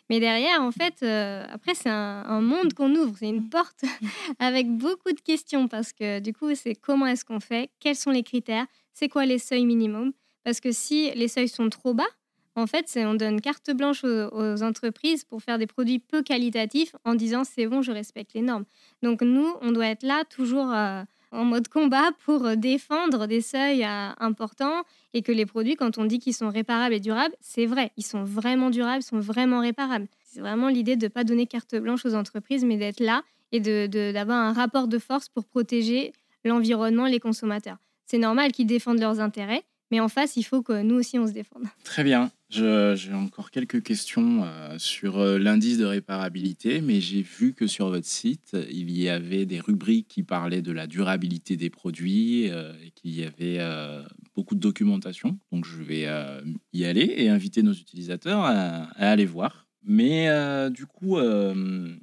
Mais 0.10 0.20
derrière, 0.20 0.62
en 0.62 0.72
fait, 0.72 1.04
euh, 1.04 1.44
après, 1.50 1.76
c'est 1.76 1.90
un, 1.90 2.42
monde 2.42 2.74
qu'on 2.74 2.94
ouvre, 2.96 3.16
c'est 3.20 3.28
une 3.28 3.50
porte 3.50 3.84
avec 4.40 4.70
beaucoup 4.70 5.12
de 5.12 5.20
questions, 5.20 5.68
parce 5.68 5.92
que 5.92 6.20
du 6.20 6.34
coup, 6.34 6.56
c'est 6.56 6.76
comment 6.76 7.08
est-ce 7.08 7.26
qu'on 7.26 7.40
fait, 7.40 7.70
quels 7.80 7.96
sont 7.96 8.12
les 8.12 8.24
critères, 8.24 8.66
c'est 8.94 9.10
quoi 9.10 9.26
les 9.26 9.40
seuils 9.40 9.66
minimums, 9.66 10.14
parce 10.44 10.62
que 10.62 10.72
si 10.72 11.12
les 11.12 11.28
seuils 11.28 11.50
sont 11.50 11.70
trop 11.70 11.94
bas, 11.94 12.08
En 12.56 12.66
fait, 12.66 12.92
on 12.96 13.14
donne 13.14 13.40
carte 13.40 13.70
blanche 13.70 14.04
aux, 14.04 14.64
entreprises 14.64 15.24
pour 15.24 15.44
faire 15.44 15.60
des 15.60 15.68
produits 15.68 16.00
peu 16.00 16.24
qualitatifs 16.24 16.96
en 17.06 17.14
disant 17.14 17.44
c'est 17.44 17.68
bon, 17.68 17.84
je 17.84 17.92
respecte 17.92 18.34
les 18.34 18.42
normes. 18.42 18.66
Donc 19.04 19.22
nous, 19.22 19.54
on 19.62 19.72
doit 19.72 19.88
être 19.88 20.02
là 20.02 20.24
toujours 20.26 20.72
euh, 20.74 21.04
en 21.38 21.46
mode 21.46 21.68
combat 21.68 22.10
pour 22.26 22.58
défendre 22.58 23.28
des 23.28 23.42
seuils 23.42 23.84
euh, 23.84 24.10
importants 24.20 24.84
et 25.14 25.22
que 25.22 25.32
les 25.32 25.46
produits, 25.46 25.76
quand 25.76 25.98
on 25.98 26.06
dit 26.06 26.20
qu'ils 26.20 26.34
sont 26.34 26.50
réparables 26.50 26.96
et 26.96 27.00
durables, 27.00 27.36
c'est 27.42 27.66
vrai, 27.66 27.92
ils 27.96 28.06
sont 28.06 28.24
vraiment 28.24 28.70
durables, 28.70 29.04
sont 29.04 29.20
vraiment 29.20 29.60
réparables. 29.60 30.08
C'est 30.26 30.40
vraiment 30.40 30.68
l'idée 30.68 30.96
de 30.96 31.06
ne 31.06 31.10
pas 31.10 31.24
donner 31.24 31.46
carte 31.46 31.76
blanche 31.76 32.06
aux 32.06 32.16
entreprises, 32.16 32.66
mais 32.66 32.78
d'être 32.78 33.00
là 33.00 33.22
et 33.52 33.60
d'avoir 33.60 34.40
un 34.40 34.54
rapport 34.54 34.88
de 34.88 34.98
force 34.98 35.30
pour 35.30 35.46
protéger 35.46 36.12
l'environnement, 36.44 37.06
les 37.06 37.20
consommateurs. 37.20 37.78
C'est 38.06 38.18
normal 38.18 38.52
qu'ils 38.52 38.68
défendent 38.68 39.00
leurs 39.00 39.20
intérêts, 39.20 39.64
mais 39.92 40.00
en 40.00 40.10
face, 40.10 40.36
il 40.38 40.44
faut 40.44 40.62
que 40.62 40.82
nous 40.82 40.96
aussi, 40.96 41.20
on 41.20 41.28
se 41.28 41.34
défende. 41.34 41.64
Très 41.84 42.04
bien. 42.04 42.32
J'ai 42.50 43.14
encore 43.14 43.52
quelques 43.52 43.84
questions 43.84 44.44
euh, 44.46 44.76
sur 44.78 45.20
euh, 45.20 45.38
l'indice 45.38 45.78
de 45.78 45.84
réparabilité, 45.84 46.80
mais 46.80 47.02
j'ai 47.02 47.22
vu 47.22 47.54
que 47.54 47.68
sur 47.68 47.90
votre 47.90 48.06
site, 48.06 48.56
il 48.72 48.90
y 48.90 49.10
avait 49.10 49.46
des 49.46 49.60
rubriques 49.60 50.08
qui 50.08 50.24
parlaient 50.24 50.62
de 50.62 50.72
la 50.72 50.88
durabilité 50.88 51.58
des 51.58 51.70
produits 51.70 52.50
euh, 52.50 52.72
et 52.86 52.92
qu'il 52.92 53.14
y 53.14 53.26
avait 53.26 53.60
beaucoup 54.34 54.56
de 54.56 54.62
documentation. 54.62 55.38
Donc, 55.52 55.66
je 55.66 55.82
vais 55.84 56.08
y 56.74 56.86
aller 56.86 57.14
et 57.18 57.30
inviter 57.30 57.64
nos 57.64 57.74
utilisateurs 57.74 58.42
à, 58.42 58.84
à 58.96 59.12
aller 59.12 59.26
voir. 59.26 59.68
Mais 59.84 60.30
du 60.70 60.86
coup, 60.86 61.18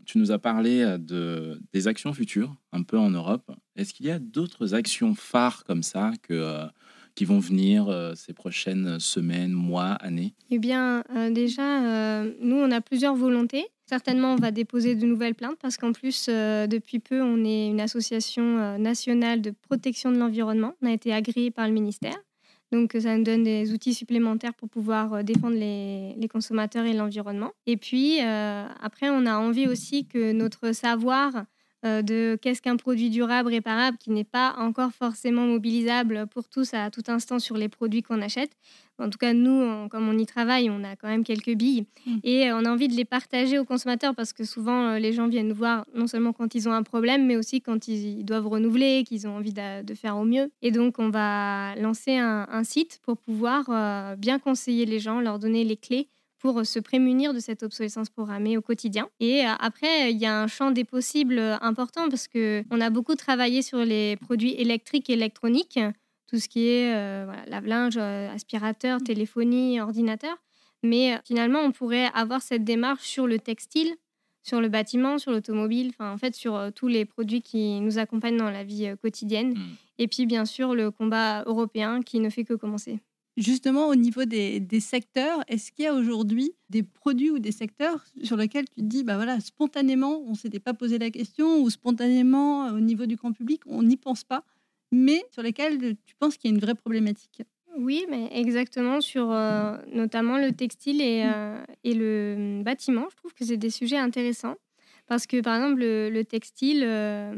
tu 0.07 0.19
nous 0.19 0.33
as 0.33 0.39
parlé 0.39 0.97
de, 0.99 1.61
des 1.73 1.87
actions 1.87 2.13
futures, 2.13 2.57
un 2.73 2.83
peu 2.83 2.99
en 2.99 3.11
Europe. 3.11 3.51
Est-ce 3.77 3.93
qu'il 3.93 4.07
y 4.07 4.11
a 4.11 4.19
d'autres 4.19 4.75
actions 4.75 5.15
phares 5.15 5.65
comme 5.65 5.83
ça 5.83 6.13
que 6.23 6.67
qui 7.15 7.25
vont 7.25 7.39
venir 7.39 7.89
euh, 7.89 8.15
ces 8.15 8.33
prochaines 8.33 8.99
semaines, 8.99 9.53
mois, 9.53 9.93
années 9.93 10.35
Eh 10.51 10.59
bien, 10.59 11.05
euh, 11.15 11.31
déjà, 11.31 11.85
euh, 11.85 12.33
nous, 12.41 12.57
on 12.57 12.71
a 12.71 12.81
plusieurs 12.81 13.15
volontés. 13.15 13.67
Certainement, 13.87 14.33
on 14.33 14.37
va 14.37 14.51
déposer 14.51 14.95
de 14.95 15.07
nouvelles 15.07 15.35
plaintes 15.35 15.59
parce 15.61 15.77
qu'en 15.77 15.93
plus, 15.93 16.29
depuis 16.29 17.01
peu, 17.01 17.21
on 17.21 17.45
est 17.45 17.69
une 17.69 17.83
association 17.83 18.79
nationale 18.79 19.43
de 19.43 19.51
protection 19.51 20.11
de 20.11 20.17
l'environnement. 20.17 20.73
On 20.81 20.87
a 20.87 20.93
été 20.93 21.13
agréé 21.13 21.51
par 21.51 21.69
le 21.69 21.75
ministère. 21.75 22.17
Donc, 22.73 22.97
ça 22.99 23.15
nous 23.15 23.25
donne 23.25 23.43
des 23.43 23.75
outils 23.75 23.93
supplémentaires 23.93 24.55
pour 24.55 24.71
pouvoir 24.71 25.23
défendre 25.23 25.57
les, 25.57 26.29
consommateurs 26.29 26.87
et 26.87 26.95
l'environnement. 26.95 27.53
Et 27.67 27.77
puis, 27.77 28.21
après, 28.21 29.11
on 29.11 29.27
a 29.27 29.37
envie 29.37 29.69
aussi 29.69 30.07
que 30.07 30.33
notre 30.33 30.73
savoir 30.73 31.45
de 31.85 32.39
qu'est-ce 32.41 32.63
qu'un 32.63 32.77
produit 32.77 33.11
durable, 33.11 33.51
réparable, 33.51 33.99
qui 33.99 34.11
n'est 34.11 34.25
pas 34.25 34.55
encore 34.59 34.93
forcément 34.93 35.47
mobilisable 35.47 36.27
pour 36.27 36.49
tous 36.49 36.75
à 36.75 36.91
tout 36.91 37.03
instant 37.09 37.39
sur 37.39 37.57
les 37.57 37.69
produits 37.69 38.03
qu'on 38.03 38.23
achète. 38.23 38.53
En 38.99 39.11
tout 39.11 39.19
cas, 39.19 39.33
nous, 39.33 39.89
comme 39.89 40.09
on 40.09 40.17
y 40.17 40.25
travaille, 40.25 40.71
on 40.71 40.85
a 40.85 40.95
quand 40.95 41.09
même 41.09 41.25
quelques 41.25 41.55
billes 41.55 41.85
mmh. 42.07 42.17
et 42.23 42.53
on 42.53 42.65
a 42.65 42.71
envie 42.71 42.87
de 42.87 42.95
les 42.95 43.05
partager 43.05 43.59
aux 43.59 43.65
consommateurs 43.65 44.15
parce 44.15 44.33
que 44.33 44.45
souvent, 44.45 44.91
euh, 44.91 44.99
les 44.99 45.13
gens 45.13 45.27
viennent 45.27 45.49
nous 45.49 45.55
voir 45.55 45.85
non 45.95 46.07
seulement 46.07 46.33
quand 46.33 46.55
ils 46.55 46.69
ont 46.69 46.73
un 46.73 46.85
problème, 46.85 47.27
mais 47.27 47.37
aussi 47.37 47.61
quand 47.61 47.89
ils 47.89 48.25
doivent 48.25 48.47
renouveler, 48.47 49.03
qu'ils 49.05 49.27
ont 49.27 49.37
envie 49.37 49.53
de, 49.53 49.95
faire 49.95 50.17
au 50.17 50.25
mieux. 50.25 50.51
Et 50.63 50.71
donc, 50.71 50.99
on 50.99 51.11
va 51.11 51.75
lancer 51.77 52.17
un, 52.17 52.65
site 52.65 53.01
pour 53.03 53.19
pouvoir 53.19 53.65
euh, 53.69 54.17
bien 54.17 54.39
conseiller 54.39 54.87
les 54.87 54.99
gens, 54.99 55.21
leur 55.21 55.39
donner 55.39 55.65
les 55.65 55.77
clés 55.77 56.09
pour 56.45 56.67
se 56.67 56.79
prémunir 56.79 57.33
de 57.33 57.39
cette 57.39 57.63
obsolescence 57.63 58.11
programmée 58.11 58.59
au 58.59 58.61
quotidien. 58.61 59.09
Et 59.19 59.47
euh, 59.47 59.53
après, 59.59 60.13
il 60.13 60.19
y 60.19 60.27
a 60.27 60.43
un 60.43 60.47
champ 60.47 60.73
des 60.73 60.85
possibles 60.85 61.39
euh, 61.39 61.57
important 61.63 62.11
parce 62.11 62.29
qu'on 62.29 62.81
a 62.83 62.91
beaucoup 62.91 63.15
travaillé 63.15 63.63
sur 63.63 63.79
les 63.79 64.17
produits 64.17 64.53
électriques 64.53 65.09
et 65.09 65.15
électroniques, 65.15 65.81
tout 66.27 66.39
ce 66.39 66.47
qui 66.51 66.69
est 66.69 66.95
euh, 66.95 67.33
lave-linge, 67.47 67.97
aspirateur, 67.97 69.01
téléphonie, 69.03 69.81
ordinateur. 69.81 70.37
Mais 70.83 71.19
finalement, 71.25 71.61
on 71.61 71.73
pourrait 71.73 72.11
avoir 72.13 72.43
cette 72.43 72.63
démarche 72.63 73.07
sur 73.07 73.27
le 73.27 73.39
textile, 73.39 73.95
sur 74.43 74.61
le 74.61 74.69
bâtiment, 74.69 75.17
sur 75.17 75.33
l'automobile, 75.33 75.93
enfin 75.95 76.13
en 76.13 76.19
fait 76.19 76.35
sur 76.35 76.61
tous 76.75 76.89
les 76.89 77.07
produits 77.07 77.41
qui 77.41 77.81
nous 77.81 77.97
accompagnent 77.97 78.37
dans 78.37 78.51
la 78.51 78.65
vie 78.65 78.93
quotidienne. 79.01 79.55
Mmh. 79.55 79.77
Et 79.97 80.09
puis 80.09 80.27
bien 80.27 80.45
sûr 80.45 80.75
le 80.75 80.91
combat 80.91 81.43
européen 81.47 82.03
qui 82.03 82.21
ne 82.21 82.29
fait 82.29 82.45
que 82.45 82.53
commencer. 82.53 82.99
Justement, 83.37 83.89
au 83.89 83.97
niveau 83.97 84.25
des, 84.25 84.65
secteurs, 84.81 85.43
est-ce 85.49 85.73
qu'il 85.73 85.85
y 85.85 85.89
a 85.89 85.95
aujourd'hui 85.95 86.53
des 86.71 86.85
produits 86.85 87.31
ou 87.31 87.41
des 87.41 87.51
secteurs 87.51 88.05
sur 88.23 88.37
lesquels 88.37 88.67
tu 88.69 88.77
te 88.77 88.87
dis, 88.87 89.03
bah 89.03 89.17
voilà, 89.17 89.41
spontanément, 89.41 90.21
on 90.25 90.31
ne 90.31 90.37
s'était 90.37 90.61
pas 90.61 90.73
posé 90.73 90.99
la 90.99 91.11
question, 91.11 91.61
ou 91.61 91.69
spontanément, 91.69 92.69
au 92.69 92.79
niveau 92.79 93.07
du 93.07 93.17
grand 93.17 93.33
public, 93.33 93.63
on 93.67 93.83
n'y 93.83 93.97
pense 93.97 94.23
pas, 94.23 94.45
mais 94.93 95.25
sur 95.33 95.43
lesquels 95.43 95.97
tu 96.07 96.15
penses 96.17 96.37
qu'il 96.37 96.49
y 96.51 96.55
a 96.55 96.55
une 96.55 96.61
vraie 96.61 96.77
problématique? 96.77 97.43
Oui, 97.77 98.07
mais 98.09 98.29
exactement, 98.33 99.01
sur 99.01 99.33
euh, 99.33 99.79
notamment 99.93 100.39
le 100.39 100.53
textile 100.53 101.01
et, 101.01 101.25
euh, 101.27 101.61
le 101.85 102.63
bâtiment. 102.63 103.09
Je 103.11 103.17
trouve 103.17 103.35
que 103.35 103.45
c'est 103.45 103.57
des 103.57 103.71
sujets 103.71 103.99
intéressants, 103.99 104.55
parce 105.09 105.27
que 105.27 105.41
par 105.41 105.57
exemple, 105.57 105.81
le, 105.81 106.23
textile... 106.23 106.85
Euh, 106.85 107.35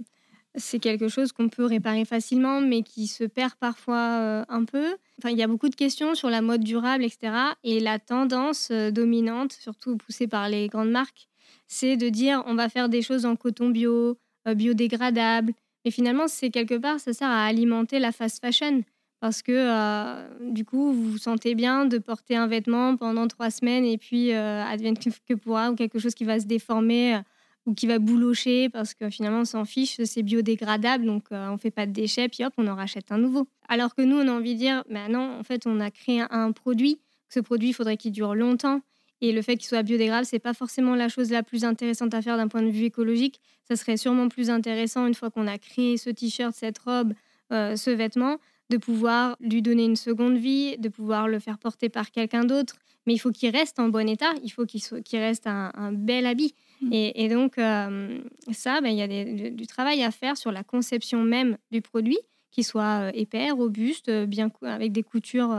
c'est 0.57 0.79
quelque 0.79 1.09
chose 1.09 1.33
qu'on 1.33 1.49
peut 1.49 1.65
réparer 1.65 2.05
facilement, 2.05 2.61
mais 2.61 2.83
qui 2.83 3.07
se 3.07 3.25
perd 3.25 3.55
parfois 3.55 4.19
euh, 4.21 4.45
un 4.49 4.65
peu. 4.65 4.97
Enfin, 5.19 5.31
il 5.31 5.37
y 5.37 5.43
a 5.43 5.47
beaucoup 5.47 5.69
de 5.69 5.75
questions 5.75 6.15
sur 6.15 6.31
la 6.31 6.43
mode 6.43 6.65
durable, 6.65 7.05
etc. 7.05 7.33
Et 7.63 7.81
la 7.81 7.99
tendance 7.99 8.69
euh, 8.71 8.91
dominante, 8.91 9.53
surtout 9.53 9.97
poussée 9.97 10.27
par 10.27 10.49
les 10.49 10.69
grandes 10.69 10.91
marques, 10.91 11.29
c'est 11.67 11.97
de 11.97 12.09
dire 12.09 12.43
on 12.47 12.55
va 12.55 12.69
faire 12.69 12.89
des 12.89 13.03
choses 13.03 13.27
en 13.27 13.37
coton 13.37 13.71
bio, 13.71 14.19
euh, 14.49 14.55
biodégradable. 14.55 15.53
Mais 15.85 15.91
finalement, 15.91 16.27
c'est 16.27 16.51
quelque 16.51 16.75
part, 16.75 17.01
ça 17.01 17.13
sert 17.13 17.29
à 17.29 17.45
alimenter 17.45 17.99
la 17.99 18.13
fast 18.13 18.41
fashion. 18.41 18.83
Parce 19.21 19.41
que 19.41 20.51
du 20.53 20.67
coup, 20.67 20.93
vous 20.93 21.13
vous 21.13 21.19
sentez 21.19 21.55
bien 21.55 21.87
de 21.87 21.97
porter 21.97 22.37
un 22.37 22.47
vêtement 22.47 22.97
pendant 22.97 23.27
trois 23.29 23.51
semaines 23.51 23.87
et 23.87 23.97
puis 23.97 24.31
advienne 24.33 24.97
que 24.99 25.35
pourra, 25.35 25.71
ou 25.71 25.75
quelque 25.75 25.99
chose 25.99 26.15
qui 26.15 26.25
va 26.25 26.39
se 26.39 26.45
déformer 26.45 27.19
ou 27.67 27.75
qui 27.75 27.87
va 27.87 27.99
boulocher 27.99 28.69
parce 28.69 28.95
que 28.95 29.11
finalement 29.11 29.41
on 29.41 29.45
s'en 29.45 29.65
fiche, 29.65 30.01
c'est 30.05 30.23
biodégradable, 30.23 31.05
donc 31.05 31.25
euh, 31.33 31.51
on 31.51 31.59
fait 31.59 31.73
pas 31.73 31.87
de 31.87 31.93
déchets, 31.93 32.29
puis 32.29 32.45
hop, 32.45 32.55
on 32.57 32.67
en 32.69 32.77
rachète 32.77 33.11
un 33.11 33.19
nouveau. 33.19 33.49
Alors 33.69 33.95
que 33.95 34.03
nous, 34.03 34.17
on 34.17 34.29
a 34.29 34.33
envie 34.33 34.55
de 34.55 34.59
dire, 34.61 34.85
mais 34.89 35.09
non, 35.09 35.39
en 35.39 35.43
fait, 35.43 35.67
on 35.67 35.81
a 35.81 35.91
créé 35.91 36.23
un, 36.31 36.53
produit, 36.53 37.01
ce 37.29 37.41
produit, 37.41 37.71
il 37.71 37.73
faudrait 37.73 37.97
qu'il 37.97 38.13
dure 38.13 38.35
longtemps, 38.35 38.81
et 39.21 39.33
le 39.33 39.43
fait 39.43 39.57
qu'il 39.57 39.67
soit 39.67 39.83
biodégradable, 39.83 40.27
c'est 40.27 40.39
pas 40.39 40.55
forcément 40.55 40.95
la 40.95 41.09
chose 41.09 41.31
la 41.31 41.43
plus 41.43 41.65
intéressante 41.65 42.15
à 42.15 42.23
faire 42.23 42.37
d'un 42.37 42.49
point 42.49 42.63
de 42.63 42.69
vue 42.69 42.85
écologique. 42.85 43.41
Ça 43.65 43.75
serait 43.75 43.97
sûrement 43.97 44.29
plus 44.29 44.51
intéressant 44.51 45.07
une 45.07 45.15
fois 45.15 45.31
qu'on 45.31 45.47
a 45.47 45.59
créé 45.59 45.97
ce 45.97 46.11
t-shirt, 46.11 46.55
cette 46.55 46.79
robe, 46.79 47.15
euh, 47.51 47.77
ce 47.77 47.91
vêtement, 47.91 48.37
de 48.69 48.77
pouvoir 48.77 49.37
lui 49.41 49.63
donner 49.63 49.87
une 49.87 49.97
seconde 49.97 50.37
vie, 50.37 50.77
de 50.77 50.89
pouvoir 50.91 51.29
le 51.29 51.39
faire 51.39 51.59
porter 51.59 51.89
par 51.89 52.11
quelqu'un 52.11 52.45
d'autre. 52.45 52.77
Mais 53.07 53.15
il 53.15 53.19
faut 53.19 53.31
qu'il 53.31 53.51
reste 53.57 53.79
en 53.79 53.89
bon 53.89 54.07
état, 54.07 54.33
il 54.43 54.51
faut 54.51 54.67
qu'il 54.67 55.19
reste 55.19 55.47
un 55.47 55.93
bel 55.93 56.27
habit. 56.27 56.55
Mmh. 56.81 56.89
Et, 56.93 57.29
donc, 57.29 57.59
euh, 57.59 58.19
ça, 58.53 58.81
ben, 58.81 58.89
il 58.89 58.99
y 58.99 59.03
a 59.03 59.51
du, 59.51 59.67
travail 59.67 60.03
à 60.03 60.11
faire 60.11 60.37
sur 60.37 60.53
la 60.53 60.63
conception 60.63 61.23
même 61.23 61.57
du 61.71 61.81
produit, 61.81 62.19
qui 62.51 62.63
soit 62.63 63.09
euh, 63.09 63.11
épais, 63.15 63.51
robuste, 63.51 64.09
euh, 64.09 64.27
avec 64.63 64.93
des 64.93 65.03
coutures 65.03 65.57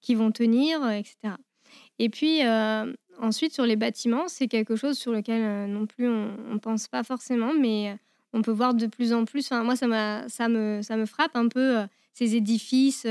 qui 0.00 0.14
vont 0.14 0.30
tenir, 0.30 0.88
etc. 0.90 1.34
Et 1.98 2.08
puis, 2.08 2.40
ensuite, 3.20 3.52
sur 3.52 3.66
les 3.66 3.76
bâtiments, 3.76 4.28
c'est 4.28 4.48
quelque 4.48 4.76
chose 4.76 4.96
sur 4.96 5.12
lequel 5.12 5.70
non 5.70 5.86
plus 5.86 6.08
on 6.08 6.54
ne 6.54 6.58
pense 6.58 6.88
pas 6.88 7.02
forcément, 7.02 7.52
mais 7.52 7.96
on 8.32 8.42
peut 8.42 8.52
voir 8.52 8.74
de 8.74 8.86
plus 8.86 9.12
en 9.12 9.24
plus. 9.24 9.50
Moi, 9.50 9.76
ça, 9.76 10.28
ça, 10.28 10.48
me, 10.48 10.80
ça 10.82 10.96
me 10.96 11.04
frappe 11.04 11.36
un 11.36 11.48
peu 11.48 11.80
ces 12.14 12.36
édifices 12.36 13.06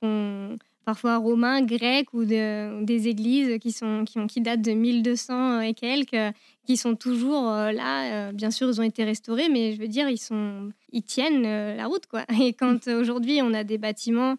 qu'on 0.00 0.56
parfois 0.88 1.18
romains, 1.18 1.60
grecs 1.60 2.14
ou 2.14 2.24
des 2.24 3.08
églises 3.08 3.58
qui, 3.58 3.72
sont, 3.72 4.06
qui, 4.06 4.18
ont, 4.18 4.26
qui 4.26 4.40
datent 4.40 4.62
de 4.62 4.72
1200 4.72 5.60
et 5.60 5.74
quelques, 5.74 6.34
qui 6.64 6.78
sont 6.78 6.96
toujours 6.96 7.50
euh, 7.50 7.72
là. 7.72 8.28
Euh, 8.28 8.32
bien 8.32 8.50
sûr, 8.50 8.70
ils 8.70 8.80
ont 8.80 8.84
été 8.84 9.04
restaurés, 9.04 9.50
mais 9.50 9.74
je 9.74 9.80
veux 9.82 9.86
dire, 9.86 10.08
ils, 10.08 10.16
sont, 10.16 10.70
ils 10.90 11.02
tiennent 11.02 11.44
euh, 11.44 11.76
la 11.76 11.88
route. 11.88 12.06
Quoi. 12.06 12.24
Et 12.40 12.54
quand 12.54 12.88
aujourd'hui, 12.88 13.40
on 13.42 13.52
a 13.52 13.64
des 13.64 13.76
bâtiments 13.76 14.36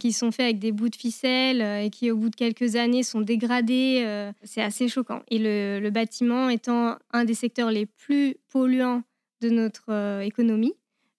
qui 0.00 0.12
sont 0.12 0.30
faits 0.30 0.46
avec 0.46 0.58
des 0.60 0.72
bouts 0.72 0.88
de 0.88 0.96
ficelle 0.96 1.60
et 1.60 1.90
qui, 1.90 2.10
au 2.10 2.16
bout 2.16 2.30
de 2.30 2.36
quelques 2.36 2.76
années, 2.76 3.02
sont 3.02 3.20
dégradés, 3.20 4.30
c'est 4.44 4.62
assez 4.62 4.86
choquant. 4.86 5.22
Et 5.28 5.38
le, 5.38 5.80
le, 5.80 5.90
bâtiment 5.90 6.48
étant 6.48 6.96
un 7.12 7.24
des 7.24 7.34
secteurs 7.34 7.72
les 7.72 7.84
plus 7.84 8.36
polluants 8.48 9.02
de 9.40 9.50
notre 9.50 10.22
économie, 10.22 10.74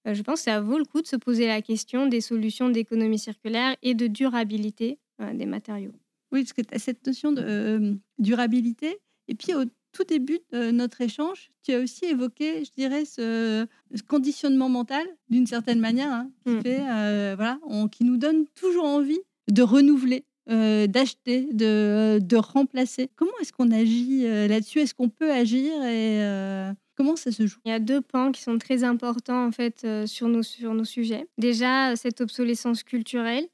je 0.06 0.22
pense 0.22 0.40
que 0.40 0.44
ça 0.46 0.60
vaut 0.60 0.78
le 0.78 0.86
coup 0.86 1.02
de 1.02 1.08
se 1.08 1.16
poser 1.16 1.48
la 1.48 1.62
question 1.62 2.08
des 2.08 2.22
solutions 2.22 2.70
d'économie 2.70 3.20
circulaire 3.20 3.76
et 3.82 3.94
de 3.94 4.08
durabilité 4.08 5.00
euh, 5.22 5.34
des 5.34 5.46
matériaux. 5.46 5.94
Oui, 6.32 6.42
parce 6.42 6.54
que 6.54 6.62
tu 6.62 6.74
as 6.74 6.80
cette 6.80 7.06
notion 7.06 7.32
de 7.32 7.42
euh, 7.42 7.94
durabilité. 8.18 8.98
Et 9.28 9.36
puis, 9.36 9.54
au 9.54 9.64
tout 9.94 10.04
début 10.04 10.40
de 10.52 10.72
notre 10.72 11.02
échange, 11.02 11.52
tu 11.64 11.72
as 11.74 11.80
aussi 11.80 12.06
évoqué, 12.06 12.66
je 12.66 12.72
dirais, 12.72 13.06
ce, 13.06 13.66
conditionnement 14.08 14.68
mental, 14.68 15.06
d'une 15.30 15.46
certaine 15.46 15.80
manière, 15.80 16.12
hein, 16.12 16.32
qui, 16.44 16.54
mmh. 16.54 16.62
fait, 16.62 17.36
voilà, 17.36 17.60
qui 17.92 18.04
nous 18.04 18.18
donne 18.18 18.48
toujours 18.56 18.86
envie 18.86 19.22
de 19.52 19.62
renouveler, 19.62 20.26
d'acheter, 20.48 21.48
de, 21.54 22.20
de, 22.20 22.38
remplacer. 22.38 23.12
Comment 23.16 23.32
est-ce 23.40 23.54
qu'on 23.54 23.70
agit 23.70 24.24
là-dessus? 24.24 24.80
Est-ce 24.80 24.96
qu'on 24.96 25.10
peut 25.10 25.32
agir 25.32 25.72
et 25.84 26.74
Comment 26.96 27.16
ça 27.16 27.32
se 27.32 27.48
joue? 27.48 27.60
Il 27.66 27.72
y 27.72 27.74
a 27.74 27.80
deux 27.80 28.02
pans 28.02 28.32
qui 28.32 28.42
sont 28.42 28.58
très 28.58 28.84
importants 28.84 29.46
en 29.46 29.52
fait 29.52 29.82
euh, 29.84 30.06
sur, 30.06 30.28
nos, 30.28 30.44
sur 30.44 30.74
nos 30.74 30.86
sujets. 30.86 31.26
Déjà, 31.38 31.96
cette 31.96 32.22
obsolescence 32.22 32.84
culturelle. 32.84 33.48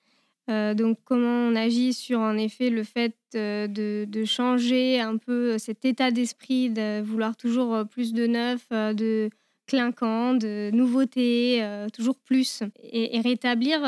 donc 0.48 0.98
comment 1.06 1.48
on 1.50 1.56
agit 1.56 1.94
sur 1.94 2.20
en 2.20 2.36
effet 2.36 2.70
le 2.72 2.84
fait 2.84 3.16
de, 3.34 4.06
de, 4.06 4.26
changer 4.26 5.00
un 5.00 5.18
peu 5.18 5.60
cet 5.60 5.86
état 5.86 6.10
d'esprit 6.10 6.72
de 6.72 7.02
vouloir 7.02 7.36
toujours 7.38 7.86
plus 7.88 8.14
de 8.14 8.26
neuf, 8.26 8.68
de 8.72 9.30
clinquant, 9.68 10.34
de 10.34 10.72
nouveautés, 10.74 11.64
toujours 11.94 12.18
plus, 12.18 12.64
et, 12.82 13.18
et 13.18 13.22
rétablir 13.22 13.80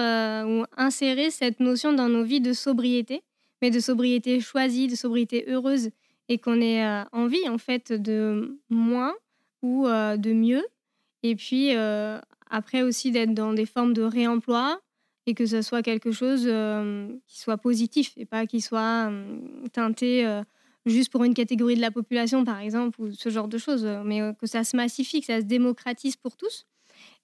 ou 0.47 0.63
insérer 0.77 1.31
cette 1.31 1.59
notion 1.59 1.93
dans 1.93 2.09
nos 2.09 2.23
vies 2.23 2.41
de 2.41 2.53
sobriété, 2.53 3.23
mais 3.63 3.71
de 3.71 3.79
sobriété 3.79 4.39
choisie, 4.39 4.87
de 4.87 4.95
sobriété 4.95 5.45
heureuse, 5.47 5.89
et 6.29 6.37
qu'on 6.37 6.61
ait 6.61 6.85
envie 7.11 7.49
en 7.49 7.57
fait 7.57 7.91
de 7.91 8.59
moins 8.69 9.15
ou 9.61 9.85
de 9.87 10.33
mieux, 10.33 10.65
et 11.23 11.35
puis 11.35 11.71
après 12.49 12.81
aussi 12.81 13.11
d'être 13.11 13.33
dans 13.33 13.53
des 13.53 13.65
formes 13.65 13.93
de 13.93 14.01
réemploi 14.01 14.79
et 15.27 15.33
que 15.33 15.45
ce 15.45 15.61
soit 15.61 15.83
quelque 15.83 16.11
chose 16.11 16.41
qui 17.27 17.39
soit 17.39 17.57
positif 17.57 18.13
et 18.17 18.25
pas 18.25 18.45
qui 18.45 18.59
soit 18.59 19.11
teinté 19.71 20.41
juste 20.87 21.11
pour 21.11 21.23
une 21.23 21.35
catégorie 21.35 21.75
de 21.75 21.81
la 21.81 21.91
population, 21.91 22.43
par 22.43 22.59
exemple, 22.59 22.99
ou 22.99 23.11
ce 23.13 23.29
genre 23.29 23.47
de 23.47 23.59
choses, 23.59 23.85
mais 24.03 24.33
que 24.39 24.47
ça 24.47 24.63
se 24.63 24.75
massifie, 24.75 25.19
que 25.19 25.27
ça 25.27 25.39
se 25.39 25.45
démocratise 25.45 26.15
pour 26.15 26.35
tous. 26.35 26.65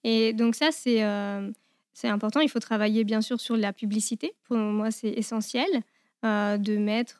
Et 0.04 0.32
donc 0.32 0.54
ça, 0.54 0.70
c'est 0.70 1.02
c'est 1.92 2.08
important. 2.08 2.38
Il 2.38 2.48
faut 2.48 2.60
travailler 2.60 3.02
bien 3.02 3.20
sûr 3.20 3.40
sur 3.40 3.56
la 3.56 3.72
publicité. 3.72 4.32
Pour 4.44 4.56
moi, 4.56 4.92
c'est 4.92 5.10
essentiel 5.10 5.68
de 6.22 6.76
mettre 6.76 7.18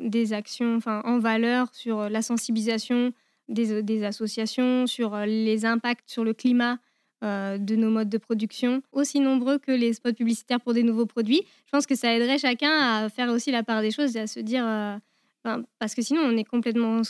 des 0.00 0.32
actions 0.32 0.78
en 0.86 1.18
valeur 1.18 1.68
sur 1.74 2.08
la 2.08 2.22
sensibilisation 2.22 3.12
des, 3.48 3.82
des 3.82 4.04
associations, 4.04 4.86
sur 4.86 5.16
les 5.26 5.64
impacts 5.64 6.08
sur 6.08 6.24
le 6.24 6.34
climat 6.34 6.78
euh, 7.24 7.58
de 7.58 7.74
nos 7.74 7.90
modes 7.90 8.08
de 8.08 8.18
production, 8.18 8.80
aussi 8.92 9.18
nombreux 9.18 9.58
que 9.58 9.72
les 9.72 9.92
spots 9.92 10.12
publicitaires 10.12 10.60
pour 10.60 10.72
des 10.72 10.84
nouveaux 10.84 11.04
produits. 11.04 11.42
Je 11.66 11.72
pense 11.72 11.84
que 11.84 11.96
ça 11.96 12.14
aiderait 12.14 12.38
chacun 12.38 12.70
à 12.70 13.08
faire 13.08 13.28
aussi 13.30 13.50
la 13.50 13.64
part 13.64 13.82
des 13.82 13.90
choses 13.90 14.14
et 14.14 14.20
à 14.20 14.28
se 14.28 14.38
dire, 14.38 14.64
euh, 14.64 14.96
parce 15.80 15.96
que 15.96 16.02
sinon 16.02 16.20
on 16.20 16.36
est 16.36 16.44
complètement 16.44 17.02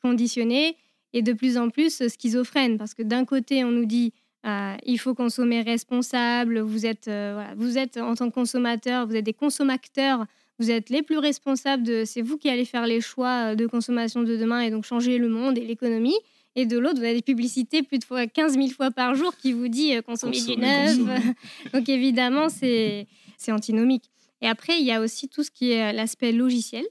conditionné 0.00 0.78
et 1.12 1.20
de 1.20 1.34
plus 1.34 1.58
en 1.58 1.68
plus 1.68 2.08
schizophrène, 2.08 2.78
parce 2.78 2.94
que 2.94 3.02
d'un 3.02 3.26
côté 3.26 3.62
on 3.62 3.70
nous 3.70 3.84
dit 3.84 4.14
euh, 4.46 4.76
il 4.86 4.98
faut 4.98 5.14
consommer 5.14 5.60
responsable, 5.60 6.60
vous 6.60 6.86
êtes, 6.86 7.10
vous 7.56 7.76
êtes 7.76 7.98
en 7.98 8.14
tant 8.14 8.30
que 8.30 8.34
consommateur, 8.34 9.06
vous 9.06 9.16
êtes 9.16 9.26
des 9.26 9.34
consommateurs, 9.34 10.24
vous 10.60 10.70
êtes 10.70 10.90
les 10.90 11.02
plus 11.02 11.16
responsables, 11.16 11.82
de, 11.82 12.04
c'est 12.04 12.20
vous 12.20 12.36
qui 12.36 12.50
allez 12.50 12.66
faire 12.66 12.86
les 12.86 13.00
choix 13.00 13.56
de 13.56 13.66
consommation 13.66 14.22
de 14.22 14.36
demain 14.36 14.60
et 14.60 14.70
donc 14.70 14.84
changer 14.84 15.16
le 15.16 15.28
monde 15.28 15.56
et 15.56 15.64
l'économie. 15.64 16.16
Et 16.54 16.66
de 16.66 16.78
l'autre, 16.78 16.98
vous 16.98 17.04
avez 17.04 17.14
des 17.14 17.22
publicités 17.22 17.82
plus 17.82 17.98
de 17.98 18.24
15 18.26 18.54
000 18.54 18.68
fois 18.68 18.90
par 18.90 19.14
jour 19.14 19.34
qui 19.36 19.52
vous 19.52 19.68
dit 19.68 19.96
euh, 19.96 20.02
consommer 20.02 20.38
du 20.38 20.56
neuf. 20.56 20.98
Donc 21.72 21.88
évidemment, 21.88 22.48
c'est 22.50 23.06
antinomique. 23.48 24.10
Et 24.42 24.48
après, 24.48 24.78
il 24.78 24.84
y 24.84 24.92
a 24.92 25.00
aussi 25.00 25.28
tout 25.28 25.42
ce 25.42 25.50
qui 25.50 25.72
est 25.72 25.90
euh, 25.90 25.92
l'aspect 25.92 26.32
logiciel. 26.32 26.84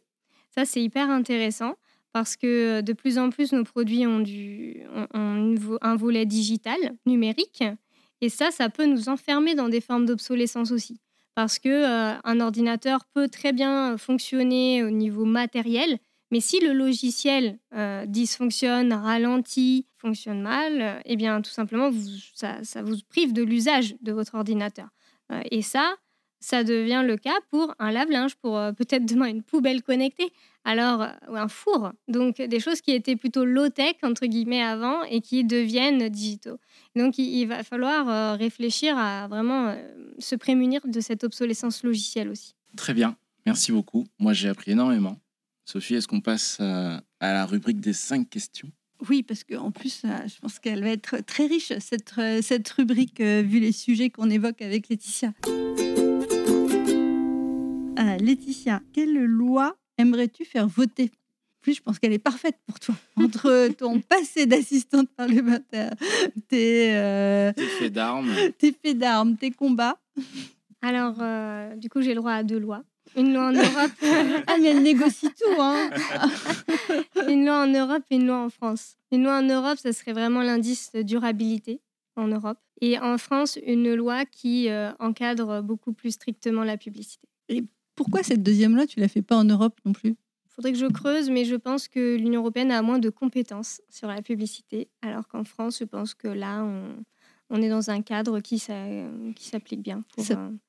Ça, 0.55 0.65
c'est 0.65 0.81
hyper 0.81 1.09
intéressant 1.09 1.75
parce 2.11 2.37
que 2.37 2.47
euh, 2.79 2.81
de 2.81 2.93
plus 2.93 3.19
en 3.19 3.29
plus, 3.29 3.53
nos 3.53 3.63
produits 3.63 4.07
ont, 4.07 4.19
du, 4.19 4.81
un 5.13 5.95
volet 5.95 6.25
digital, 6.25 6.77
numérique. 7.05 7.63
Et 8.21 8.29
ça, 8.29 8.49
ça 8.49 8.69
peut 8.69 8.85
nous 8.85 9.09
enfermer 9.09 9.53
dans 9.53 9.69
des 9.69 9.81
formes 9.81 10.05
d'obsolescence 10.05 10.71
aussi. 10.71 10.99
Parce 11.39 11.57
que 11.57 12.19
un 12.25 12.39
ordinateur 12.41 13.05
peut 13.13 13.29
très 13.29 13.53
bien 13.53 13.97
fonctionner 13.97 14.83
au 14.83 14.89
niveau 14.89 15.23
matériel, 15.23 15.97
mais 16.31 16.41
si 16.41 16.59
le 16.59 16.73
logiciel 16.73 17.59
euh, 17.73 18.05
dysfonctionne, 18.05 18.91
ralentit, 18.91 19.87
fonctionne 19.95 20.41
mal, 20.41 21.01
eh 21.05 21.15
bien 21.15 21.41
tout 21.41 21.49
simplement, 21.49 21.91
ça, 22.35 22.81
vous 22.83 22.97
prive 23.07 23.31
de 23.31 23.41
l'usage 23.41 23.95
de 24.01 24.11
votre 24.11 24.35
ordinateur. 24.35 24.89
Euh, 25.31 25.39
et 25.49 25.61
ça, 25.61 25.95
ça 26.39 26.63
devient 26.63 27.03
le 27.05 27.17
cas 27.17 27.35
pour 27.49 27.73
un 27.79 27.91
lave-linge, 27.91 28.35
pour 28.35 28.57
euh, 28.57 28.71
peut-être 28.71 29.05
demain 29.05 29.27
une 29.27 29.43
poubelle 29.43 29.81
connectée, 29.81 30.31
alors 30.65 31.07
ou 31.29 31.35
un 31.35 31.47
four. 31.47 31.91
Donc 32.07 32.37
des 32.37 32.59
choses 32.59 32.81
qui 32.81 32.91
étaient 32.91 33.15
plutôt 33.15 33.45
low-tech 33.45 33.95
entre 34.03 34.25
guillemets 34.25 34.63
avant 34.63 35.03
et 35.03 35.21
qui 35.21 35.43
deviennent 35.43 36.09
digitaux. 36.09 36.57
Donc 36.95 37.17
il, 37.17 37.45
va 37.45 37.63
falloir 37.63 38.37
réfléchir 38.37 38.97
à 38.97 39.27
vraiment 39.27 39.75
se 40.19 40.35
prémunir 40.35 40.81
de 40.85 40.99
cette 40.99 41.23
obsolescence 41.23 41.83
logicielle 41.83 42.29
aussi. 42.29 42.55
Très 42.75 42.93
bien, 42.93 43.15
merci 43.45 43.71
beaucoup. 43.71 44.05
Moi 44.19 44.33
j'ai 44.33 44.49
appris 44.49 44.71
énormément. 44.71 45.17
Sophie, 45.69 45.93
est-ce 45.93 46.07
qu'on 46.07 46.19
passe 46.19 46.57
euh, 46.61 46.99
à 47.19 47.33
la 47.33 47.45
rubrique 47.45 47.79
des 47.79 47.93
cinq 47.93 48.27
questions? 48.27 48.71
Oui, 49.07 49.21
parce 49.21 49.43
qu'en 49.43 49.69
plus, 49.69 50.01
euh, 50.03 50.07
je 50.25 50.39
pense 50.39 50.57
qu'elle 50.57 50.81
va 50.81 50.89
être 50.89 51.17
très 51.23 51.45
riche, 51.45 51.71
cette, 51.79 52.15
euh, 52.17 52.41
cette 52.41 52.67
rubrique, 52.69 53.21
vu 53.21 53.59
les 53.59 53.71
sujets 53.71 54.09
qu'on 54.09 54.31
évoque 54.31 54.63
avec 54.63 54.89
Laetitia. 54.89 55.31
Laetitia, 58.19 58.81
quelle 58.93 59.23
loi 59.23 59.75
aimerais-tu 59.97 60.45
faire 60.45 60.67
voter? 60.67 61.11
Plus, 61.61 61.73
je 61.73 61.81
pense 61.81 61.99
qu'elle 61.99 62.13
est 62.13 62.19
parfaite 62.19 62.57
pour 62.65 62.79
toi. 62.79 62.95
Entre 63.17 63.67
ton 63.77 63.99
passé 63.99 64.45
d'assistante 64.45 65.09
parlementaire, 65.09 65.93
tes, 66.47 67.53
tes 67.55 67.65
faits 67.79 67.93
d'armes, 67.93 68.33
tes 68.57 68.71
faits 68.71 68.97
d'armes, 68.97 69.35
tes 69.35 69.51
combats. 69.51 69.99
Alors, 70.81 71.15
du 71.75 71.89
coup, 71.89 72.01
j'ai 72.01 72.13
le 72.13 72.21
droit 72.21 72.31
à 72.31 72.43
deux 72.43 72.59
lois. 72.59 72.83
Une 73.15 73.33
loi 73.33 73.47
en 73.47 73.51
Europe. 73.51 73.91
ah, 74.47 74.57
mais 74.61 74.67
elle 74.67 74.83
négocie 74.83 75.29
tout, 75.29 75.59
hein 75.61 75.89
Une 77.27 77.45
loi 77.45 77.63
en 77.63 77.67
Europe 77.67 78.03
et 78.11 78.15
une 78.15 78.27
loi 78.27 78.37
en 78.37 78.49
France. 78.49 78.97
Une 79.11 79.23
loi 79.23 79.39
en 79.39 79.41
Europe, 79.41 79.79
ça 79.79 79.93
serait 79.93 80.13
vraiment 80.13 80.41
l'indice 80.41 80.91
de 80.93 81.01
durabilité 81.01 81.81
en 82.15 82.27
Europe. 82.27 82.59
Et 82.81 82.99
en 82.99 83.17
France, 83.17 83.57
une 83.65 83.93
loi 83.93 84.25
qui 84.25 84.69
euh, 84.69 84.91
encadre 84.99 85.61
beaucoup 85.61 85.93
plus 85.93 86.11
strictement 86.11 86.63
la 86.63 86.77
publicité. 86.77 87.27
Et 87.49 87.63
pourquoi 87.99 88.23
cette 88.23 88.41
deuxième 88.41 88.77
loi, 88.77 88.87
tu 88.87 89.01
la 89.01 89.09
fais 89.09 89.21
pas 89.21 89.35
en 89.35 89.43
Europe 89.43 89.77
non 89.83 89.91
plus? 89.91 90.11
Il 90.11 90.51
faudrait 90.55 90.71
que 90.71 90.77
je 90.77 90.85
creuse, 90.85 91.29
mais 91.29 91.43
je 91.43 91.55
pense 91.55 91.89
que 91.89 92.15
l'Union 92.15 92.39
européenne 92.39 92.71
a 92.71 92.81
moins 92.81 92.97
de 92.97 93.09
compétences 93.09 93.81
sur 93.89 94.07
la 94.07 94.21
publicité, 94.21 94.87
alors 95.01 95.27
qu'en 95.27 95.43
France, 95.43 95.79
je 95.79 95.83
pense 95.83 96.13
que 96.13 96.29
là, 96.29 96.63
on, 96.63 97.03
on 97.49 97.61
est 97.61 97.67
dans 97.67 97.89
un 97.89 98.01
cadre 98.01 98.39
qui, 98.39 98.57
s'applique 98.57 99.81
bien. 99.81 100.05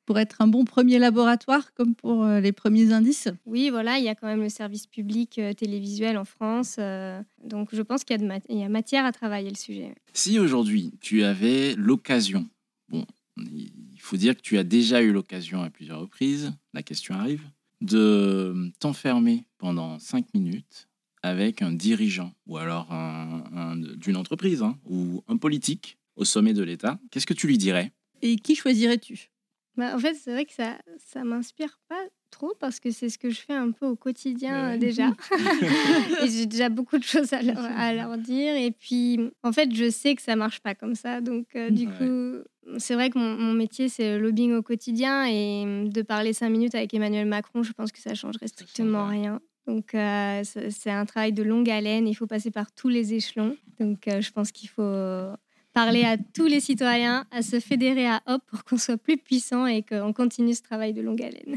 Pour, 0.06 0.18
être 0.18 0.40
un 0.40 0.48
bon 0.48 0.64
premier 0.64 0.98
laboratoire, 0.98 1.72
comme 1.74 1.94
pour 1.94 2.24
euh, 2.24 2.40
les 2.40 2.50
premiers 2.50 2.92
indices? 2.92 3.28
Oui, 3.46 3.70
voilà, 3.70 3.98
il 3.98 4.04
y 4.04 4.08
a 4.08 4.16
quand 4.16 4.26
même 4.26 4.42
le 4.42 4.48
service 4.48 4.88
public 4.88 5.38
euh, 5.38 5.52
télévisuel 5.52 6.18
en 6.18 6.24
France. 6.24 6.78
Euh, 6.80 7.22
donc 7.44 7.68
je 7.72 7.82
pense 7.82 8.02
qu'il 8.02 8.20
y, 8.48 8.64
a 8.64 8.68
matière 8.68 9.04
à 9.04 9.12
travailler 9.12 9.50
le 9.50 9.56
sujet. 9.56 9.94
Si 10.14 10.40
aujourd'hui, 10.40 10.90
tu 11.00 11.22
avais 11.22 11.76
l'occasion, 11.76 12.48
bon, 12.88 13.04
il 13.36 13.70
faut 14.00 14.16
dire 14.16 14.36
que 14.36 14.42
tu 14.42 14.58
as 14.58 14.64
déjà 14.64 15.02
eu 15.02 15.12
l'occasion 15.12 15.62
à 15.62 15.70
plusieurs 15.70 16.00
reprises, 16.00 16.52
la 16.74 16.82
question 16.82 17.14
arrive, 17.14 17.42
de 17.80 18.70
t'enfermer 18.78 19.44
pendant 19.58 19.98
cinq 19.98 20.26
minutes 20.34 20.88
avec 21.22 21.62
un 21.62 21.72
dirigeant 21.72 22.32
ou 22.46 22.56
alors 22.56 22.88
d'une 23.96 24.16
entreprise 24.16 24.62
hein, 24.62 24.78
ou 24.84 25.22
un 25.28 25.36
politique 25.36 25.98
au 26.16 26.24
sommet 26.24 26.52
de 26.52 26.62
l'État, 26.62 26.98
qu'est-ce 27.10 27.26
que 27.26 27.34
tu 27.34 27.46
lui 27.46 27.58
dirais? 27.58 27.92
Et 28.22 28.36
qui 28.36 28.54
choisirais-tu? 28.54 29.30
Bah, 29.76 29.94
En 29.94 29.98
fait, 29.98 30.14
c'est 30.14 30.32
vrai 30.32 30.44
que 30.44 30.52
ça 30.52 30.78
ça 30.98 31.24
m'inspire 31.24 31.78
pas 31.88 32.02
trop 32.30 32.54
parce 32.58 32.80
que 32.80 32.90
c'est 32.90 33.08
ce 33.08 33.18
que 33.18 33.30
je 33.30 33.40
fais 33.40 33.54
un 33.54 33.70
peu 33.70 33.86
au 33.86 33.96
quotidien 33.96 34.76
déjà. 34.76 35.08
et 36.22 36.28
j'ai 36.28 36.46
déjà 36.46 36.68
beaucoup 36.68 36.98
de 36.98 37.04
choses 37.04 37.32
à 37.32 37.42
leur, 37.42 38.18
dire. 38.18 38.56
Et 38.56 38.70
puis, 38.70 39.20
en 39.42 39.52
fait, 39.52 39.74
je 39.74 39.90
sais 39.90 40.14
que 40.14 40.22
ça 40.22 40.36
marche 40.36 40.60
pas 40.60 40.74
comme 40.74 40.94
ça. 40.94 41.20
Donc, 41.20 41.46
euh, 41.56 41.70
du 41.70 41.86
coup, 41.86 42.44
c'est 42.78 42.94
vrai 42.94 43.10
que 43.10 43.18
mon, 43.18 43.52
métier, 43.52 43.88
c'est 43.88 44.16
le 44.16 44.22
lobbying 44.22 44.54
au 44.54 44.62
quotidien. 44.62 45.26
Et 45.26 45.88
de 45.88 46.02
parler 46.02 46.32
cinq 46.32 46.50
minutes 46.50 46.74
avec 46.74 46.94
Emmanuel 46.94 47.26
Macron, 47.26 47.62
je 47.62 47.72
pense 47.72 47.92
que 47.92 47.98
ça 48.00 48.14
changerait 48.14 48.48
strictement 48.48 49.06
rien. 49.06 49.40
Donc, 49.66 49.94
euh, 49.94 50.42
c'est 50.44 50.90
un 50.90 51.04
travail 51.04 51.32
de 51.32 51.42
longue 51.42 51.68
haleine. 51.68 52.08
Il 52.08 52.14
faut 52.14 52.26
passer 52.26 52.50
par 52.50 52.72
tous 52.72 52.88
les 52.88 53.14
échelons. 53.14 53.56
Donc, 53.78 54.08
euh, 54.08 54.20
je 54.20 54.30
pense 54.32 54.52
qu'il 54.52 54.68
faut 54.68 54.82
parler 55.72 56.04
à 56.04 56.16
tous 56.16 56.46
les 56.46 56.60
citoyens 56.60 57.26
à 57.30 57.42
se 57.42 57.60
fédérer 57.60 58.06
à 58.06 58.22
Hop 58.26 58.42
pour 58.46 58.64
qu'on 58.64 58.76
soit 58.76 58.96
plus 58.96 59.16
puissant 59.16 59.66
et 59.66 59.82
qu'on 59.82 60.12
continue 60.12 60.54
ce 60.54 60.62
travail 60.62 60.92
de 60.92 61.02
longue 61.02 61.22
haleine. 61.22 61.56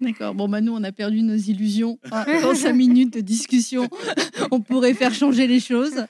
D'accord. 0.00 0.34
Bon, 0.34 0.48
bah 0.48 0.60
nous, 0.60 0.72
on 0.72 0.84
a 0.84 0.92
perdu 0.92 1.22
nos 1.22 1.36
illusions. 1.36 1.98
Ah, 2.10 2.26
dans 2.42 2.54
cinq 2.54 2.74
minutes 2.74 3.14
de 3.14 3.20
discussion, 3.20 3.88
on 4.50 4.60
pourrait 4.60 4.94
faire 4.94 5.14
changer 5.14 5.46
les 5.46 5.60
choses. 5.60 6.04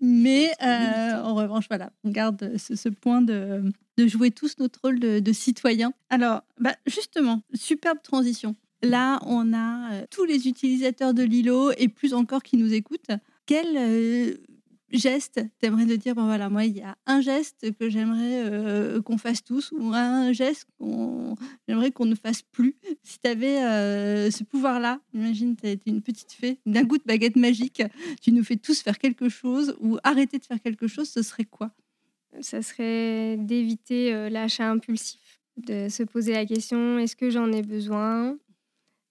Mais 0.00 0.50
euh, 0.62 1.22
en 1.22 1.34
revanche, 1.34 1.66
voilà, 1.68 1.90
on 2.04 2.10
garde 2.10 2.52
ce, 2.56 2.88
point 2.88 3.20
de, 3.20 3.62
de, 3.98 4.06
jouer 4.06 4.30
tous 4.30 4.56
notre 4.58 4.80
rôle 4.82 4.98
de, 4.98 5.18
de 5.18 5.32
citoyen. 5.32 5.92
Alors, 6.08 6.42
bah, 6.58 6.74
justement, 6.86 7.42
superbe 7.54 7.98
transition. 8.02 8.56
Là, 8.82 9.20
on 9.26 9.52
a 9.52 9.92
euh, 9.92 10.06
tous 10.10 10.24
les 10.24 10.46
utilisateurs 10.46 11.12
de 11.12 11.22
Lilo 11.22 11.72
et 11.76 11.88
plus 11.88 12.14
encore 12.14 12.42
qui 12.42 12.56
nous 12.56 12.72
écoutent. 12.72 13.10
Quel 13.44 13.76
euh, 13.76 14.34
geste 14.90 15.40
t'aimerais 15.58 15.86
de 15.86 15.96
dire, 15.96 16.14
bon 16.14 16.24
voilà, 16.24 16.48
moi, 16.48 16.64
il 16.64 16.76
y 16.76 16.80
a 16.80 16.96
un 17.06 17.20
geste 17.20 17.72
que 17.78 17.90
j'aimerais 17.90 18.44
euh, 18.44 19.02
qu'on 19.02 19.18
fasse 19.18 19.44
tous 19.44 19.72
ou 19.72 19.92
un 19.92 20.32
geste 20.32 20.66
qu'on 20.78 21.34
j'aimerais 21.66 21.90
qu'on 21.90 22.06
ne 22.06 22.14
fasse 22.14 22.42
plus. 22.42 22.74
Si 23.02 23.18
tu 23.20 23.28
avais 23.28 23.62
euh, 23.62 24.30
ce 24.30 24.44
pouvoir-là, 24.44 25.00
imagine, 25.12 25.56
tu 25.56 25.66
été 25.66 25.90
une 25.90 26.02
petite 26.02 26.32
fée, 26.32 26.58
d'un 26.66 26.84
goût 26.84 26.98
de 26.98 27.04
baguette 27.04 27.36
magique, 27.36 27.82
tu 28.22 28.32
nous 28.32 28.44
fais 28.44 28.56
tous 28.56 28.80
faire 28.80 28.98
quelque 28.98 29.28
chose 29.28 29.76
ou 29.80 29.98
arrêter 30.04 30.38
de 30.38 30.44
faire 30.44 30.60
quelque 30.60 30.86
chose, 30.86 31.08
ce 31.08 31.22
serait 31.22 31.44
quoi? 31.44 31.70
Ça 32.40 32.62
serait 32.62 33.36
d'éviter 33.36 34.14
euh, 34.14 34.28
l'achat 34.30 34.70
impulsif. 34.70 35.40
de 35.56 35.88
se 35.88 36.02
poser 36.02 36.32
la 36.32 36.46
question 36.46 36.98
est-ce 36.98 37.16
que 37.16 37.30
j'en 37.30 37.52
ai 37.52 37.62
besoin? 37.62 38.38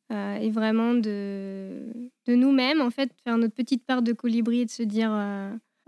Et 0.09 0.51
vraiment 0.51 0.93
de, 0.93 1.91
de 2.27 2.35
nous-mêmes, 2.35 2.79
en 2.79 2.89
fait, 2.89 3.11
faire 3.25 3.37
notre 3.37 3.53
petite 3.53 3.85
part 3.85 4.01
de 4.01 4.13
colibri 4.13 4.61
et 4.61 4.65
de 4.65 4.71
se 4.71 4.83
dire 4.83 5.11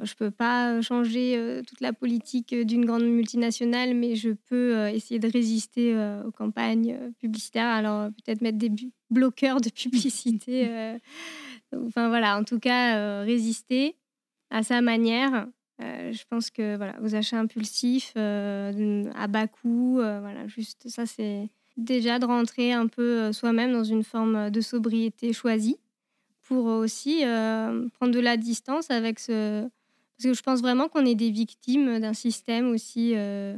je 0.02 0.14
ne 0.14 0.18
peux 0.18 0.32
pas 0.32 0.82
changer 0.82 1.62
toute 1.68 1.82
la 1.82 1.94
politique 1.94 2.56
d'une 2.56 2.86
grande 2.86 3.04
multinationale, 3.04 3.94
mais 3.96 4.16
je 4.16 4.32
peux 4.32 4.88
essayer 4.90 5.20
de 5.20 5.30
résister 5.30 5.96
aux 6.26 6.32
campagnes 6.32 6.98
publicitaires. 7.20 7.68
Alors 7.68 8.10
peut-être 8.10 8.42
mettre 8.42 8.58
des 8.58 8.72
bloqueurs 9.10 9.60
de 9.62 9.70
publicité. 9.70 10.70
enfin 11.74 12.08
voilà, 12.08 12.38
en 12.38 12.44
tout 12.44 12.60
cas, 12.60 13.24
résister 13.24 13.96
à 14.50 14.64
sa 14.64 14.82
manière. 14.82 15.48
je 15.80 16.24
pense 16.30 16.50
que 16.50 16.78
voilà, 16.78 16.96
aux 17.02 17.16
achats 17.16 17.40
impulsifs, 17.40 18.16
à 18.16 19.28
bas 19.28 19.48
coût, 19.48 19.96
voilà, 19.96 20.48
juste 20.48 20.88
ça, 20.88 21.06
c'est 21.06 21.50
déjà 21.78 22.20
de 22.20 22.26
rentrer 22.26 22.74
un 22.74 22.88
peu 22.88 23.32
soi-même 23.34 23.74
dans 23.74 23.84
une 23.84 24.04
forme 24.04 24.50
de 24.50 24.62
sobriété 24.62 25.34
choisie 25.34 25.78
pour 26.44 26.66
aussi 26.66 27.24
prendre 27.94 28.14
de 28.14 28.20
la 28.20 28.38
distance 28.38 28.90
avec 28.90 29.20
ce, 29.20 29.70
parce 30.20 30.32
que 30.32 30.38
je 30.38 30.44
pense 30.44 30.60
vraiment 30.60 30.90
qu'on 30.90 31.06
est 31.06 31.16
des 31.16 31.32
victimes 31.32 31.98
d'un 32.00 32.14
système 32.14 32.68
aussi, 32.72 33.14
euh, 33.16 33.58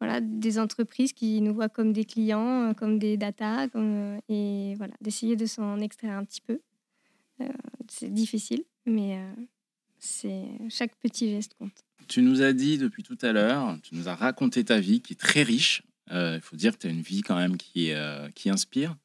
voilà, 0.00 0.20
des 0.20 0.60
entreprises 0.60 1.12
qui 1.12 1.40
nous 1.40 1.52
voient 1.52 1.68
comme 1.68 1.92
des 1.92 2.04
clients, 2.04 2.70
euh, 2.70 2.74
comme 2.74 3.00
des 3.00 3.16
data, 3.16 3.66
euh, 3.74 4.16
et 4.28 4.74
voilà, 4.76 4.94
d'essayer 5.00 5.34
de 5.34 5.46
s'en 5.46 5.80
extraire 5.80 6.16
un 6.16 6.24
petit 6.24 6.40
peu. 6.40 6.60
c'est 7.88 8.14
difficile, 8.14 8.62
mais 8.86 9.18
c'est 9.98 10.44
chaque 10.68 10.94
petit 10.96 11.28
geste 11.28 11.54
compte. 11.58 11.82
Tu 12.06 12.22
nous 12.22 12.40
as 12.40 12.52
dit 12.52 12.78
depuis 12.78 13.02
tout 13.02 13.18
à 13.22 13.32
l'heure, 13.32 13.76
tu 13.82 13.96
nous 13.96 14.06
as 14.06 14.14
raconté 14.14 14.64
ta 14.64 14.78
vie 14.78 15.00
qui 15.00 15.14
est 15.14 15.20
très 15.20 15.42
riche. 15.42 15.82
Il 16.12 16.40
faut 16.40 16.54
dire 16.54 16.74
que 16.74 16.82
tu 16.82 16.86
as 16.86 16.90
une 16.90 17.02
vie 17.02 17.22
quand 17.22 17.36
même 17.36 17.56
qui, 17.56 17.90
qui 18.36 18.48
inspire. 18.48 18.96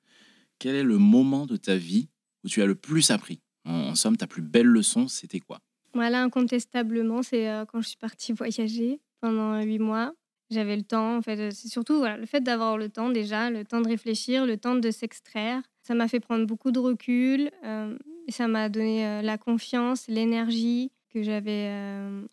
Quel 0.60 0.76
est 0.76 0.84
le 0.84 1.00
moment 1.00 1.48
de 1.48 1.58
ta 1.58 1.78
vie 1.78 2.10
où 2.44 2.48
tu 2.48 2.62
as 2.62 2.68
le 2.68 2.76
plus 2.76 3.10
appris? 3.10 3.42
En 3.66 3.96
somme, 3.96 4.18
ta 4.18 4.28
plus 4.28 4.44
belle 4.44 4.68
leçon, 4.68 5.08
c'était 5.08 5.40
quoi? 5.40 5.62
Voilà, 5.94 6.24
incontestablement, 6.24 7.22
c'est 7.24 7.50
euh, 7.50 7.66
quand 7.66 7.82
je 7.82 7.90
suis 7.90 7.98
partie 7.98 8.34
voyager 8.34 9.00
pendant 9.22 9.62
huit 9.62 9.80
mois. 9.80 10.14
J'avais 10.50 10.76
le 10.76 10.84
temps, 10.84 11.18
en 11.18 11.22
fait. 11.22 11.52
C'est 11.52 11.70
surtout 11.70 12.04
le 12.04 12.26
fait 12.26 12.42
d'avoir 12.42 12.78
le 12.78 12.90
temps 12.90 13.10
déjà, 13.10 13.50
le 13.50 13.64
temps 13.64 13.80
de 13.80 13.88
réfléchir, 13.88 14.46
le 14.46 14.58
temps 14.58 14.76
de 14.76 14.92
s'extraire. 14.92 15.62
Ça 15.84 15.94
m'a 15.96 16.08
fait 16.10 16.20
prendre 16.20 16.46
beaucoup 16.46 16.72
de 16.72 16.80
recul 16.80 17.50
euh, 17.64 17.98
ça 18.30 18.48
m'a 18.48 18.70
donné 18.70 19.06
euh, 19.06 19.22
la 19.22 19.38
confiance, 19.38 20.08
l'énergie 20.08 20.92
que 21.10 21.24
j'avais 21.24 21.70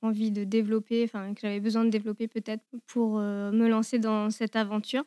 envie 0.03 0.31
de 0.31 0.44
développer, 0.44 1.03
enfin 1.03 1.35
que 1.35 1.40
j'avais 1.40 1.59
besoin 1.59 1.85
de 1.85 1.90
développer 1.90 2.29
peut-être 2.29 2.62
pour 2.87 3.18
me 3.18 3.66
lancer 3.66 3.99
dans 3.99 4.31
cette 4.31 4.55
aventure. 4.55 5.03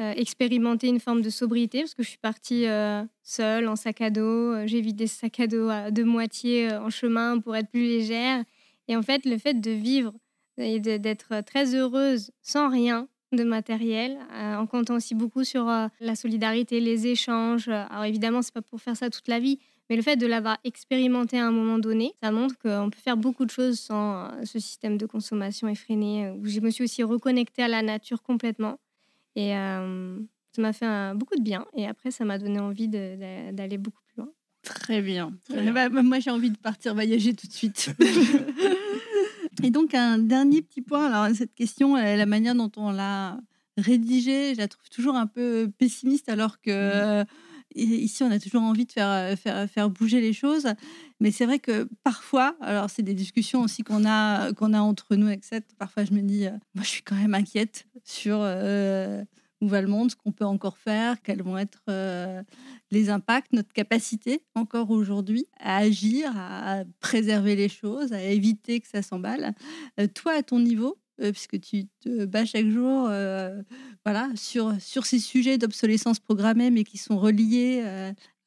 Euh, 0.00 0.12
expérimenter 0.16 0.88
une 0.88 0.98
forme 0.98 1.22
de 1.22 1.30
sobriété 1.30 1.82
parce 1.82 1.94
que 1.94 2.02
je 2.02 2.08
suis 2.08 2.18
partie 2.18 2.66
euh, 2.66 3.04
seule 3.22 3.68
en 3.68 3.76
sac 3.76 4.00
à 4.00 4.10
dos. 4.10 4.22
Euh, 4.52 4.66
j'ai 4.66 4.80
vidé 4.80 5.06
ce 5.06 5.20
sac 5.20 5.38
à 5.38 5.46
dos 5.46 5.68
de 5.68 6.02
moitié 6.02 6.72
en 6.72 6.90
chemin 6.90 7.38
pour 7.38 7.54
être 7.54 7.68
plus 7.70 7.84
légère. 7.84 8.42
Et 8.88 8.96
en 8.96 9.02
fait, 9.02 9.24
le 9.24 9.38
fait 9.38 9.54
de 9.54 9.70
vivre 9.70 10.12
et 10.58 10.80
d'être 10.80 11.42
très 11.42 11.76
heureuse 11.76 12.32
sans 12.42 12.68
rien 12.70 13.06
de 13.30 13.44
matériel, 13.44 14.18
en 14.32 14.66
comptant 14.66 14.94
aussi 14.94 15.16
beaucoup 15.16 15.42
sur 15.42 15.66
la 15.66 16.14
solidarité, 16.14 16.78
les 16.78 17.08
échanges. 17.08 17.66
Alors 17.66 18.04
évidemment, 18.04 18.42
c'est 18.42 18.54
pas 18.54 18.62
pour 18.62 18.80
faire 18.80 18.96
ça 18.96 19.10
toute 19.10 19.26
la 19.26 19.40
vie, 19.40 19.58
mais 19.90 19.96
le 19.96 20.02
fait 20.02 20.14
de 20.16 20.26
l'avoir 20.26 20.58
expérimenté 20.62 21.40
à 21.40 21.46
un 21.46 21.50
moment 21.50 21.78
donné, 21.78 22.14
ça 22.22 22.30
montre 22.30 22.56
qu'on 22.58 22.90
peut 22.90 23.00
faire 23.02 23.16
beaucoup 23.16 23.44
de 23.44 23.50
choses 23.50 23.80
sans 23.80 24.28
ce 24.44 24.60
système 24.60 24.96
de 24.96 25.06
consommation 25.06 25.66
effréné. 25.66 26.32
Je 26.44 26.60
me 26.60 26.70
suis 26.70 26.84
aussi 26.84 27.02
reconnectée 27.02 27.62
à 27.62 27.68
la 27.68 27.82
nature 27.82 28.22
complètement. 28.22 28.78
Et 29.36 29.50
ça 29.50 30.62
m'a 30.62 30.72
fait 30.72 31.14
beaucoup 31.14 31.36
de 31.36 31.42
bien. 31.42 31.66
Et 31.76 31.86
après, 31.86 32.10
ça 32.10 32.24
m'a 32.24 32.38
donné 32.38 32.60
envie 32.60 32.88
d'aller 32.88 33.78
beaucoup 33.78 34.02
plus 34.06 34.22
loin. 34.22 34.30
Très 34.62 35.02
bien. 35.02 35.32
Bah, 35.50 35.88
moi, 35.88 36.20
j'ai 36.20 36.30
envie 36.30 36.50
de 36.50 36.58
partir 36.58 36.94
voyager 36.94 37.34
tout 37.34 37.46
de 37.46 37.52
suite. 37.52 37.94
et 39.62 39.70
donc, 39.70 39.94
un 39.94 40.18
dernier 40.18 40.62
petit 40.62 40.82
point. 40.82 41.12
Alors, 41.12 41.34
cette 41.34 41.54
question, 41.54 41.96
la 41.96 42.26
manière 42.26 42.54
dont 42.54 42.72
on 42.76 42.90
l'a 42.90 43.38
rédigée, 43.76 44.54
je 44.54 44.58
la 44.58 44.68
trouve 44.68 44.88
toujours 44.88 45.16
un 45.16 45.26
peu 45.26 45.70
pessimiste, 45.78 46.28
alors 46.28 46.60
que. 46.60 47.22
Mmh. 47.22 47.26
Ici, 47.74 48.22
on 48.22 48.30
a 48.30 48.38
toujours 48.38 48.62
envie 48.62 48.86
de 48.86 48.92
faire, 48.92 49.38
faire, 49.38 49.68
faire 49.68 49.90
bouger 49.90 50.20
les 50.20 50.32
choses. 50.32 50.66
Mais 51.20 51.30
c'est 51.30 51.46
vrai 51.46 51.58
que 51.58 51.88
parfois, 52.02 52.56
alors 52.60 52.90
c'est 52.90 53.02
des 53.02 53.14
discussions 53.14 53.62
aussi 53.62 53.82
qu'on 53.82 54.04
a, 54.06 54.52
qu'on 54.52 54.72
a 54.72 54.80
entre 54.80 55.16
nous, 55.16 55.28
etc. 55.28 55.60
Parfois, 55.78 56.04
je 56.04 56.12
me 56.12 56.20
dis, 56.20 56.46
moi, 56.74 56.84
je 56.84 56.88
suis 56.88 57.02
quand 57.02 57.16
même 57.16 57.34
inquiète 57.34 57.86
sur 58.04 58.38
euh, 58.40 59.24
où 59.60 59.68
va 59.68 59.80
le 59.80 59.88
monde, 59.88 60.10
ce 60.10 60.16
qu'on 60.16 60.32
peut 60.32 60.44
encore 60.44 60.78
faire, 60.78 61.20
quels 61.22 61.42
vont 61.42 61.58
être 61.58 61.82
les 62.90 63.10
impacts, 63.10 63.52
notre 63.52 63.72
capacité 63.72 64.42
encore 64.54 64.90
aujourd'hui 64.90 65.46
à 65.58 65.78
agir, 65.78 66.32
à 66.36 66.84
préserver 67.00 67.56
les 67.56 67.68
choses, 67.68 68.12
à 68.12 68.22
éviter 68.22 68.80
que 68.80 68.88
ça 68.88 69.02
s'emballe. 69.02 69.54
toi, 70.14 70.32
à 70.32 70.42
ton 70.42 70.60
niveau, 70.60 70.98
puisque 71.18 71.60
tu 71.60 71.86
te 72.00 72.24
bats 72.24 72.44
chaque 72.44 72.68
jour 72.68 73.08
voilà, 74.04 74.28
sur, 74.34 74.74
sur 74.80 75.06
ces 75.06 75.18
sujets 75.18 75.58
d'obsolescence 75.58 76.20
programmée, 76.20 76.70
mais 76.70 76.84
qui 76.84 76.98
sont 76.98 77.18
reliés 77.18 77.82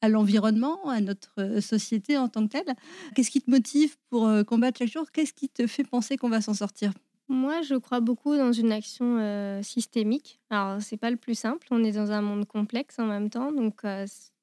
à 0.00 0.08
l'environnement, 0.08 0.88
à 0.88 1.00
notre 1.00 1.60
société 1.60 2.16
en 2.16 2.28
tant 2.28 2.46
que 2.46 2.52
telle. 2.52 2.74
Qu'est-ce 3.14 3.30
qui 3.30 3.40
te 3.40 3.50
motive 3.50 3.96
pour 4.10 4.30
combattre 4.46 4.78
chaque 4.78 4.92
jour? 4.92 5.10
Qu'est-ce 5.12 5.32
qui 5.32 5.48
te 5.48 5.66
fait 5.66 5.84
penser 5.84 6.16
qu'on 6.16 6.28
va 6.28 6.40
s'en 6.40 6.54
sortir? 6.54 6.92
Moi, 7.28 7.60
je 7.62 7.74
crois 7.74 8.00
beaucoup 8.00 8.36
dans 8.36 8.52
une 8.52 8.72
action 8.72 9.60
systémique. 9.62 10.40
Alors, 10.50 10.80
c'est 10.80 10.96
pas 10.96 11.10
le 11.10 11.16
plus 11.16 11.34
simple. 11.34 11.66
On 11.70 11.82
est 11.84 11.92
dans 11.92 12.10
un 12.12 12.22
monde 12.22 12.46
complexe 12.46 12.98
en 12.98 13.06
même 13.06 13.28
temps, 13.28 13.52
donc 13.52 13.82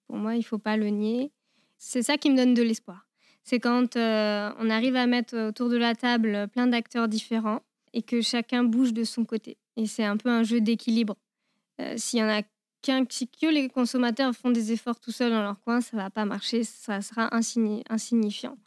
pour 0.07 0.17
moi, 0.17 0.35
il 0.35 0.43
faut 0.43 0.59
pas 0.59 0.77
le 0.77 0.89
nier. 0.89 1.31
C'est 1.77 2.03
ça 2.03 2.17
qui 2.17 2.29
me 2.29 2.35
donne 2.35 2.53
de 2.53 2.61
l'espoir. 2.61 3.07
C'est 3.43 3.59
quand 3.59 3.95
on 3.95 4.69
arrive 4.69 4.95
à 4.95 5.07
mettre 5.07 5.49
autour 5.49 5.69
de 5.69 5.77
la 5.77 5.95
table 5.95 6.47
plein 6.47 6.67
d'acteurs 6.67 7.07
différents 7.07 7.61
et 7.95 8.03
que 8.03 8.21
chacun 8.21 8.63
bouge 8.63 8.93
de 8.93 9.03
son 9.03 9.25
côté. 9.25 9.57
Et 9.77 9.87
c'est 9.87 10.03
un 10.03 10.17
peu 10.17 10.29
un 10.29 10.43
jeu 10.43 10.61
d'équilibre. 10.61 11.15
Euh, 11.81 11.95
s'il 11.97 12.19
y 12.19 12.23
en 12.23 12.29
a 12.29 12.41
qu'un, 12.81 13.05
que 13.05 13.51
les 13.51 13.69
consommateurs 13.69 14.35
font 14.35 14.51
des 14.51 14.71
efforts 14.71 14.99
tout 14.99 15.11
seuls 15.11 15.31
dans 15.31 15.41
leur 15.41 15.59
coin, 15.61 15.81
ça 15.81 15.97
va 15.97 16.09
pas 16.09 16.25
marcher, 16.25 16.63
ça 16.63 17.01
sera 17.01 17.29
insignifiant. 17.33 18.57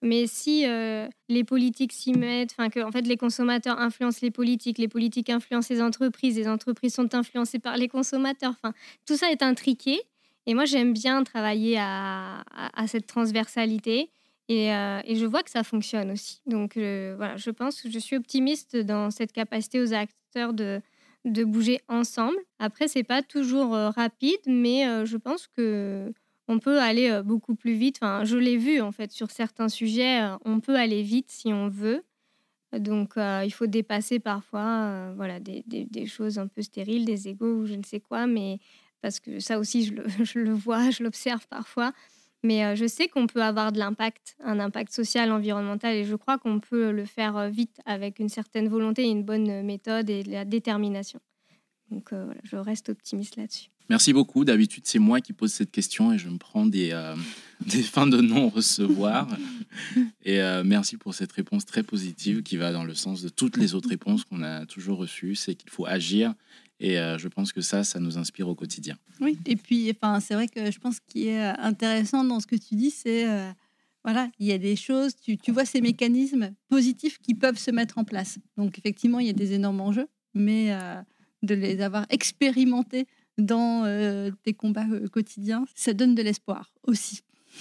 Mais 0.00 0.26
si 0.26 0.64
euh, 0.66 1.08
les 1.28 1.44
politiques 1.44 1.92
s'y 1.92 2.12
mettent, 2.12 2.52
enfin 2.52 2.70
que 2.70 2.80
en 2.80 2.90
fait 2.90 3.02
les 3.02 3.16
consommateurs 3.16 3.78
influencent 3.78 4.20
les 4.22 4.30
politiques, 4.30 4.78
les 4.78 4.88
politiques 4.88 5.28
influencent 5.28 5.72
les 5.72 5.82
entreprises, 5.82 6.36
les 6.36 6.48
entreprises 6.48 6.94
sont 6.94 7.14
influencées 7.14 7.58
par 7.58 7.76
les 7.76 7.88
consommateurs. 7.88 8.54
Enfin, 8.62 8.72
tout 9.06 9.16
ça 9.16 9.30
est 9.30 9.42
intriqué. 9.42 10.00
Et 10.46 10.54
moi, 10.54 10.64
j'aime 10.64 10.94
bien 10.94 11.24
travailler 11.24 11.76
à 11.78 12.42
cette 12.86 13.06
transversalité. 13.06 14.10
Euh, 14.50 15.00
et, 15.04 15.16
je 15.16 15.26
vois 15.26 15.42
que 15.42 15.50
ça 15.50 15.62
fonctionne 15.62 16.10
aussi. 16.10 16.40
Donc 16.46 16.76
euh, 16.76 17.14
voilà, 17.16 17.36
je 17.36 17.50
pense 17.50 17.82
que 17.82 17.90
je 17.90 17.98
suis 17.98 18.16
optimiste 18.16 18.76
dans 18.76 19.10
cette 19.10 19.32
capacité 19.32 19.80
aux 19.80 19.92
acteurs 19.92 20.54
de, 20.54 20.80
de 21.24 21.44
bouger 21.44 21.80
ensemble. 21.88 22.38
Après, 22.58 22.88
c'est 22.88 23.02
pas 23.04 23.22
toujours 23.22 23.74
euh, 23.74 23.90
rapide, 23.90 24.40
mais 24.46 24.84
je 25.04 25.16
pense 25.16 25.46
que 25.48 26.12
on 26.50 26.60
peut 26.60 26.80
aller 26.80 27.20
beaucoup 27.22 27.54
plus 27.54 27.74
vite. 27.74 27.98
Enfin, 28.00 28.24
je 28.24 28.38
l'ai 28.38 28.56
vu 28.56 28.80
en 28.80 28.90
fait 28.90 29.12
sur 29.12 29.30
certains 29.30 29.68
sujets, 29.68 30.22
on 30.46 30.60
peut 30.60 30.76
aller 30.76 31.02
vite 31.02 31.30
si 31.30 31.52
on 31.52 31.68
veut. 31.68 32.02
Donc, 32.72 33.14
il 33.16 33.50
faut 33.50 33.66
dépasser 33.66 34.18
parfois 34.18 35.12
voilà, 35.14 35.40
des, 35.40 35.62
des, 35.66 36.06
choses 36.06 36.38
un 36.38 36.46
peu 36.46 36.62
stériles, 36.62 37.04
des 37.04 37.28
égaux 37.28 37.60
ou 37.60 37.66
je 37.66 37.74
ne 37.74 37.82
sais 37.82 38.00
quoi, 38.00 38.26
mais 38.26 38.60
parce 39.02 39.20
que 39.20 39.40
ça 39.40 39.58
aussi, 39.58 39.84
je 39.84 39.94
le, 39.94 40.06
je 40.24 40.38
le 40.38 40.52
vois, 40.52 40.88
je 40.88 41.02
l'observe 41.02 41.46
parfois. 41.48 41.92
Mais 42.44 42.76
je 42.76 42.86
sais 42.86 43.08
qu'on 43.08 43.26
peut 43.26 43.42
avoir 43.42 43.72
de 43.72 43.78
l'impact, 43.78 44.36
un 44.44 44.60
impact 44.60 44.92
social, 44.92 45.32
environnemental, 45.32 45.96
et 45.96 46.04
je 46.04 46.14
crois 46.14 46.38
qu'on 46.38 46.60
peut 46.60 46.92
le 46.92 47.04
faire 47.04 47.50
vite 47.50 47.80
avec 47.84 48.20
une 48.20 48.28
certaine 48.28 48.68
volonté, 48.68 49.04
une 49.04 49.24
bonne 49.24 49.62
méthode 49.62 50.08
et 50.08 50.22
de 50.22 50.30
la 50.30 50.44
détermination. 50.44 51.20
Donc 51.90 52.12
voilà, 52.12 52.40
je 52.44 52.56
reste 52.56 52.90
optimiste 52.90 53.36
là-dessus. 53.36 53.70
Merci 53.90 54.12
beaucoup. 54.12 54.44
D'habitude, 54.44 54.84
c'est 54.86 54.98
moi 54.98 55.20
qui 55.20 55.32
pose 55.32 55.50
cette 55.50 55.70
question 55.70 56.12
et 56.12 56.18
je 56.18 56.28
me 56.28 56.36
prends 56.36 56.66
des, 56.66 56.90
des 57.66 57.82
fins 57.82 58.06
de 58.06 58.20
non-recevoir. 58.20 59.26
et 60.24 60.38
merci 60.64 60.96
pour 60.96 61.14
cette 61.14 61.32
réponse 61.32 61.64
très 61.64 61.82
positive 61.82 62.42
qui 62.42 62.56
va 62.56 62.72
dans 62.72 62.84
le 62.84 62.94
sens 62.94 63.22
de 63.22 63.30
toutes 63.30 63.56
les 63.56 63.74
autres 63.74 63.88
réponses 63.88 64.24
qu'on 64.24 64.42
a 64.42 64.66
toujours 64.66 64.98
reçues. 64.98 65.34
C'est 65.34 65.54
qu'il 65.54 65.70
faut 65.70 65.86
agir 65.86 66.34
et 66.80 66.98
euh, 66.98 67.18
je 67.18 67.28
pense 67.28 67.52
que 67.52 67.60
ça, 67.60 67.84
ça 67.84 67.98
nous 67.98 68.18
inspire 68.18 68.48
au 68.48 68.54
quotidien. 68.54 68.96
Oui, 69.20 69.38
et 69.46 69.56
puis 69.56 69.90
enfin, 69.90 70.20
c'est 70.20 70.34
vrai 70.34 70.48
que 70.48 70.70
je 70.70 70.78
pense 70.78 71.00
qu'il 71.00 71.26
est 71.26 71.42
euh, 71.42 71.52
intéressant 71.58 72.24
dans 72.24 72.40
ce 72.40 72.46
que 72.46 72.56
tu 72.56 72.76
dis, 72.76 72.90
c'est 72.90 73.28
euh, 73.28 73.50
voilà, 74.04 74.30
il 74.38 74.46
y 74.46 74.52
a 74.52 74.58
des 74.58 74.76
choses, 74.76 75.16
tu, 75.16 75.36
tu, 75.36 75.50
vois 75.50 75.64
ces 75.64 75.80
mécanismes 75.80 76.54
positifs 76.68 77.18
qui 77.18 77.34
peuvent 77.34 77.58
se 77.58 77.70
mettre 77.70 77.98
en 77.98 78.04
place. 78.04 78.38
Donc 78.56 78.78
effectivement, 78.78 79.18
il 79.18 79.26
y 79.26 79.30
a 79.30 79.34
des 79.34 79.54
énormes 79.54 79.80
enjeux, 79.80 80.06
mais 80.34 80.72
de 81.42 81.54
les 81.54 81.80
avoir 81.80 82.06
expérimentés 82.08 83.06
dans 83.36 83.84
tes 84.44 84.54
combats 84.54 84.86
quotidiens, 85.12 85.64
ça 85.74 85.92
donne 85.92 86.14
de 86.14 86.22
l'espoir 86.22 86.72
aussi. 86.84 87.20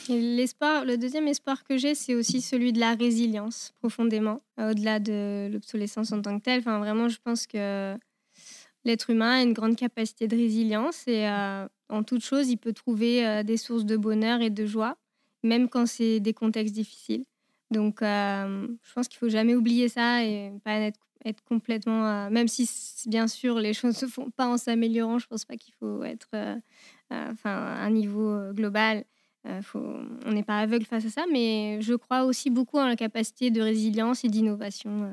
L'espoir, 0.09 0.85
le 0.85 0.97
deuxième 0.97 1.27
espoir 1.27 1.63
que 1.63 1.75
j'ai, 1.75 1.95
c'est 1.95 2.13
aussi 2.13 2.41
celui 2.41 2.71
de 2.71 2.79
la 2.79 2.93
résilience, 2.93 3.73
profondément, 3.79 4.41
au-delà 4.57 4.99
de 4.99 5.49
l'obsolescence 5.51 6.11
en 6.11 6.21
tant 6.21 6.37
que 6.37 6.43
telle. 6.43 6.59
Enfin, 6.59 6.77
vraiment, 6.79 7.09
je 7.09 7.17
pense 7.21 7.47
que 7.47 7.97
l'être 8.87 9.11
humain 9.11 9.39
a 9.39 9.43
une 9.43 9.53
grande 9.53 9.75
capacité 9.75 10.27
de 10.27 10.35
résilience 10.35 11.07
et 11.07 11.27
en 11.89 12.03
toute 12.03 12.23
chose, 12.23 12.49
il 12.49 12.57
peut 12.57 12.73
trouver 12.73 13.43
des 13.43 13.57
sources 13.57 13.85
de 13.85 13.95
bonheur 13.97 14.41
et 14.41 14.49
de 14.49 14.65
joie, 14.65 14.97
même 15.43 15.69
quand 15.69 15.85
c'est 15.85 16.19
des 16.19 16.33
contextes 16.33 16.73
difficiles. 16.73 17.25
Donc, 17.69 17.99
je 18.01 18.93
pense 18.95 19.07
qu'il 19.07 19.19
faut 19.19 19.29
jamais 19.29 19.53
oublier 19.53 19.89
ça 19.89 20.23
et 20.23 20.51
pas 20.63 20.79
être, 20.79 20.99
complètement. 21.43 22.29
même 22.29 22.47
si, 22.47 22.69
bien 23.05 23.27
sûr, 23.27 23.59
les 23.59 23.73
choses 23.73 23.97
se 23.97 24.05
font 24.05 24.31
pas 24.31 24.47
en 24.47 24.57
s'améliorant, 24.57 25.19
je 25.19 25.27
pense 25.27 25.43
pas 25.43 25.57
qu'il 25.57 25.73
faut 25.75 26.03
être 26.03 26.29
enfin, 27.11 27.51
un 27.53 27.89
niveau 27.89 28.53
global. 28.53 29.03
On 29.45 30.31
n'est 30.31 30.43
pas 30.43 30.59
aveugle 30.59 30.85
face 30.85 31.05
à 31.05 31.09
ça, 31.09 31.25
mais 31.31 31.79
je 31.81 31.93
crois 31.93 32.23
aussi 32.23 32.49
beaucoup 32.49 32.77
en 32.77 32.87
la 32.87 32.95
capacité 32.95 33.51
de 33.51 33.61
résilience 33.61 34.23
et 34.23 34.29
d'innovation 34.29 35.11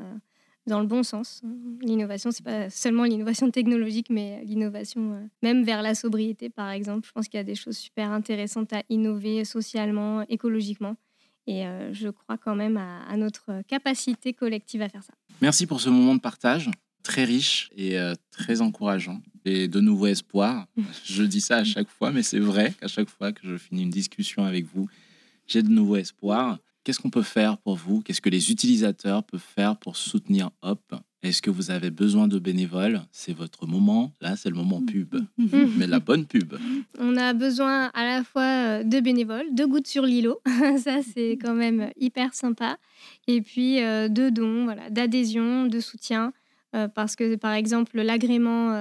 dans 0.67 0.81
le 0.81 0.87
bon 0.87 1.03
sens. 1.03 1.43
L'innovation, 1.83 2.31
c'est 2.31 2.45
pas 2.45 2.71
seulement 2.71 3.05
l'innovation 3.05 3.51
technologique, 3.51 4.09
mais 4.11 4.43
l'innovation 4.45 5.13
euh, 5.13 5.27
même 5.43 5.65
vers 5.65 5.83
la 5.83 5.95
sobriété, 5.95 6.51
par 6.51 6.71
exemple. 6.71 7.07
Je 7.07 7.13
pense 7.13 7.29
qu'il 7.29 7.39
y 7.39 7.41
a 7.41 7.45
des 7.45 7.55
choses 7.55 7.77
super 7.77 8.11
intéressantes 8.11 8.73
à 8.73 8.83
innover 8.89 9.45
socialement, 9.45 10.23
écologiquement. 10.29 10.97
Et 11.47 11.67
euh, 11.67 11.93
je 11.93 12.09
crois 12.09 12.39
quand 12.39 12.55
même 12.55 12.79
à, 12.79 13.17
notre 13.17 13.63
capacité 13.69 14.33
collective 14.33 14.81
à 14.83 14.89
faire 14.89 15.03
ça. 15.03 15.13
Merci 15.43 15.67
pour 15.67 15.81
ce 15.81 15.91
moment 15.91 16.15
de 16.15 16.21
partage, 16.21 16.71
très 17.03 17.25
riche 17.25 17.71
et 17.77 17.99
euh, 17.99 18.15
très 18.31 18.63
encourageant. 18.63 19.21
Et 19.45 19.69
de 19.69 19.81
nouveau 19.81 20.07
espoir. 20.07 20.67
je 21.05 21.23
dis 21.23 21.43
ça 21.43 21.59
à 21.59 21.65
chaque 21.65 21.91
fois, 21.91 22.11
mais 22.11 22.23
c'est 22.23 22.39
vrai 22.39 22.73
qu'à 22.81 22.89
chaque 22.89 23.11
fois 23.11 23.33
que 23.33 23.47
je 23.47 23.57
finis 23.59 23.83
une 23.83 23.91
discussion 23.91 24.45
avec 24.45 24.65
vous, 24.65 24.89
j'ai 25.47 25.63
de 25.63 25.69
nouveau 25.69 25.97
espoir. 25.97 26.59
Qu'est-ce 26.85 27.01
qu'on 27.01 27.11
peut 27.11 27.23
faire 27.23 27.57
pour 27.57 27.77
vous? 27.77 28.03
Qu'est-ce 28.03 28.21
que 28.21 28.29
les 28.29 28.51
utilisateurs 28.53 29.25
peuvent 29.25 29.41
faire 29.41 29.79
pour 29.79 29.97
soutenir 29.97 30.51
Hop? 30.61 30.95
Est-ce 31.23 31.41
que 31.41 31.51
vous 31.51 31.71
avez 31.71 31.91
besoin 31.91 32.29
de 32.29 32.39
bénévoles? 32.39 33.01
C'est 33.11 33.33
votre 33.33 33.67
moment. 33.67 34.13
Là, 34.21 34.37
c'est 34.37 34.51
le 34.51 34.55
moment 34.55 34.83
pub. 34.83 35.17
Mais 35.79 35.87
la 35.87 35.99
bonne 35.99 36.27
pub. 36.27 36.53
On 36.99 37.17
a 37.17 37.33
besoin 37.33 37.87
à 37.95 38.05
la 38.05 38.23
fois 38.23 38.43
euh, 38.43 38.83
de 38.83 39.01
bénévoles, 39.01 39.55
de 39.55 39.65
gouttes 39.65 39.87
sur 39.87 40.05
l'îlot. 40.05 40.43
Ça, 40.77 40.99
c'est 41.03 41.39
quand 41.41 41.55
même 41.55 41.91
hyper 41.99 42.35
sympa. 42.35 42.77
Et 43.27 43.41
puis 43.41 43.83
euh, 43.83 44.09
de 44.09 44.29
dons, 44.29 44.65
voilà, 44.65 44.91
d'adhésion, 44.91 45.65
de 45.65 45.81
soutien. 45.81 46.35
Euh, 46.77 46.89
parce 46.89 47.17
que, 47.17 47.37
par 47.37 47.55
exemple, 47.55 47.99
l'agrément 48.03 48.77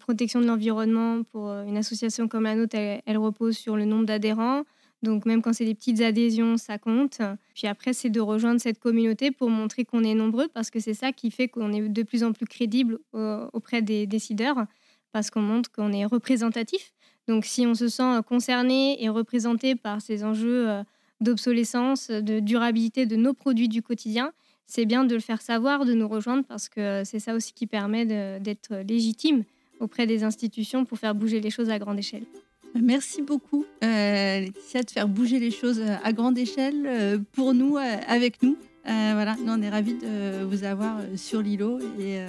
protection 0.00 0.40
de 0.40 0.46
l'environnement 0.46 1.22
pour 1.24 1.50
une 1.50 1.76
association 1.76 2.26
comme 2.26 2.44
la 2.44 2.54
nôtre, 2.54 2.76
elle 2.76 3.18
repose 3.18 3.58
sur 3.58 3.76
le 3.76 3.84
nombre 3.84 4.06
d'adhérents. 4.06 4.62
Donc 5.02 5.26
même 5.26 5.42
quand 5.42 5.52
c'est 5.52 5.64
des 5.64 5.74
petites 5.74 6.00
adhésions, 6.00 6.56
ça 6.56 6.78
compte. 6.78 7.20
Puis 7.54 7.66
après, 7.66 7.92
c'est 7.92 8.10
de 8.10 8.20
rejoindre 8.20 8.60
cette 8.60 8.78
communauté 8.78 9.30
pour 9.30 9.48
montrer 9.50 9.84
qu'on 9.84 10.02
est 10.02 10.14
nombreux, 10.14 10.48
parce 10.48 10.70
que 10.70 10.80
c'est 10.80 10.94
ça 10.94 11.12
qui 11.12 11.30
fait 11.30 11.48
qu'on 11.48 11.72
est 11.72 11.88
de 11.88 12.02
plus 12.02 12.24
en 12.24 12.32
plus 12.32 12.46
crédible 12.46 12.98
auprès 13.52 13.82
des 13.82 14.06
décideurs, 14.06 14.66
parce 15.12 15.30
qu'on 15.30 15.42
montre 15.42 15.70
qu'on 15.70 15.92
est 15.92 16.04
représentatif. 16.04 16.92
Donc 17.28 17.44
si 17.44 17.66
on 17.66 17.74
se 17.74 17.88
sent 17.88 18.20
concerné 18.26 19.02
et 19.02 19.08
représenté 19.08 19.74
par 19.74 20.00
ces 20.00 20.24
enjeux 20.24 20.68
euh, 20.68 20.82
d'obsolescence, 21.20 22.10
de 22.10 22.40
durabilité 22.40 23.04
de 23.04 23.16
nos 23.16 23.34
produits 23.34 23.68
du 23.68 23.82
quotidien, 23.82 24.32
c'est 24.66 24.86
bien 24.86 25.04
de 25.04 25.14
le 25.14 25.20
faire 25.20 25.42
savoir, 25.42 25.84
de 25.84 25.94
nous 25.94 26.08
rejoindre, 26.08 26.44
parce 26.44 26.68
que 26.68 27.02
c'est 27.04 27.18
ça 27.18 27.34
aussi 27.34 27.52
qui 27.52 27.66
permet 27.66 28.38
d'être 28.40 28.76
légitime 28.86 29.44
auprès 29.80 30.06
des 30.06 30.24
institutions 30.24 30.84
pour 30.84 30.98
faire 30.98 31.14
bouger 31.14 31.40
les 31.40 31.50
choses 31.50 31.70
à 31.70 31.78
grande 31.78 31.98
échelle. 31.98 32.24
Merci 32.74 33.22
beaucoup, 33.22 33.64
euh, 33.82 34.40
Laetitia, 34.40 34.82
de 34.82 34.90
faire 34.90 35.08
bouger 35.08 35.38
les 35.38 35.50
choses 35.50 35.80
euh, 35.80 35.96
à 36.04 36.12
grande 36.12 36.38
échelle 36.38 36.84
euh, 36.86 37.18
pour 37.32 37.54
nous, 37.54 37.76
avec 37.76 38.42
nous. 38.42 38.56
voilà, 38.84 39.36
nous, 39.44 39.52
on 39.52 39.62
est 39.62 39.68
ravis 39.68 39.94
de 39.94 40.44
vous 40.44 40.64
avoir 40.64 41.00
sur 41.16 41.42
l'îlot 41.42 41.78
et, 41.98 42.20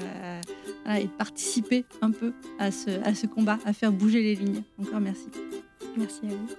de 0.87 1.07
participer 1.17 1.85
un 2.01 2.11
peu 2.11 2.33
à 2.57 2.71
ce, 2.71 2.89
à 3.03 3.13
ce 3.15 3.27
combat, 3.27 3.59
à 3.65 3.73
faire 3.73 3.91
bouger 3.91 4.21
les 4.21 4.35
lignes. 4.35 4.63
Encore 4.81 4.99
merci. 4.99 5.27
Merci 5.97 6.21
à 6.25 6.29
vous. 6.29 6.49